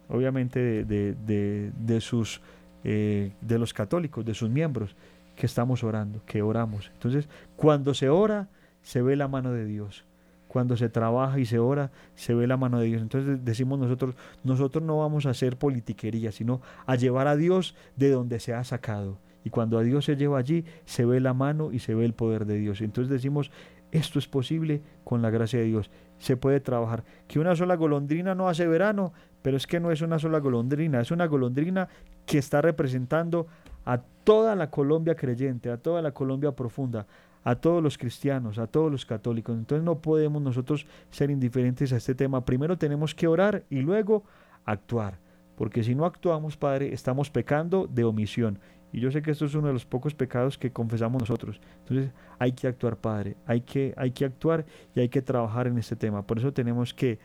obviamente 0.09 0.85
de, 0.85 2.01
sus, 2.01 2.41
eh, 2.85 3.33
de 3.41 3.59
los 3.59 3.73
católicos, 3.75 4.25
de 4.25 4.35
sus 4.35 4.51
miembros, 4.51 4.97
que 5.37 5.47
estamos 5.47 5.85
orando, 5.85 6.23
que 6.25 6.43
oramos. 6.43 6.91
Entonces, 6.95 7.29
cuando 7.57 7.95
se 7.95 8.09
ora, 8.09 8.49
se 8.83 9.03
ve 9.03 9.17
la 9.17 9.29
mano 9.29 9.53
de 9.53 9.65
Dios. 9.67 10.05
Cuando 10.49 10.77
se 10.77 10.89
trabaja 10.89 11.39
y 11.39 11.47
se 11.47 11.59
ora, 11.59 11.91
se 12.15 12.35
ve 12.35 12.47
la 12.47 12.57
mano 12.57 12.81
de 12.81 12.87
Dios. 12.87 13.03
Entonces 13.03 13.45
decimos 13.45 13.79
nosotros, 13.79 14.15
nosotros 14.43 14.83
no 14.83 14.99
vamos 14.99 15.27
a 15.27 15.31
hacer 15.31 15.57
politiquería, 15.57 16.33
sino 16.33 16.61
a 16.87 16.97
llevar 16.97 17.29
a 17.29 17.37
Dios 17.37 17.77
de 17.97 18.11
donde 18.11 18.41
se 18.41 18.55
ha 18.55 18.65
sacado. 18.65 19.19
Y 19.45 19.51
cuando 19.51 19.79
a 19.79 19.83
Dios 19.83 20.07
se 20.07 20.17
lleva 20.17 20.39
allí, 20.39 20.65
se 20.85 21.05
ve 21.05 21.21
la 21.21 21.35
mano 21.35 21.73
y 21.73 21.79
se 21.79 21.95
ve 21.95 22.05
el 22.05 22.15
poder 22.15 22.47
de 22.47 22.59
Dios. 22.59 22.81
Entonces 22.81 23.11
decimos, 23.11 23.51
esto 23.93 24.19
es 24.19 24.27
posible 24.27 24.83
con 25.05 25.23
la 25.23 25.31
gracia 25.31 25.59
de 25.59 25.67
Dios. 25.67 25.91
Se 26.19 26.37
puede 26.37 26.61
trabajar. 26.61 27.05
Que 27.27 27.39
una 27.39 27.55
sola 27.55 27.77
golondrina 27.77 28.35
no 28.35 28.49
hace 28.49 28.67
verano, 28.67 29.13
pero 29.43 29.57
es 29.57 29.67
que 29.67 29.81
no 29.81 29.91
es 29.91 30.03
una 30.03 30.19
sola 30.19 30.41
golondrina, 30.41 31.01
es 31.01 31.11
una 31.11 31.27
golondrina 31.27 31.89
que 32.27 32.39
está 32.39 32.61
representando 32.61 33.47
a 33.85 33.99
toda 34.25 34.55
la 34.55 34.71
Colombia 34.71 35.15
creyente, 35.15 35.71
a 35.71 35.79
toda 35.79 36.03
la 36.03 36.13
Colombia 36.13 36.53
profunda, 36.53 37.07
a 37.49 37.55
todos 37.55 37.83
los 37.83 37.97
cristianos, 37.97 38.59
a 38.59 38.67
todos 38.67 38.93
los 38.93 39.07
católicos. 39.07 39.57
Entonces 39.57 39.83
no 39.83 40.03
podemos 40.03 40.43
nosotros 40.43 40.87
ser 41.11 41.31
indiferentes 41.31 41.95
a 41.95 41.97
este 41.97 42.15
tema. 42.15 42.45
Primero 42.45 42.77
tenemos 42.77 43.15
que 43.15 43.27
orar 43.27 43.65
y 43.71 43.81
luego 43.81 44.23
actuar. 44.67 45.19
Porque 45.57 45.83
si 45.83 45.95
no 45.95 46.05
actuamos, 46.05 46.59
Padre, 46.59 46.93
estamos 46.93 47.31
pecando 47.31 47.87
de 47.87 48.05
omisión. 48.05 48.59
Y 48.93 49.01
yo 49.01 49.11
sé 49.11 49.23
que 49.23 49.31
esto 49.31 49.47
es 49.47 49.55
uno 49.55 49.69
de 49.69 49.73
los 49.73 49.87
pocos 49.87 50.15
pecados 50.15 50.59
que 50.59 50.73
confesamos 50.73 51.23
nosotros. 51.23 51.59
Entonces 51.79 52.13
hay 52.39 52.53
que 52.53 52.67
actuar, 52.69 52.99
Padre. 52.99 53.39
Hay 53.47 53.63
que, 53.63 53.95
hay 53.97 54.11
que 54.11 54.27
actuar 54.27 54.67
y 54.95 55.01
hay 55.01 55.09
que 55.09 55.23
trabajar 55.23 55.69
en 55.69 55.79
este 55.79 55.97
tema. 55.97 56.27
Por 56.27 56.39
eso 56.39 56.53
tenemos 56.53 56.93
que 56.93 57.19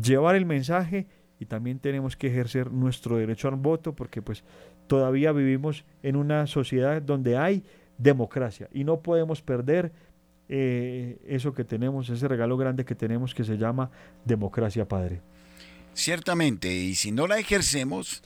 llevar 0.00 0.36
el 0.36 0.46
mensaje 0.46 1.08
y 1.40 1.46
también 1.46 1.80
tenemos 1.80 2.16
que 2.16 2.28
ejercer 2.28 2.70
nuestro 2.70 3.16
derecho 3.16 3.48
al 3.48 3.56
voto 3.56 3.92
porque 3.92 4.22
pues 4.22 4.44
todavía 4.86 5.32
vivimos 5.32 5.84
en 6.04 6.14
una 6.14 6.46
sociedad 6.46 7.02
donde 7.02 7.36
hay 7.36 7.64
democracia 7.98 8.68
y 8.72 8.84
no 8.84 9.00
podemos 9.00 9.42
perder 9.42 9.92
eh, 10.48 11.18
eso 11.26 11.52
que 11.52 11.64
tenemos, 11.64 12.08
ese 12.08 12.26
regalo 12.26 12.56
grande 12.56 12.84
que 12.84 12.94
tenemos 12.94 13.34
que 13.34 13.44
se 13.44 13.58
llama 13.58 13.90
democracia, 14.24 14.88
Padre. 14.88 15.20
Ciertamente, 15.92 16.72
y 16.72 16.94
si 16.94 17.10
no 17.10 17.26
la 17.26 17.38
ejercemos, 17.38 18.22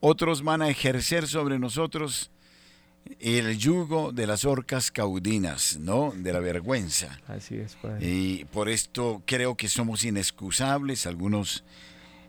otros 0.00 0.42
van 0.42 0.60
a 0.60 0.68
ejercer 0.68 1.28
sobre 1.28 1.58
nosotros 1.58 2.30
el 3.18 3.56
yugo 3.58 4.12
de 4.12 4.26
las 4.26 4.44
orcas 4.44 4.90
caudinas, 4.90 5.78
¿no? 5.78 6.12
De 6.16 6.32
la 6.32 6.40
vergüenza. 6.40 7.20
Así 7.26 7.56
es, 7.56 7.76
padre. 7.76 8.06
Y 8.06 8.44
por 8.46 8.68
esto 8.68 9.22
creo 9.24 9.56
que 9.56 9.68
somos 9.68 10.04
inexcusables. 10.04 11.06
Algunos 11.06 11.64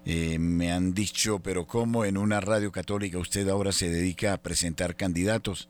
eh, 0.06 0.38
me 0.40 0.72
han 0.72 0.94
dicho, 0.94 1.40
pero 1.40 1.66
¿cómo 1.66 2.06
en 2.06 2.18
una 2.18 2.40
radio 2.40 2.72
católica 2.72 3.18
usted 3.18 3.48
ahora 3.50 3.72
se 3.72 3.90
dedica 3.90 4.34
a 4.34 4.38
presentar 4.38 4.96
candidatos? 4.96 5.70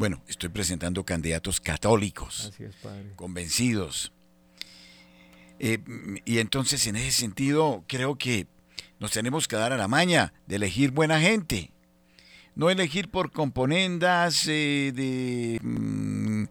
Bueno, 0.00 0.22
estoy 0.28 0.48
presentando 0.48 1.04
candidatos 1.04 1.60
católicos, 1.60 2.50
Así 2.54 2.64
es, 2.64 2.74
padre. 2.76 3.12
convencidos. 3.16 4.14
Eh, 5.58 5.78
y 6.24 6.38
entonces, 6.38 6.86
en 6.86 6.96
ese 6.96 7.12
sentido, 7.12 7.84
creo 7.86 8.16
que 8.16 8.46
nos 8.98 9.10
tenemos 9.10 9.46
que 9.46 9.56
dar 9.56 9.74
a 9.74 9.76
la 9.76 9.88
maña 9.88 10.32
de 10.46 10.56
elegir 10.56 10.92
buena 10.92 11.20
gente. 11.20 11.70
No 12.54 12.70
elegir 12.70 13.10
por 13.10 13.30
componendas 13.30 14.46
eh, 14.48 14.90
de 14.94 15.60
mm, 15.62 16.44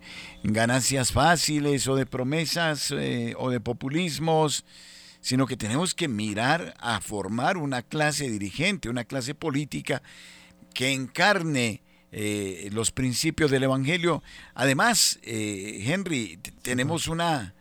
ganancias 0.43 1.11
fáciles 1.11 1.87
o 1.87 1.95
de 1.95 2.05
promesas 2.05 2.91
eh, 2.91 3.33
o 3.35 3.49
de 3.49 3.59
populismos, 3.59 4.63
sino 5.21 5.47
que 5.47 5.57
tenemos 5.57 5.95
que 5.95 6.07
mirar 6.07 6.75
a 6.79 7.01
formar 7.01 7.57
una 7.57 7.81
clase 7.81 8.29
dirigente, 8.29 8.89
una 8.89 9.05
clase 9.05 9.33
política 9.33 10.03
que 10.75 10.91
encarne 10.91 11.81
eh, 12.11 12.69
los 12.71 12.91
principios 12.91 13.51
del 13.51 13.63
Evangelio. 13.63 14.23
Además, 14.53 15.19
eh, 15.23 15.83
Henry, 15.85 16.39
tenemos 16.61 17.07
una, 17.07 17.53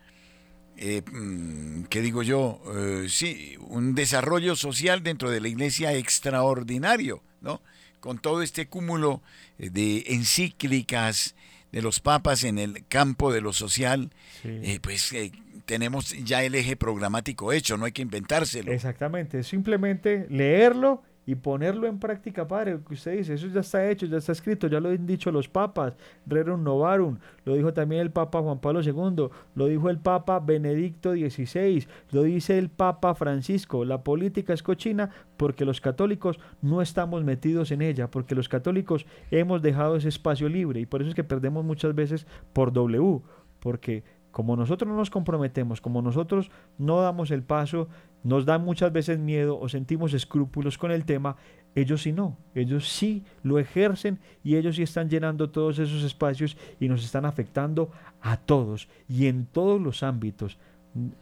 eh, 0.77 1.03
mm, 1.11 1.85
¿qué 1.85 2.01
digo 2.01 2.23
yo? 2.23 2.61
Eh, 2.77 3.07
sí, 3.09 3.57
un 3.61 3.95
desarrollo 3.95 4.57
social 4.57 5.03
dentro 5.03 5.31
de 5.31 5.41
la 5.41 5.49
iglesia 5.49 5.93
extraordinario, 5.95 7.23
¿no? 7.41 7.61
Con 8.01 8.19
todo 8.19 8.43
este 8.43 8.69
cúmulo 8.69 9.23
eh, 9.59 9.71
de 9.71 10.05
encíclicas 10.09 11.35
de 11.73 11.83
los 11.83 12.01
papas 12.01 12.45
en 12.45 12.59
el 12.59 12.87
campo 12.87 13.33
de 13.33 13.41
lo 13.43 13.53
social, 13.53 14.11
Sí. 14.43 14.49
eh, 14.63 14.79
pues 14.81 15.13
eh, 15.13 15.33
tenemos 15.67 16.15
ya 16.25 16.43
el 16.43 16.55
eje 16.55 16.77
programático 16.77 17.53
hecho, 17.53 17.77
no 17.77 17.85
hay 17.85 17.93
que 17.93 18.01
inventárselo. 18.01 18.73
Exactamente, 18.73 19.43
simplemente 19.43 20.27
leerlo 20.31 21.03
y 21.29 21.35
ponerlo 21.35 21.87
en 21.87 21.99
práctica, 21.99 22.49
padre. 22.49 22.73
Lo 22.73 22.83
que 22.83 22.95
usted 22.95 23.19
dice, 23.19 23.35
eso 23.35 23.49
ya 23.49 23.61
está 23.61 23.87
hecho, 23.91 24.07
ya 24.07 24.17
está 24.17 24.33
escrito, 24.33 24.67
ya 24.67 24.81
lo 24.81 24.89
han 24.89 25.07
dicho 25.07 25.31
los 25.31 25.47
papas, 25.47 25.93
Rerum 26.25 26.65
Novarum, 26.65 27.19
lo 27.45 27.55
dijo 27.55 27.75
también 27.75 28.01
el 28.01 28.11
Papa 28.11 28.41
Juan 28.41 28.61
Pablo 28.61 28.81
II, 28.81 29.29
lo 29.55 29.67
dijo 29.67 29.91
el 29.91 29.99
Papa 29.99 30.41
Benedicto 30.41 31.13
XVI, 31.13 31.87
lo 32.13 32.23
dice 32.23 32.57
el 32.57 32.71
Papa 32.71 33.15
Francisco. 33.15 33.85
La 33.85 34.03
política 34.03 34.55
es 34.55 34.63
cochina 34.63 35.11
porque 35.37 35.67
los 35.67 35.83
católicos 35.83 36.41
no 36.63 36.81
estamos 36.81 37.25
metidos 37.25 37.73
en 37.73 37.83
ella, 37.83 38.11
porque 38.11 38.35
los 38.35 38.49
católicos 38.49 39.05
hemos 39.31 39.61
dejado 39.61 39.97
ese 39.97 40.09
espacio 40.09 40.49
libre 40.49 40.81
y 40.81 40.87
por 40.87 41.03
eso 41.03 41.11
es 41.11 41.15
que 41.15 41.25
perdemos 41.25 41.63
muchas 41.63 41.95
veces 41.95 42.27
por 42.55 42.73
W, 42.73 43.21
porque 43.61 44.03
como 44.39 44.55
nosotros 44.55 44.89
no 44.89 44.97
nos 44.97 45.11
comprometemos, 45.11 45.81
como 45.81 46.01
nosotros 46.01 46.53
no 46.79 47.01
damos 47.01 47.33
el 47.33 47.43
paso, 47.43 47.89
nos 48.23 48.47
da 48.47 48.57
muchas 48.57 48.93
veces 48.93 49.19
miedo 49.19 49.59
o 49.59 49.69
sentimos 49.69 50.15
escrúpulos 50.15 50.79
con 50.79 50.93
el 50.93 51.05
tema, 51.05 51.35
ellos 51.75 52.03
sí 52.03 52.13
no, 52.13 52.39
ellos 52.55 52.89
sí 52.89 53.25
lo 53.43 53.59
ejercen 53.59 54.21
y 54.45 54.55
ellos 54.55 54.77
sí 54.77 54.85
están 54.85 55.11
llenando 55.11 55.51
todos 55.51 55.81
esos 55.81 56.05
espacios 56.05 56.57
y 56.79 56.89
nos 56.89 57.05
están 57.05 57.25
afectando 57.25 57.91
a 58.21 58.37
todos 58.37 58.89
y 59.09 59.27
en 59.27 59.45
todos 59.45 59.81
los 59.81 60.05
ámbitos. 60.05 60.57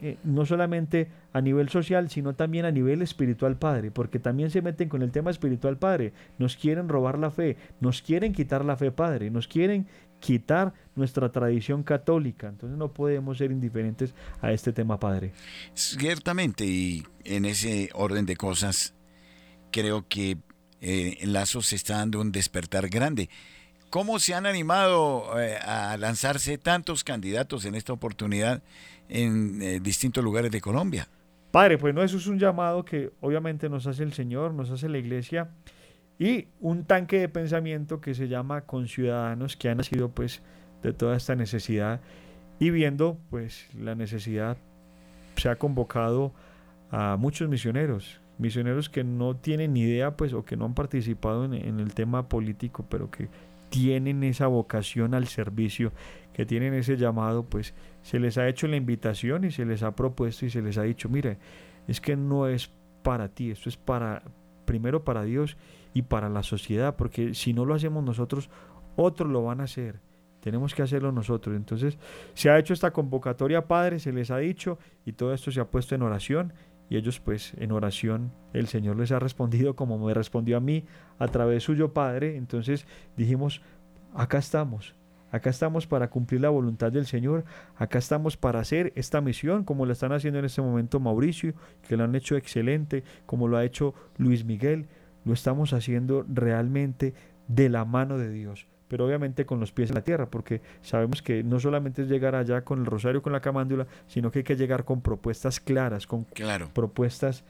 Eh, 0.01 0.17
no 0.23 0.47
solamente 0.47 1.09
a 1.33 1.41
nivel 1.41 1.69
social, 1.69 2.09
sino 2.09 2.35
también 2.35 2.64
a 2.67 2.71
nivel 2.71 3.03
espiritual, 3.03 3.57
Padre, 3.57 3.91
porque 3.91 4.19
también 4.19 4.51
se 4.51 4.62
meten 4.62 4.89
con 4.89 5.03
el 5.03 5.11
tema 5.11 5.31
espiritual, 5.31 5.77
Padre. 5.79 6.12
Nos 6.39 6.57
quieren 6.57 6.89
robar 6.89 7.19
la 7.19 7.31
fe, 7.31 7.57
nos 7.81 8.01
quieren 8.01 8.33
quitar 8.33 8.64
la 8.64 8.77
fe, 8.77 8.91
Padre, 8.91 9.31
nos 9.31 9.49
quieren 9.49 9.87
quitar 10.21 10.75
nuestra 10.95 11.31
tradición 11.31 11.83
católica. 11.83 12.49
Entonces 12.49 12.79
no 12.79 12.93
podemos 12.93 13.39
ser 13.39 13.51
indiferentes 13.51 14.14
a 14.41 14.53
este 14.53 14.73
tema, 14.73 14.99
Padre. 14.99 15.33
Ciertamente, 15.75 16.64
y 16.64 17.05
en 17.25 17.45
ese 17.45 17.91
orden 17.95 18.27
de 18.27 18.37
cosas, 18.37 18.95
creo 19.71 20.07
que 20.09 20.39
eh, 20.81 21.19
Lazo 21.25 21.62
se 21.62 21.77
está 21.77 21.99
dando 21.99 22.21
un 22.21 22.33
despertar 22.33 22.89
grande. 22.89 23.29
¿Cómo 23.91 24.19
se 24.19 24.35
han 24.35 24.47
animado 24.47 25.41
eh, 25.41 25.57
a 25.57 25.97
lanzarse 25.97 26.59
tantos 26.59 27.05
candidatos 27.05 27.64
en 27.64 27.75
esta 27.75 27.93
oportunidad 27.93 28.62
en 29.09 29.62
eh, 29.62 29.81
distintos 29.81 30.23
lugares 30.25 30.51
de 30.51 30.61
Colombia? 30.61 31.09
Padre, 31.51 31.79
pues 31.79 31.95
no, 31.95 32.03
eso 32.03 32.17
es 32.17 32.27
un 32.27 32.39
llamado 32.39 32.85
que 32.85 33.12
obviamente 33.21 33.69
nos 33.69 33.87
hace 33.87 34.03
el 34.03 34.12
Señor, 34.12 34.53
nos 34.53 34.71
hace 34.71 34.89
la 34.89 34.99
iglesia 34.99 35.51
y 36.19 36.49
un 36.61 36.85
tanque 36.85 37.19
de 37.21 37.29
pensamiento 37.29 38.01
que 38.01 38.14
se 38.14 38.29
llama 38.29 38.62
Conciudadanos, 38.62 39.57
que 39.57 39.69
ha 39.69 39.75
nacido 39.75 40.11
pues 40.11 40.43
de 40.83 40.93
toda 40.93 41.17
esta 41.17 41.35
necesidad. 41.35 42.01
Y 42.59 42.71
viendo 42.71 43.19
pues 43.31 43.69
la 43.75 43.95
necesidad 43.95 44.57
se 45.37 45.49
ha 45.49 45.57
convocado 45.57 46.33
a 46.91 47.17
muchos 47.19 47.49
misioneros, 47.49 48.21
misioneros 48.39 48.89
que 48.89 49.05
no 49.05 49.37
tienen 49.37 49.75
ni 49.75 49.83
idea 49.83 50.17
pues 50.17 50.33
o 50.33 50.45
que 50.45 50.57
no 50.57 50.64
han 50.64 50.75
participado 50.75 51.45
en, 51.45 51.55
en 51.55 51.81
el 51.81 51.93
tema 51.93 52.29
político, 52.29 52.87
pero 52.89 53.11
que 53.11 53.29
tienen 53.69 54.23
esa 54.25 54.47
vocación 54.47 55.12
al 55.12 55.27
servicio, 55.27 55.93
que 56.33 56.47
tienen 56.47 56.73
ese 56.75 56.97
llamado, 56.97 57.45
pues 57.45 57.75
se 58.03 58.19
les 58.19 58.39
ha 58.39 58.49
hecho 58.49 58.69
la 58.69 58.77
invitación 58.77 59.45
y 59.45 59.51
se 59.51 59.67
les 59.67 59.83
ha 59.83 59.95
propuesto 59.95 60.47
y 60.47 60.51
se 60.51 60.62
les 60.62 60.79
ha 60.79 60.83
dicho, 60.83 61.09
mire, 61.09 61.39
es 61.89 62.01
que 62.01 62.17
no 62.17 62.47
es 62.47 62.71
para 63.03 63.29
ti, 63.29 63.51
esto 63.51 63.69
es 63.69 63.77
para 63.77 64.23
primero 64.67 65.05
para 65.05 65.23
Dios 65.23 65.57
y 65.95 66.03
para 66.03 66.29
la 66.29 66.43
sociedad, 66.43 66.97
porque 66.97 67.33
si 67.33 67.55
no 67.55 67.64
lo 67.64 67.75
hacemos 67.75 68.05
nosotros, 68.05 68.51
otros 68.97 69.31
lo 69.31 69.43
van 69.43 69.62
a 69.62 69.64
hacer. 69.64 70.01
Tenemos 70.41 70.75
que 70.75 70.83
hacerlo 70.83 71.11
nosotros. 71.11 71.57
Entonces, 71.57 71.99
se 72.35 72.51
ha 72.51 72.59
hecho 72.59 72.75
esta 72.75 72.93
convocatoria, 72.93 73.67
Padre, 73.67 73.99
se 73.99 74.12
les 74.12 74.31
ha 74.31 74.37
dicho, 74.37 74.79
y 75.05 75.12
todo 75.12 75.33
esto 75.33 75.51
se 75.51 75.61
ha 75.61 75.71
puesto 75.71 75.95
en 75.95 76.03
oración, 76.03 76.53
y 76.89 76.97
ellos 76.97 77.19
pues 77.21 77.53
en 77.57 77.73
oración 77.73 78.33
el 78.53 78.69
Señor 78.69 78.97
les 78.97 79.11
ha 79.11 79.19
respondido 79.19 79.75
como 79.75 79.99
me 79.99 80.14
respondió 80.14 80.57
a 80.57 80.61
mí 80.61 80.85
a 81.19 81.29
través 81.29 81.64
suyo, 81.64 81.93
Padre. 81.93 82.37
Entonces 82.37 82.87
dijimos, 83.17 83.61
acá 84.14 84.39
estamos, 84.39 84.95
acá 85.31 85.51
estamos 85.51 85.87
para 85.87 86.09
cumplir 86.09 86.41
la 86.41 86.49
voluntad 86.51 86.93
del 86.93 87.07
Señor, 87.07 87.45
acá 87.77 87.99
estamos 87.99 88.37
para 88.37 88.61
hacer 88.61 88.93
esta 88.97 89.20
misión 89.20 89.64
como 89.64 89.87
la 89.87 89.93
están 89.93 90.12
haciendo 90.12 90.39
en 90.39 90.45
este 90.45 90.62
momento 90.62 91.01
Mauricio, 91.01 91.55
que 91.87 91.97
lo 91.97 92.05
han 92.05 92.14
hecho 92.14 92.37
excelente, 92.37 93.03
como 93.27 93.49
lo 93.49 93.57
ha 93.57 93.64
hecho 93.64 93.95
Luis 94.18 94.45
Miguel, 94.45 94.87
lo 95.24 95.33
estamos 95.33 95.72
haciendo 95.72 96.24
realmente 96.29 97.14
de 97.49 97.68
la 97.68 97.85
mano 97.85 98.18
de 98.18 98.31
Dios 98.31 98.66
pero 98.89 99.05
obviamente 99.07 99.47
con 99.47 99.59
los 99.61 99.72
pies 99.72 99.91
en 99.91 99.97
la 99.97 100.05
tierra, 100.05 100.27
porque 100.27 100.61
sabemos 100.81 101.22
que 101.22 101.43
no 101.43 101.59
solamente 101.59 102.03
es 102.03 102.09
llegar 102.09 102.35
allá 102.35 102.62
con 102.62 102.79
el 102.81 102.87
rosario, 102.87 103.20
con 103.22 103.33
la 103.33 103.41
camándula, 103.41 103.87
sino 104.07 104.31
que 104.31 104.41
hay 104.41 104.45
que 104.45 104.57
llegar 104.57 104.85
con 104.85 105.01
propuestas 105.01 105.59
claras, 105.61 106.07
con 106.07 106.24
Claro. 106.24 106.70
propuestas 106.72 107.43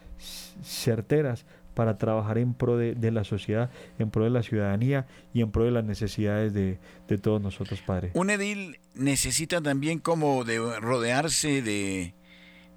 certeras 0.63 1.45
para 1.77 1.99
trabajar 1.99 2.39
en 2.39 2.55
pro 2.55 2.79
de, 2.79 2.95
de, 2.95 3.11
la 3.13 3.23
sociedad, 3.23 3.71
en 3.99 4.11
pro 4.11 4.25
de 4.25 4.31
la 4.31 4.43
ciudadanía 4.43 5.07
y 5.35 5.43
en 5.43 5.51
pro 5.51 5.65
de 5.65 5.71
las 5.71 5.85
necesidades 5.85 6.55
de, 6.55 6.79
de 7.07 7.19
todos 7.19 7.41
nosotros, 7.43 7.83
Padre. 7.83 8.13
Un 8.15 8.31
edil 8.31 8.81
necesita 8.95 9.61
también 9.61 9.99
como 9.99 10.45
de 10.45 10.59
rodearse 10.81 11.61
de, 11.61 12.15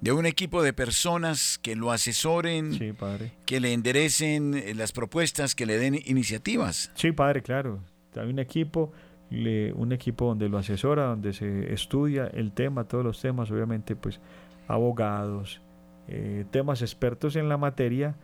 de 0.02 0.12
un 0.12 0.26
equipo 0.26 0.62
de 0.62 0.74
personas 0.74 1.58
que 1.62 1.76
lo 1.76 1.92
asesoren, 1.92 2.74
sí, 2.74 2.92
padre. 2.92 3.32
que 3.46 3.58
le 3.58 3.72
enderecen 3.72 4.62
las 4.76 4.92
propuestas, 4.92 5.54
que 5.54 5.64
le 5.64 5.78
den 5.78 5.94
iniciativas. 6.04 6.92
Sí, 6.94 7.12
padre, 7.12 7.40
claro. 7.42 7.80
Hay 8.16 8.28
un 8.28 8.38
equipo, 8.38 8.92
le, 9.30 9.72
un 9.72 9.92
equipo 9.92 10.26
donde 10.26 10.50
lo 10.50 10.58
asesora, 10.58 11.04
donde 11.04 11.32
se 11.32 11.72
estudia 11.72 12.26
el 12.26 12.52
tema, 12.52 12.84
todos 12.84 13.02
los 13.02 13.18
temas, 13.18 13.50
obviamente, 13.50 13.96
pues 13.96 14.20
abogados, 14.68 15.62
eh, 16.06 16.44
temas 16.50 16.82
expertos 16.82 17.34
en 17.36 17.48
la 17.48 17.56
materia 17.56 18.14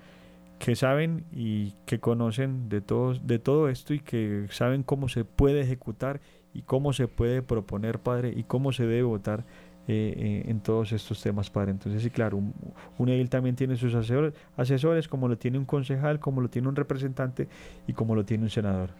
que 0.58 0.76
saben 0.76 1.24
y 1.32 1.74
que 1.84 2.00
conocen 2.00 2.68
de 2.68 2.80
todo, 2.80 3.14
de 3.14 3.38
todo 3.38 3.68
esto 3.68 3.94
y 3.94 4.00
que 4.00 4.46
saben 4.50 4.82
cómo 4.82 5.08
se 5.08 5.24
puede 5.24 5.60
ejecutar 5.60 6.20
y 6.54 6.62
cómo 6.62 6.92
se 6.92 7.08
puede 7.08 7.42
proponer, 7.42 7.98
Padre, 7.98 8.32
y 8.34 8.44
cómo 8.44 8.72
se 8.72 8.84
debe 8.84 9.02
votar 9.02 9.44
eh, 9.88 10.14
eh, 10.16 10.50
en 10.50 10.60
todos 10.60 10.92
estos 10.92 11.22
temas, 11.22 11.50
Padre. 11.50 11.72
Entonces, 11.72 12.02
sí, 12.02 12.10
claro, 12.10 12.38
un, 12.38 12.54
un 12.96 13.08
edil 13.08 13.28
también 13.28 13.54
tiene 13.54 13.76
sus 13.76 13.94
asesores, 13.94 14.32
asesores, 14.56 15.06
como 15.06 15.28
lo 15.28 15.36
tiene 15.36 15.58
un 15.58 15.66
concejal, 15.66 16.18
como 16.18 16.40
lo 16.40 16.48
tiene 16.48 16.68
un 16.68 16.76
representante 16.76 17.48
y 17.86 17.92
como 17.92 18.14
lo 18.14 18.24
tiene 18.24 18.44
un 18.44 18.50
senador. 18.50 18.90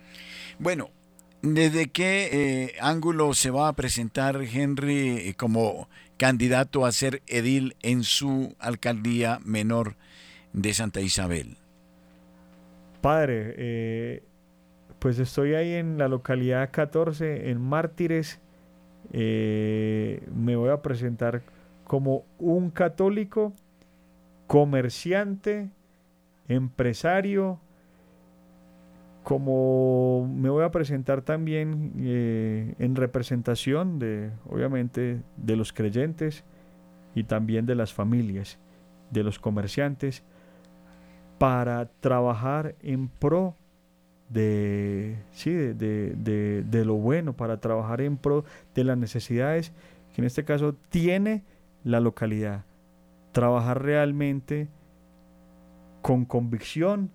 Bueno, 0.59 0.91
¿desde 1.43 1.89
qué 1.89 2.29
eh, 2.33 2.73
ángulo 2.81 3.33
se 3.35 3.51
va 3.51 3.69
a 3.69 3.73
presentar 3.73 4.41
Henry 4.43 5.35
como 5.39 5.89
candidato 6.19 6.87
a 6.87 6.93
ser 6.93 7.23
edil 7.27 7.75
en 7.83 8.05
su 8.05 8.55
alcaldía 8.59 9.41
menor 9.45 9.97
de 10.57 10.75
Santa 10.75 11.01
Isabel? 11.01 11.59
Padre, 13.01 13.55
eh, 13.57 14.23
pues 14.99 15.21
estoy 15.21 15.55
ahí 15.55 15.75
en 15.75 15.99
la 15.99 16.09
localidad 16.09 16.71
14, 16.73 17.51
en 17.51 17.61
Mártires. 17.61 18.41
Eh, 19.13 20.27
me 20.35 20.57
voy 20.57 20.71
a 20.71 20.83
presentar 20.83 21.43
como 21.85 22.25
un 22.39 22.71
católico, 22.71 23.53
comerciante, 24.49 25.69
empresario, 26.49 27.61
como 29.23 30.29
me 30.35 30.49
voy 30.49 30.65
a 30.65 30.71
presentar 30.71 31.21
también 31.21 31.93
eh, 31.99 32.75
en 32.79 32.97
representación 32.97 33.99
de, 33.99 34.31
obviamente, 34.49 35.21
de 35.37 35.57
los 35.57 35.73
creyentes 35.73 36.45
y 37.15 37.25
también 37.25 37.67
de 37.67 37.75
las 37.75 37.93
familias, 37.93 38.59
de 39.11 39.23
los 39.23 39.39
comerciantes, 39.39 40.25
para 41.39 41.87
trabajar 42.01 42.75
en 42.83 43.09
pro 43.09 43.55
de, 44.29 45.17
sí, 45.33 45.53
de, 45.53 46.15
de, 46.65 46.85
lo 46.85 46.95
bueno, 46.95 47.35
para 47.35 47.61
trabajar 47.61 48.01
en 48.01 48.17
pro 48.17 48.45
de 48.75 48.85
las 48.85 48.99
necesidades 48.99 49.73
que 50.15 50.23
en 50.23 50.27
este 50.27 50.45
caso 50.45 50.75
tiene 50.91 51.45
la 51.85 52.01
localidad. 52.01 52.65
Trabajar 53.33 53.83
realmente 53.83 54.69
con 56.03 56.25
convicción, 56.25 57.11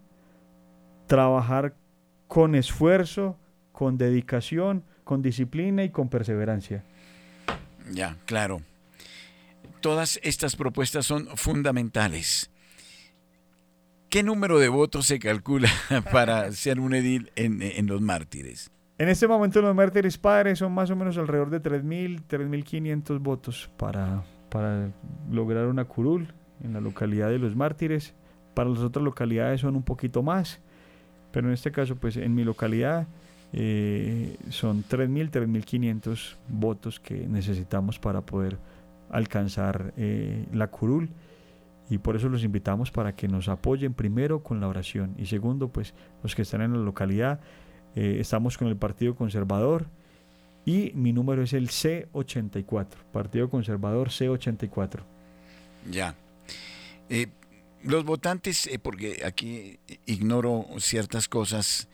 trabajar 1.08 1.74
con 2.28 2.56
esfuerzo, 2.56 3.38
con 3.72 3.98
dedicación, 3.98 4.84
con 5.04 5.22
disciplina 5.22 5.84
y 5.84 5.90
con 5.90 6.10
perseverancia. 6.10 6.84
Ya, 7.92 8.18
claro. 8.26 8.62
Todas 9.82 10.20
estas 10.22 10.56
propuestas 10.56 11.06
son 11.06 11.28
fundamentales. 11.36 12.52
¿Qué 14.12 14.24
número 14.24 14.60
de 14.60 14.68
votos 14.68 15.06
se 15.06 15.20
calcula 15.20 15.70
para 16.12 16.52
ser 16.52 16.82
un 16.82 16.94
edil 16.94 17.32
en, 17.38 17.88
los 17.88 18.02
mártires? 18.02 18.70
En 18.98 19.08
este 19.08 19.26
momento 19.26 19.62
los 19.62 19.74
mártires 19.74 20.18
padres 20.18 20.60
son 20.60 20.74
más 20.74 20.92
o 20.92 20.98
menos 20.98 21.18
alrededor 21.18 21.50
de 21.50 21.62
3.000, 21.62 22.24
3.500 22.28 23.20
votos 23.20 23.72
para, 23.78 24.26
para 24.50 24.92
lograr 25.32 25.68
una 25.68 25.86
curul 25.86 26.28
en 26.62 26.74
la 26.74 26.82
localidad 26.82 27.30
de 27.30 27.40
los 27.40 27.56
mártires. 27.56 28.14
Para 28.54 28.70
las 28.70 28.80
otras 28.80 29.02
localidades 29.02 29.62
son 29.62 29.78
un 29.78 29.84
poquito 29.84 30.22
más. 30.22 30.60
Pero 31.32 31.48
en 31.48 31.54
este 31.54 31.72
caso, 31.72 31.96
pues 31.96 32.18
en 32.18 32.36
mi 32.36 32.44
localidad 32.44 33.08
eh, 33.54 34.36
son 34.50 34.84
3.000, 34.84 35.32
3.500 35.32 36.36
votos 36.50 37.00
que 37.00 37.28
necesitamos 37.30 37.98
para 37.98 38.20
poder 38.20 38.58
alcanzar 39.10 39.94
eh, 39.96 40.48
la 40.52 40.68
curul. 40.68 41.12
Y 41.92 42.00
por 42.00 42.16
eso 42.16 42.28
los 42.28 42.44
invitamos 42.44 42.90
para 42.90 43.16
que 43.16 43.28
nos 43.28 43.48
apoyen 43.48 43.94
primero 43.94 44.42
con 44.42 44.60
la 44.60 44.68
oración 44.68 45.14
y 45.18 45.28
segundo, 45.28 45.68
pues 45.68 45.94
los 46.24 46.34
que 46.34 46.42
están 46.42 46.62
en 46.62 46.74
la 46.74 46.80
localidad, 46.80 47.40
eh, 47.96 48.18
estamos 48.20 48.58
con 48.58 48.68
el 48.68 48.78
Partido 48.78 49.16
Conservador 49.16 49.86
y 50.66 50.92
mi 50.96 51.14
número 51.14 51.44
es 51.44 51.54
el 51.54 51.68
C84, 51.68 52.88
Partido 53.12 53.50
Conservador 53.50 54.10
C84. 54.10 55.02
Ya 55.92 56.16
los 57.84 58.06
votantes, 58.06 58.68
eh, 58.68 58.80
porque 58.80 59.24
aquí 59.26 59.80
ignoro 60.06 60.66
ciertas 60.78 61.28
cosas, 61.28 61.88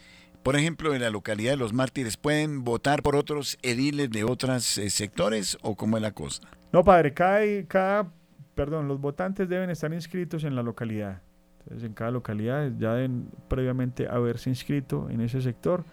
por 0.44 0.56
ejemplo, 0.56 0.94
en 0.94 1.02
la 1.02 1.10
localidad 1.10 1.52
de 1.52 1.58
los 1.58 1.74
mártires, 1.74 2.18
¿pueden 2.18 2.64
votar 2.64 3.02
por 3.04 3.16
otros 3.16 3.58
ediles 3.62 4.10
de 4.10 4.24
otros 4.24 4.78
eh, 4.78 4.90
sectores 4.90 5.58
o 5.62 5.76
cómo 5.76 5.98
es 5.98 6.04
la 6.04 6.12
cosa? 6.12 6.44
No, 6.72 6.84
padre, 6.84 7.14
cada, 7.14 7.42
cada, 7.68 8.12
perdón, 8.58 8.88
los 8.88 9.00
votantes 9.00 9.48
deben 9.48 9.70
estar 9.70 9.94
inscritos 9.94 10.44
en 10.44 10.56
la 10.56 10.64
localidad. 10.64 11.22
Entonces, 11.60 11.88
en 11.88 11.94
cada 11.94 12.12
localidad 12.12 12.72
ya 12.78 12.96
deben 12.96 13.30
previamente 13.48 14.08
haberse 14.10 14.50
inscrito 14.50 15.10
en 15.10 15.22
ese 15.22 15.42
sector, 15.42 15.86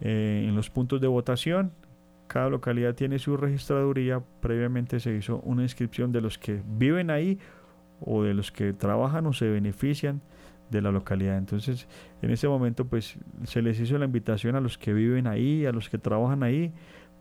eh, 0.00 0.44
en 0.46 0.54
los 0.54 0.68
puntos 0.68 1.00
de 1.00 1.06
votación. 1.06 1.72
Cada 2.26 2.50
localidad 2.50 2.94
tiene 2.94 3.18
su 3.18 3.36
registraduría, 3.36 4.20
previamente 4.40 4.98
se 5.00 5.14
hizo 5.14 5.38
una 5.44 5.62
inscripción 5.62 6.12
de 6.12 6.20
los 6.20 6.38
que 6.38 6.60
viven 6.66 7.10
ahí 7.10 7.38
o 8.00 8.24
de 8.24 8.34
los 8.34 8.50
que 8.50 8.72
trabajan 8.72 9.26
o 9.26 9.32
se 9.32 9.48
benefician 9.48 10.20
de 10.70 10.82
la 10.82 10.90
localidad. 10.90 11.38
Entonces, 11.38 11.86
en 12.20 12.30
ese 12.30 12.48
momento, 12.48 12.84
pues 12.84 13.16
se 13.44 13.62
les 13.62 13.78
hizo 13.78 13.96
la 13.96 14.06
invitación 14.06 14.56
a 14.56 14.60
los 14.60 14.76
que 14.76 14.92
viven 14.92 15.28
ahí, 15.28 15.66
a 15.66 15.72
los 15.72 15.88
que 15.88 15.98
trabajan 15.98 16.42
ahí, 16.42 16.72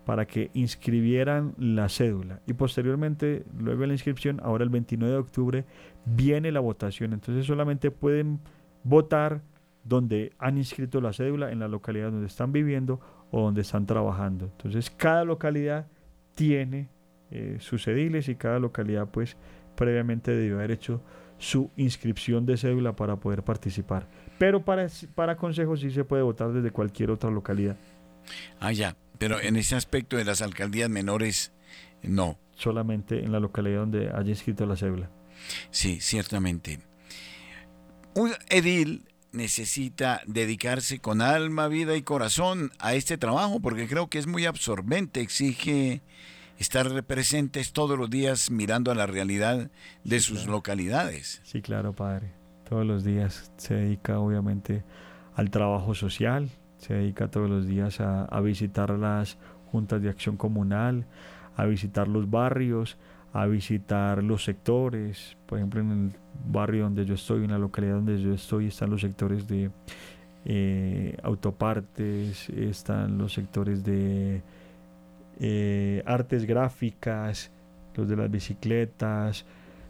para 0.06 0.26
que 0.26 0.50
inscribieran 0.54 1.54
la 1.58 1.90
cédula. 1.90 2.42
Y 2.48 2.54
posteriormente, 2.54 3.46
luego 3.58 3.82
de 3.82 3.88
la 3.88 3.94
inscripción, 3.94 4.40
ahora 4.44 4.64
el 4.64 4.70
29 4.70 5.14
de 5.14 5.20
octubre, 5.20 5.66
viene 6.06 6.52
la 6.52 6.60
votación. 6.60 7.14
Entonces, 7.14 7.46
solamente 7.46 7.92
pueden 7.92 8.40
votar 8.84 9.42
donde 9.84 10.34
han 10.38 10.58
inscrito 10.58 11.02
la 11.02 11.14
cédula, 11.14 11.52
en 11.52 11.60
la 11.60 11.68
localidad 11.68 12.12
donde 12.12 12.28
están 12.28 12.52
viviendo 12.52 13.00
o 13.32 13.42
donde 13.42 13.62
están 13.62 13.86
trabajando. 13.86 14.46
Entonces, 14.46 14.90
cada 14.90 15.24
localidad 15.24 15.88
tiene 16.36 16.90
eh, 17.30 17.58
sus 17.60 17.88
ediles 17.88 18.28
y 18.30 18.36
cada 18.36 18.60
localidad, 18.60 19.08
pues, 19.10 19.38
previamente 19.76 20.32
debió 20.32 20.56
haber 20.56 20.72
hecho 20.72 21.02
su 21.38 21.72
inscripción 21.76 22.46
de 22.46 22.58
cédula 22.58 22.96
para 22.96 23.16
poder 23.16 23.44
participar. 23.44 24.08
Pero 24.38 24.64
para, 24.64 24.88
para 25.16 25.36
consejos 25.38 25.80
sí 25.80 25.90
se 25.90 26.04
puede 26.04 26.22
votar 26.22 26.52
desde 26.52 26.72
cualquier 26.72 27.10
otra 27.10 27.32
localidad. 27.32 27.78
Ah, 28.60 28.72
ya. 28.72 28.96
Pero 29.22 29.40
en 29.40 29.56
ese 29.56 29.76
aspecto 29.76 30.18
de 30.18 30.26
las 30.26 30.42
alcaldías 30.42 30.90
menores, 30.90 31.52
no. 32.02 32.40
Solamente 32.56 33.24
en 33.24 33.32
la 33.32 33.40
localidad 33.40 33.82
donde 33.82 34.10
haya 34.10 34.32
inscrito 34.32 34.66
la 34.66 34.76
cédula. 34.76 35.12
Sí, 35.70 36.02
ciertamente. 36.02 36.80
Un 38.16 38.32
edil 38.50 39.06
necesita 39.32 40.22
dedicarse 40.26 40.98
con 40.98 41.22
alma, 41.22 41.68
vida 41.68 41.96
y 41.96 42.02
corazón 42.02 42.72
a 42.80 42.96
este 42.96 43.20
trabajo 43.20 43.60
porque 43.60 43.88
creo 43.88 44.08
que 44.08 44.18
es 44.18 44.26
muy 44.26 44.48
absorbente, 44.48 45.22
exige 45.22 46.02
estar 46.58 47.04
presentes 47.04 47.74
todos 47.74 48.00
los 48.00 48.10
días 48.10 48.50
mirando 48.50 48.90
a 48.90 48.96
la 48.96 49.06
realidad 49.06 49.70
de 50.04 50.20
sus 50.20 50.48
localidades. 50.48 51.42
Sí, 51.44 51.62
claro, 51.62 51.94
padre. 51.94 52.32
Todos 52.68 52.88
los 52.88 53.04
días 53.04 53.52
se 53.58 53.76
dedica 53.76 54.18
obviamente 54.18 54.84
al 55.36 55.52
trabajo 55.52 55.94
social, 55.94 56.50
se 56.82 56.96
dedica 56.96 57.30
todos 57.30 57.50
los 57.50 57.68
días 57.68 58.02
a, 58.02 58.40
visitar 58.42 58.90
las 58.90 59.38
juntas 59.72 60.02
de 60.02 60.10
acción 60.10 60.36
comunal, 60.36 61.06
a 61.56 61.66
visitar 61.66 62.08
los 62.08 62.30
barrios, 62.30 62.98
a 63.34 63.46
visitar 63.46 64.24
los 64.24 64.44
sectores. 64.44 65.38
Por 65.46 65.60
ejemplo, 65.60 65.80
en 65.80 65.92
el 65.92 66.12
barrio 66.52 66.84
donde 66.84 67.06
yo 67.06 67.14
estoy, 67.14 67.46
en 67.46 67.52
la 67.52 67.60
localidad 67.60 67.96
donde 67.96 68.20
yo 68.20 68.34
estoy, 68.34 68.68
están 68.68 68.90
los 68.90 69.02
sectores 69.02 69.48
de 69.48 69.70
eh, 70.46 71.16
autopartes, 71.22 72.50
están 72.50 73.20
los 73.20 73.34
sectores 73.34 73.84
de 73.84 74.42
eh, 75.40 76.02
artes 76.08 76.46
gráficas, 76.46 77.52
los 77.96 78.10
de 78.10 78.16
las 78.16 78.32
bicicletas, 78.32 79.46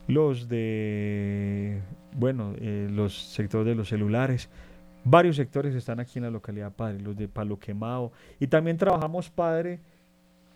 los 0.08 0.50
de, 0.50 1.80
bueno, 2.14 2.54
eh, 2.58 2.90
los 2.92 3.18
sectores 3.18 3.66
de 3.66 3.76
los 3.76 3.88
celulares. 3.88 4.50
Varios 5.04 5.36
sectores 5.36 5.74
están 5.76 6.00
aquí 6.00 6.20
en 6.20 6.24
la 6.24 6.32
localidad, 6.32 6.72
padre, 6.72 7.00
los 7.00 7.16
de 7.16 7.28
Palo 7.28 7.58
Quemado. 7.58 8.12
Y 8.40 8.48
también 8.48 8.78
trabajamos, 8.78 9.30
padre, 9.30 9.80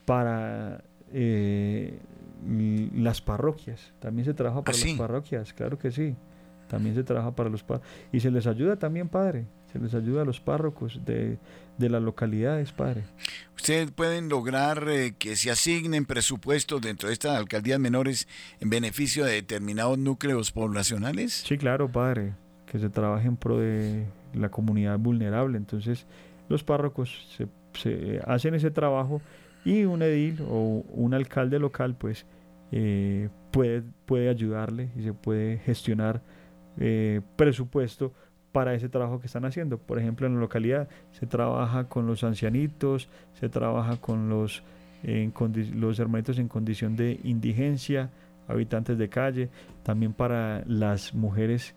para 0.06 0.84
eh, 1.12 2.00
las 2.96 3.22
parroquias. 3.22 3.94
También 4.00 4.26
se 4.26 4.34
trabaja 4.34 4.64
para 4.64 4.78
¿Ah, 4.78 4.82
las 4.86 4.98
parroquias, 4.98 5.54
claro 5.54 5.78
que 5.80 5.92
sí. 5.92 6.16
También 6.68 6.96
se 6.96 7.04
trabaja 7.04 7.36
para 7.36 7.50
los 7.50 7.64
Y 8.12 8.20
se 8.20 8.32
les 8.32 8.48
ayuda 8.48 8.78
también, 8.78 9.08
padre. 9.08 9.46
Se 9.72 9.80
les 9.80 9.94
ayuda 9.94 10.22
a 10.22 10.26
los 10.26 10.40
párrocos 10.40 11.02
de, 11.06 11.38
de 11.78 11.90
las 11.90 12.02
localidades, 12.02 12.72
padre. 12.72 13.04
¿Ustedes 13.56 13.92
pueden 13.92 14.30
lograr 14.30 14.88
eh, 14.90 15.16
que 15.18 15.36
se 15.36 15.52
asignen 15.52 16.06
presupuestos 16.06 16.82
dentro 16.82 17.10
de 17.10 17.14
estas 17.14 17.38
alcaldías 17.38 17.80
menores 17.80 18.28
en 18.60 18.70
beneficio 18.70 19.26
de 19.26 19.34
determinados 19.34 19.98
núcleos 19.98 20.52
poblacionales? 20.52 21.34
Sí, 21.34 21.58
claro, 21.58 21.92
padre, 21.92 22.34
que 22.76 22.80
se 22.82 22.90
trabaje 22.90 23.30
en 23.30 23.38
pro 23.38 23.58
de 23.58 24.06
la 24.34 24.50
comunidad 24.50 25.00
vulnerable. 25.00 25.58
Entonces, 25.58 26.06
los 26.50 26.66
párrocos 26.66 27.26
se, 27.74 28.20
hacen 28.28 28.54
ese 28.54 28.70
trabajo 28.70 29.22
y 29.64 29.86
un 29.86 30.02
edil 30.02 30.42
o 30.50 30.84
un 30.90 31.14
alcalde 31.14 31.58
local, 31.58 31.96
pues, 31.98 32.26
eh, 32.74 33.30
puede, 33.52 33.82
puede 34.06 34.28
ayudarle 34.28 34.90
y 34.98 35.04
se 35.04 35.14
puede 35.14 35.60
gestionar 35.60 36.22
eh, 36.78 37.22
presupuesto 37.38 38.12
para 38.52 38.74
ese 38.74 38.90
trabajo 38.90 39.22
que 39.22 39.28
están 39.28 39.46
haciendo. 39.46 39.78
Por 39.78 39.98
ejemplo, 39.98 40.28
en 40.28 40.34
la 40.34 40.42
localidad 40.42 40.90
se 41.14 41.28
trabaja 41.28 41.88
con 41.88 42.08
los 42.08 42.26
ancianitos, 42.26 43.08
se 43.40 43.48
trabaja 43.48 43.96
con 44.02 44.28
los, 44.28 44.64
los 45.02 45.98
hermanitos 45.98 46.40
en 46.40 46.50
condición 46.50 46.98
de 46.98 47.22
indigencia, 47.24 48.10
habitantes 48.50 48.98
de 48.98 49.08
calle, 49.08 49.50
también 49.84 50.12
para 50.12 50.62
las 50.68 51.14
mujeres 51.14 51.74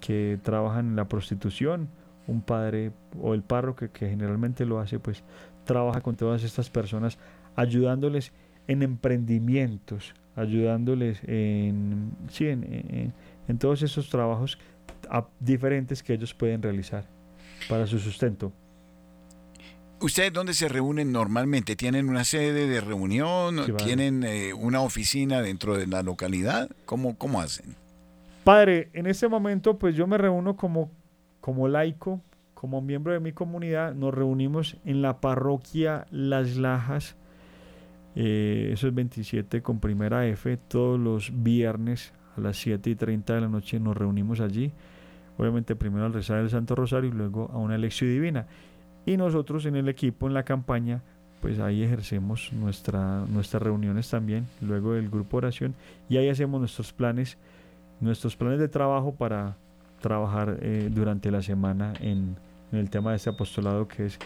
que 0.00 0.38
trabajan 0.42 0.88
en 0.88 0.96
la 0.96 1.08
prostitución, 1.08 1.88
un 2.26 2.42
padre 2.42 2.92
o 3.20 3.34
el 3.34 3.42
párroco 3.42 3.90
que, 3.92 4.08
generalmente 4.08 4.64
lo 4.64 4.80
hace, 4.80 4.98
pues 4.98 5.22
trabaja 5.64 6.00
con 6.00 6.16
todas 6.16 6.42
estas 6.44 6.70
personas, 6.70 7.18
ayudándoles 7.56 8.32
en 8.66 8.82
emprendimientos, 8.82 10.14
ayudándoles 10.36 11.20
en, 11.24 12.12
sí, 12.28 12.46
en, 12.46 13.12
en 13.48 13.58
todos 13.58 13.82
esos 13.82 14.08
trabajos 14.10 14.58
diferentes 15.40 16.02
que 16.02 16.14
ellos 16.14 16.34
pueden 16.34 16.62
realizar 16.62 17.04
para 17.68 17.86
su 17.86 17.98
sustento. 17.98 18.52
¿Ustedes 20.00 20.32
dónde 20.32 20.54
se 20.54 20.68
reúnen 20.68 21.10
normalmente? 21.10 21.74
¿Tienen 21.74 22.08
una 22.08 22.24
sede 22.24 22.68
de 22.68 22.80
reunión? 22.80 23.76
¿Tienen 23.78 24.22
eh, 24.22 24.54
una 24.54 24.80
oficina 24.80 25.42
dentro 25.42 25.76
de 25.76 25.88
la 25.88 26.02
localidad? 26.02 26.70
¿Cómo, 26.84 27.40
hacen? 27.40 27.74
Padre, 28.48 28.88
en 28.94 29.04
este 29.04 29.28
momento 29.28 29.78
pues 29.78 29.94
yo 29.94 30.06
me 30.06 30.16
reúno 30.16 30.56
como, 30.56 30.90
como 31.38 31.68
laico, 31.68 32.22
como 32.54 32.80
miembro 32.80 33.12
de 33.12 33.20
mi 33.20 33.32
comunidad, 33.32 33.94
nos 33.94 34.14
reunimos 34.14 34.78
en 34.86 35.02
la 35.02 35.20
parroquia 35.20 36.06
Las 36.10 36.56
Lajas. 36.56 37.14
Eh, 38.16 38.70
eso 38.72 38.88
es 38.88 38.94
27 38.94 39.60
con 39.60 39.80
primera 39.80 40.26
F. 40.26 40.56
Todos 40.66 40.98
los 40.98 41.30
viernes 41.42 42.14
a 42.38 42.40
las 42.40 42.56
7 42.56 42.88
y 42.88 42.94
30 42.94 43.34
de 43.34 43.40
la 43.42 43.48
noche 43.48 43.78
nos 43.80 43.94
reunimos 43.94 44.40
allí. 44.40 44.72
Obviamente 45.36 45.76
primero 45.76 46.06
al 46.06 46.14
rezar 46.14 46.38
el 46.38 46.48
Santo 46.48 46.74
Rosario 46.74 47.10
y 47.10 47.12
luego 47.12 47.50
a 47.52 47.58
una 47.58 47.74
elección 47.74 48.08
divina. 48.08 48.46
Y 49.04 49.18
nosotros 49.18 49.66
en 49.66 49.76
el 49.76 49.90
equipo, 49.90 50.26
en 50.26 50.32
la 50.32 50.44
campaña, 50.44 51.02
pues 51.42 51.58
ahí 51.58 51.82
ejercemos 51.82 52.50
nuestra, 52.54 53.26
nuestras 53.26 53.62
reuniones 53.62 54.08
también, 54.08 54.46
luego 54.62 54.94
del 54.94 55.10
grupo 55.10 55.36
oración, 55.36 55.74
y 56.08 56.16
ahí 56.16 56.30
hacemos 56.30 56.60
nuestros 56.60 56.94
planes, 56.94 57.36
nuestros 58.00 58.36
planes 58.36 58.58
de 58.58 58.68
trabajo 58.68 59.14
para 59.14 59.56
trabajar 60.00 60.58
eh, 60.62 60.88
durante 60.90 61.30
la 61.30 61.42
semana 61.42 61.94
en, 62.00 62.36
el 62.70 62.90
tema 62.90 63.10
de 63.10 63.16
este 63.16 63.30
apostolado 63.30 63.88
que 63.88 64.06
es 64.06 64.18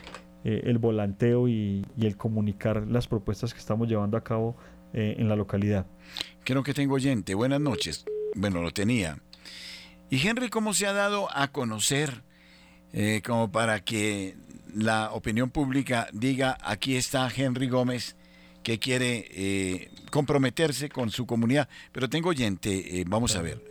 eh, 0.45 0.63
el 0.65 0.79
volanteo 0.79 1.49
y, 1.49 1.87
el 2.01 2.17
comunicar 2.17 2.87
las 2.89 3.07
propuestas 3.07 3.55
que 3.55 3.61
estamos 3.61 3.89
llevando 3.89 4.17
a 4.17 4.25
cabo 4.25 4.57
eh, 4.93 5.15
en 5.19 5.29
la 5.29 5.37
localidad. 5.37 5.87
Creo 6.45 6.63
que 6.63 6.75
tengo 6.75 6.97
oyente. 6.97 7.35
Buenas 7.35 7.61
noches. 7.61 8.05
Bueno, 8.35 8.63
lo 8.63 8.73
tenía. 8.73 9.19
¿Y 10.11 10.27
Henry 10.27 10.49
cómo 10.49 10.75
se 10.75 10.87
ha 10.87 10.93
dado 10.93 11.29
a 11.33 11.49
conocer 11.49 12.23
como 13.25 13.51
para 13.51 13.81
que 13.83 14.37
la 14.75 15.13
opinión 15.13 15.49
pública 15.49 16.09
diga, 16.13 16.59
aquí 16.63 16.97
está 16.97 17.27
Henry 17.35 17.69
Gómez 17.69 18.17
que 18.63 18.79
quiere 18.79 19.27
eh, 19.31 19.91
comprometerse 20.11 20.89
con 20.89 21.11
su 21.11 21.27
comunidad. 21.27 21.69
Pero 21.93 22.09
tengo 22.09 22.31
oyente, 22.31 23.01
eh, 23.01 23.05
vamos 23.07 23.37
a 23.37 23.43
ver. 23.43 23.63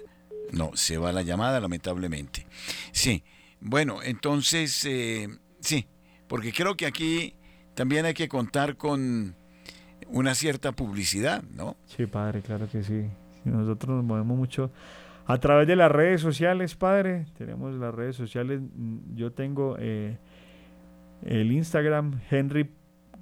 No, 0.52 0.72
se 0.76 0.98
va 0.98 1.12
la 1.12 1.22
llamada, 1.22 1.60
lamentablemente. 1.60 2.46
Sí, 2.92 3.24
bueno, 3.62 4.04
entonces, 4.04 4.86
eh, 4.86 5.30
sí, 5.60 5.88
porque 6.28 6.52
creo 6.52 6.76
que 6.76 6.86
aquí 6.86 7.36
también 7.74 8.06
hay 8.06 8.14
que 8.14 8.28
contar 8.28 8.76
con 8.76 9.36
una 10.08 10.36
cierta 10.36 10.74
publicidad, 10.74 11.44
¿no? 11.56 11.78
Sí, 11.86 12.06
padre, 12.06 12.42
claro 12.42 12.70
que 12.70 12.84
sí. 12.84 13.06
Nosotros 13.46 13.96
nos 13.96 14.04
movemos 14.04 14.38
mucho 14.38 14.72
a 15.26 15.38
través 15.40 15.68
de 15.68 15.78
las 15.78 15.92
redes 15.92 16.20
sociales, 16.20 16.76
padre. 16.76 17.28
Tenemos 17.38 17.74
las 17.76 17.96
redes 17.96 18.18
sociales. 18.18 18.60
Mm, 18.62 19.16
yo 19.16 19.32
tengo 19.32 19.78
el 19.78 20.18
Instagram 21.52 22.20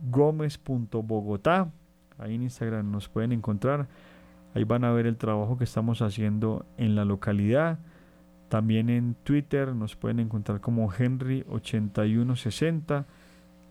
henrygomez.bogotá. 0.02 1.72
Ahí 2.18 2.36
en 2.36 2.44
Instagram 2.44 2.92
nos 2.92 3.08
pueden 3.08 3.32
encontrar. 3.32 3.88
Ahí 4.54 4.64
van 4.64 4.84
a 4.84 4.92
ver 4.92 5.06
el 5.06 5.18
trabajo 5.18 5.58
que 5.58 5.64
estamos 5.64 6.02
haciendo 6.02 6.66
en 6.78 6.96
la 6.96 7.06
localidad. 7.06 7.80
También 8.50 8.90
en 8.90 9.16
Twitter 9.24 9.76
nos 9.76 9.96
pueden 9.96 10.20
encontrar 10.20 10.60
como 10.60 10.92
Henry8160. 10.92 13.06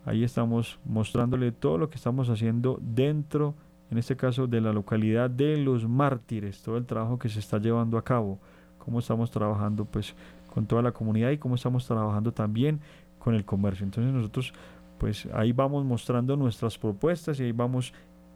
Ahí 0.05 0.25
estamos 0.25 0.79
mostrándole 0.85 1.53
todo 1.53 1.79
lo 1.79 1.91
que 1.91 1.97
estamos 1.97 2.31
haciendo 2.31 2.79
dentro, 2.81 3.55
en 3.91 3.99
este 3.99 4.17
caso, 4.17 4.47
de 4.47 4.61
la 4.61 4.73
localidad 4.73 5.29
de 5.29 5.57
los 5.59 5.89
mártires, 5.89 6.63
todo 6.63 6.79
el 6.79 6.87
trabajo 6.87 7.19
que 7.19 7.29
se 7.29 7.41
está 7.41 7.59
llevando 7.59 7.99
a 7.99 8.05
cabo, 8.05 8.39
cómo 8.79 9.01
estamos 9.01 9.31
trabajando 9.31 9.85
pues 9.85 10.15
con 10.55 10.67
toda 10.67 10.83
la 10.83 10.93
comunidad 10.93 11.31
y 11.31 11.39
cómo 11.39 11.57
estamos 11.57 11.87
trabajando 11.87 12.33
también 12.33 12.81
con 13.19 13.35
el 13.35 13.45
comercio. 13.45 13.85
Entonces 13.85 14.13
nosotros 14.13 14.55
pues 14.99 15.29
ahí 15.33 15.53
vamos 15.53 15.85
mostrando 15.85 16.37
nuestras 16.37 16.77
propuestas 16.79 17.39
y 17.41 17.45
ahí 17.45 17.53
vamos 17.53 17.93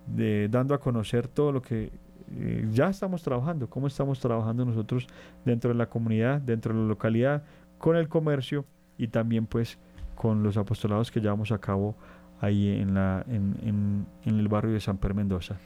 de, 0.07 0.49
dando 0.49 0.75
a 0.75 0.81
conocer 0.81 1.29
todo 1.29 1.53
lo 1.53 1.63
que 1.63 1.91
eh, 2.37 2.69
ya 2.71 2.89
estamos 2.89 3.23
trabajando, 3.23 3.69
cómo 3.69 3.87
estamos 3.87 4.21
trabajando 4.21 4.65
nosotros 4.65 5.07
dentro 5.45 5.71
de 5.71 5.77
la 5.77 5.87
comunidad, 5.87 6.41
dentro 6.41 6.73
de 6.73 6.81
la 6.81 6.87
localidad, 6.87 7.43
con 7.79 7.97
el 7.97 8.09
comercio 8.09 8.65
y 8.97 9.09
también 9.09 9.47
pues 9.47 9.79
con 10.15 10.43
los 10.43 10.57
apostolados 10.57 11.11
que 11.11 11.21
llevamos 11.21 11.53
a 11.53 11.59
cabo 11.59 11.97
ahí 12.41 12.69
en, 12.69 12.95
la, 12.95 13.25
en, 13.29 14.07
en 14.25 14.39
el 14.39 14.49
barrio 14.49 14.73
de 14.73 14.81
San 14.81 14.99
Per 14.99 15.15
Mendoza. 15.15 15.59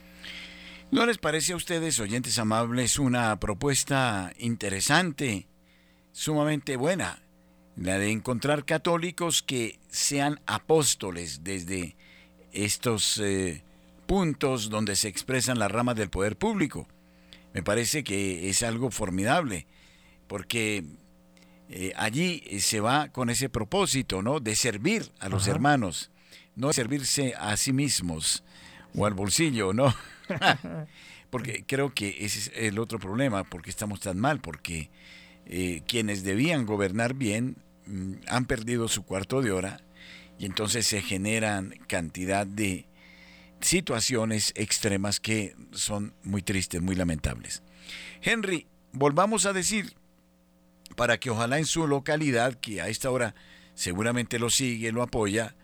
¿No 0.89 1.05
les 1.05 1.17
parece 1.17 1.53
a 1.53 1.57
ustedes, 1.57 1.99
oyentes 1.99 2.39
amables, 2.39 2.97
una 2.97 3.37
propuesta 3.39 4.31
interesante, 4.37 5.47
sumamente 6.13 6.77
buena? 6.77 7.19
La 7.77 7.99
de 7.99 8.11
encontrar 8.11 8.65
católicos 8.65 9.41
que 9.43 9.79
sean 9.89 10.39
apóstoles 10.45 11.43
desde 11.43 11.95
estos 12.51 13.19
eh, 13.19 13.63
puntos 14.07 14.69
donde 14.69 14.95
se 14.95 15.07
expresan 15.07 15.59
las 15.59 15.71
ramas 15.71 15.95
del 15.95 16.09
poder 16.09 16.35
público. 16.35 16.87
Me 17.53 17.63
parece 17.63 18.03
que 18.03 18.49
es 18.49 18.63
algo 18.63 18.91
formidable, 18.91 19.67
porque 20.27 20.83
eh, 21.69 21.93
allí 21.95 22.43
se 22.59 22.79
va 22.79 23.09
con 23.09 23.29
ese 23.29 23.49
propósito, 23.49 24.21
¿no? 24.21 24.39
De 24.39 24.55
servir 24.55 25.11
a 25.19 25.29
los 25.29 25.47
hermanos, 25.47 26.11
no 26.55 26.73
servirse 26.73 27.35
a 27.37 27.55
sí 27.57 27.73
mismos 27.73 28.43
o 28.95 29.05
al 29.05 29.13
bolsillo, 29.13 29.73
¿no? 29.73 29.93
porque 31.29 31.63
creo 31.65 31.93
que 31.93 32.25
ese 32.25 32.39
es 32.39 32.51
el 32.55 32.79
otro 32.79 32.99
problema, 32.99 33.43
porque 33.43 33.69
estamos 33.69 33.99
tan 33.99 34.19
mal, 34.19 34.39
porque 34.39 34.89
eh, 35.45 35.83
quienes 35.87 36.23
debían 36.23 36.65
gobernar 36.65 37.13
bien 37.13 37.55
han 38.27 38.45
perdido 38.45 38.87
su 38.87 39.03
cuarto 39.03 39.41
de 39.41 39.51
hora 39.51 39.81
y 40.39 40.45
entonces 40.45 40.85
se 40.85 41.01
generan 41.01 41.73
cantidad 41.87 42.45
de 42.45 42.87
situaciones 43.59 44.53
extremas 44.55 45.19
que 45.19 45.55
son 45.71 46.13
muy 46.23 46.41
tristes, 46.41 46.81
muy 46.81 46.95
lamentables. 46.95 47.63
Henry, 48.21 48.67
volvamos 48.91 49.45
a 49.45 49.53
decir, 49.53 49.93
para 50.95 51.17
que 51.19 51.29
ojalá 51.29 51.57
en 51.57 51.65
su 51.65 51.87
localidad, 51.87 52.55
que 52.55 52.81
a 52.81 52.87
esta 52.87 53.09
hora 53.09 53.35
seguramente 53.73 54.39
lo 54.39 54.49
sigue, 54.49 54.91
lo 54.91 55.01
apoya, 55.01 55.55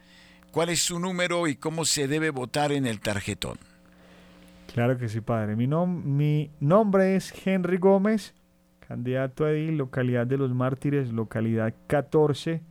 ¿cuál 0.52 0.70
es 0.70 0.82
su 0.82 1.00
número 1.00 1.48
y 1.48 1.56
cómo 1.56 1.86
se 1.86 2.08
debe 2.08 2.30
votar 2.30 2.72
en 2.72 2.86
el 2.86 3.00
tarjetón? 3.00 3.58
Claro 4.74 4.98
que 4.98 5.08
sí, 5.08 5.22
padre. 5.22 5.56
Mi, 5.56 5.68
mi 5.68 6.52
nombre 6.60 7.16
es 7.16 7.34
Henry 7.46 7.78
Gómez 7.78 8.34
Candidato 8.88 9.46
a 9.46 9.52
edil, 9.52 9.78
localidad 9.78 10.26
de 10.28 10.38
los 10.38 10.54
mártires, 10.54 11.14
localidad 11.14 11.74
14, 11.88 12.62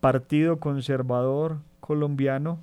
Partido 0.00 0.58
Conservador 0.58 1.58
Colombiano. 1.78 2.58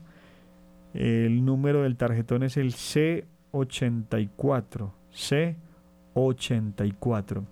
El 0.94 1.46
número 1.46 1.84
del 1.84 1.96
tarjetón 1.96 2.44
es 2.44 2.58
el 2.58 2.74
C84. 2.74 4.92
C84. 5.14 7.46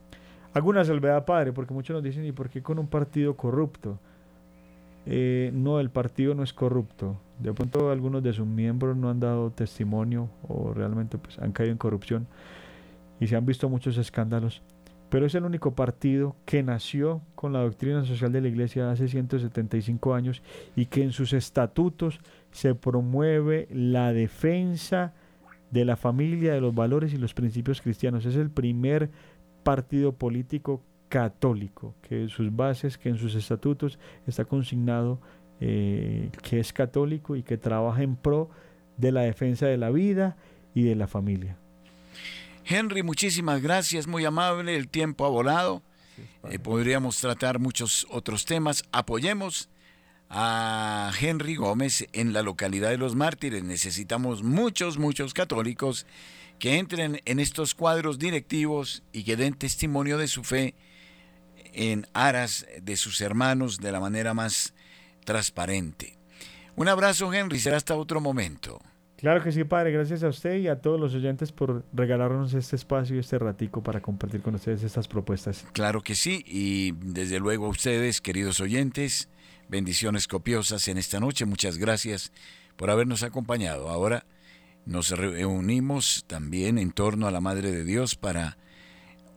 Alguna 0.53 0.83
salvedad, 0.83 1.23
padre, 1.23 1.53
porque 1.53 1.73
muchos 1.73 1.93
nos 1.93 2.03
dicen, 2.03 2.25
¿y 2.25 2.33
por 2.33 2.49
qué 2.49 2.61
con 2.61 2.77
un 2.77 2.87
partido 2.87 3.37
corrupto? 3.37 3.99
Eh, 5.05 5.49
no, 5.53 5.79
el 5.79 5.91
partido 5.91 6.35
no 6.35 6.43
es 6.43 6.51
corrupto. 6.51 7.15
De 7.39 7.53
pronto 7.53 7.89
algunos 7.89 8.21
de 8.21 8.33
sus 8.33 8.45
miembros 8.45 8.97
no 8.97 9.09
han 9.09 9.21
dado 9.21 9.51
testimonio 9.51 10.29
o 10.47 10.73
realmente 10.73 11.17
pues, 11.17 11.39
han 11.39 11.53
caído 11.53 11.71
en 11.71 11.77
corrupción 11.77 12.27
y 13.19 13.27
se 13.27 13.37
han 13.37 13.45
visto 13.45 13.69
muchos 13.69 13.97
escándalos 13.97 14.61
pero 15.11 15.25
es 15.25 15.35
el 15.35 15.43
único 15.43 15.75
partido 15.75 16.37
que 16.45 16.63
nació 16.63 17.21
con 17.35 17.51
la 17.51 17.59
doctrina 17.59 18.05
social 18.05 18.31
de 18.31 18.39
la 18.39 18.47
Iglesia 18.47 18.89
hace 18.89 19.09
175 19.09 20.13
años 20.13 20.41
y 20.73 20.85
que 20.85 21.03
en 21.03 21.11
sus 21.11 21.33
estatutos 21.33 22.21
se 22.51 22.75
promueve 22.75 23.67
la 23.73 24.13
defensa 24.13 25.13
de 25.69 25.83
la 25.83 25.97
familia, 25.97 26.53
de 26.53 26.61
los 26.61 26.73
valores 26.73 27.13
y 27.13 27.17
los 27.17 27.33
principios 27.33 27.81
cristianos. 27.81 28.25
Es 28.25 28.37
el 28.37 28.49
primer 28.49 29.09
partido 29.63 30.13
político 30.13 30.81
católico, 31.09 31.93
que 32.01 32.21
en 32.21 32.29
sus 32.29 32.55
bases, 32.55 32.97
que 32.97 33.09
en 33.09 33.17
sus 33.17 33.35
estatutos 33.35 33.99
está 34.27 34.45
consignado 34.45 35.19
eh, 35.59 36.29
que 36.41 36.61
es 36.61 36.71
católico 36.71 37.35
y 37.35 37.43
que 37.43 37.57
trabaja 37.57 38.01
en 38.01 38.15
pro 38.15 38.49
de 38.95 39.11
la 39.11 39.23
defensa 39.23 39.65
de 39.65 39.77
la 39.77 39.89
vida 39.89 40.37
y 40.73 40.83
de 40.83 40.95
la 40.95 41.07
familia. 41.07 41.57
Henry, 42.65 43.03
muchísimas 43.03 43.61
gracias, 43.61 44.07
muy 44.07 44.25
amable, 44.25 44.75
el 44.75 44.87
tiempo 44.87 45.25
ha 45.25 45.29
volado. 45.29 45.81
Eh, 46.49 46.59
podríamos 46.59 47.19
tratar 47.19 47.59
muchos 47.59 48.07
otros 48.09 48.45
temas. 48.45 48.83
Apoyemos 48.91 49.69
a 50.29 51.11
Henry 51.19 51.55
Gómez 51.55 52.07
en 52.13 52.33
la 52.33 52.41
localidad 52.41 52.89
de 52.89 52.97
los 52.97 53.15
mártires. 53.15 53.63
Necesitamos 53.63 54.43
muchos, 54.43 54.97
muchos 54.97 55.33
católicos 55.33 56.05
que 56.59 56.77
entren 56.77 57.21
en 57.25 57.39
estos 57.39 57.75
cuadros 57.75 58.19
directivos 58.19 59.03
y 59.11 59.23
que 59.23 59.35
den 59.35 59.53
testimonio 59.53 60.17
de 60.17 60.27
su 60.27 60.43
fe 60.43 60.75
en 61.73 62.07
aras 62.13 62.65
de 62.81 62.97
sus 62.97 63.21
hermanos 63.21 63.79
de 63.79 63.91
la 63.91 63.99
manera 63.99 64.33
más 64.33 64.73
transparente. 65.25 66.17
Un 66.75 66.87
abrazo, 66.87 67.33
Henry. 67.33 67.59
Será 67.59 67.77
hasta 67.77 67.95
otro 67.95 68.21
momento. 68.21 68.81
Claro 69.21 69.43
que 69.43 69.51
sí, 69.51 69.63
padre. 69.63 69.91
Gracias 69.91 70.23
a 70.23 70.29
usted 70.29 70.57
y 70.57 70.67
a 70.67 70.81
todos 70.81 70.99
los 70.99 71.13
oyentes 71.13 71.51
por 71.51 71.85
regalarnos 71.93 72.55
este 72.55 72.75
espacio 72.75 73.15
y 73.15 73.19
este 73.19 73.37
ratico 73.37 73.83
para 73.83 74.01
compartir 74.01 74.41
con 74.41 74.55
ustedes 74.55 74.81
estas 74.81 75.07
propuestas. 75.07 75.63
Claro 75.73 76.01
que 76.01 76.15
sí. 76.15 76.43
Y 76.47 76.93
desde 76.93 77.39
luego 77.39 77.67
a 77.67 77.69
ustedes, 77.69 78.19
queridos 78.19 78.59
oyentes, 78.61 79.29
bendiciones 79.69 80.27
copiosas 80.27 80.87
en 80.87 80.97
esta 80.97 81.19
noche. 81.19 81.45
Muchas 81.45 81.77
gracias 81.77 82.31
por 82.75 82.89
habernos 82.89 83.21
acompañado. 83.21 83.89
Ahora 83.89 84.25
nos 84.87 85.11
reunimos 85.11 86.25
también 86.25 86.79
en 86.79 86.91
torno 86.91 87.27
a 87.27 87.31
la 87.31 87.41
Madre 87.41 87.71
de 87.71 87.83
Dios 87.83 88.15
para 88.15 88.57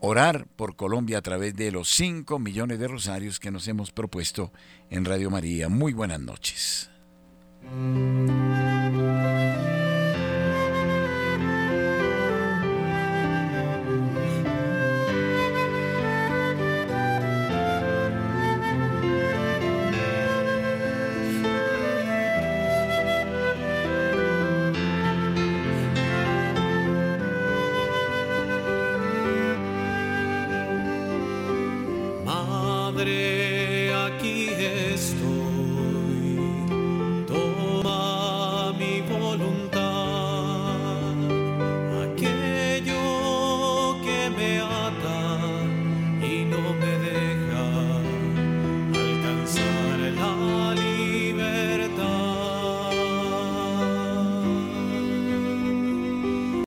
orar 0.01 0.47
por 0.57 0.77
Colombia 0.77 1.19
a 1.19 1.23
través 1.23 1.57
de 1.57 1.71
los 1.71 1.91
5 1.91 2.39
millones 2.39 2.79
de 2.79 2.89
rosarios 2.89 3.39
que 3.39 3.51
nos 3.51 3.69
hemos 3.69 3.93
propuesto 3.93 4.51
en 4.89 5.05
Radio 5.05 5.29
María. 5.29 5.69
Muy 5.69 5.93
buenas 5.93 6.21
noches. 6.21 6.91
Thank 7.67 8.97
you. 8.97 9.94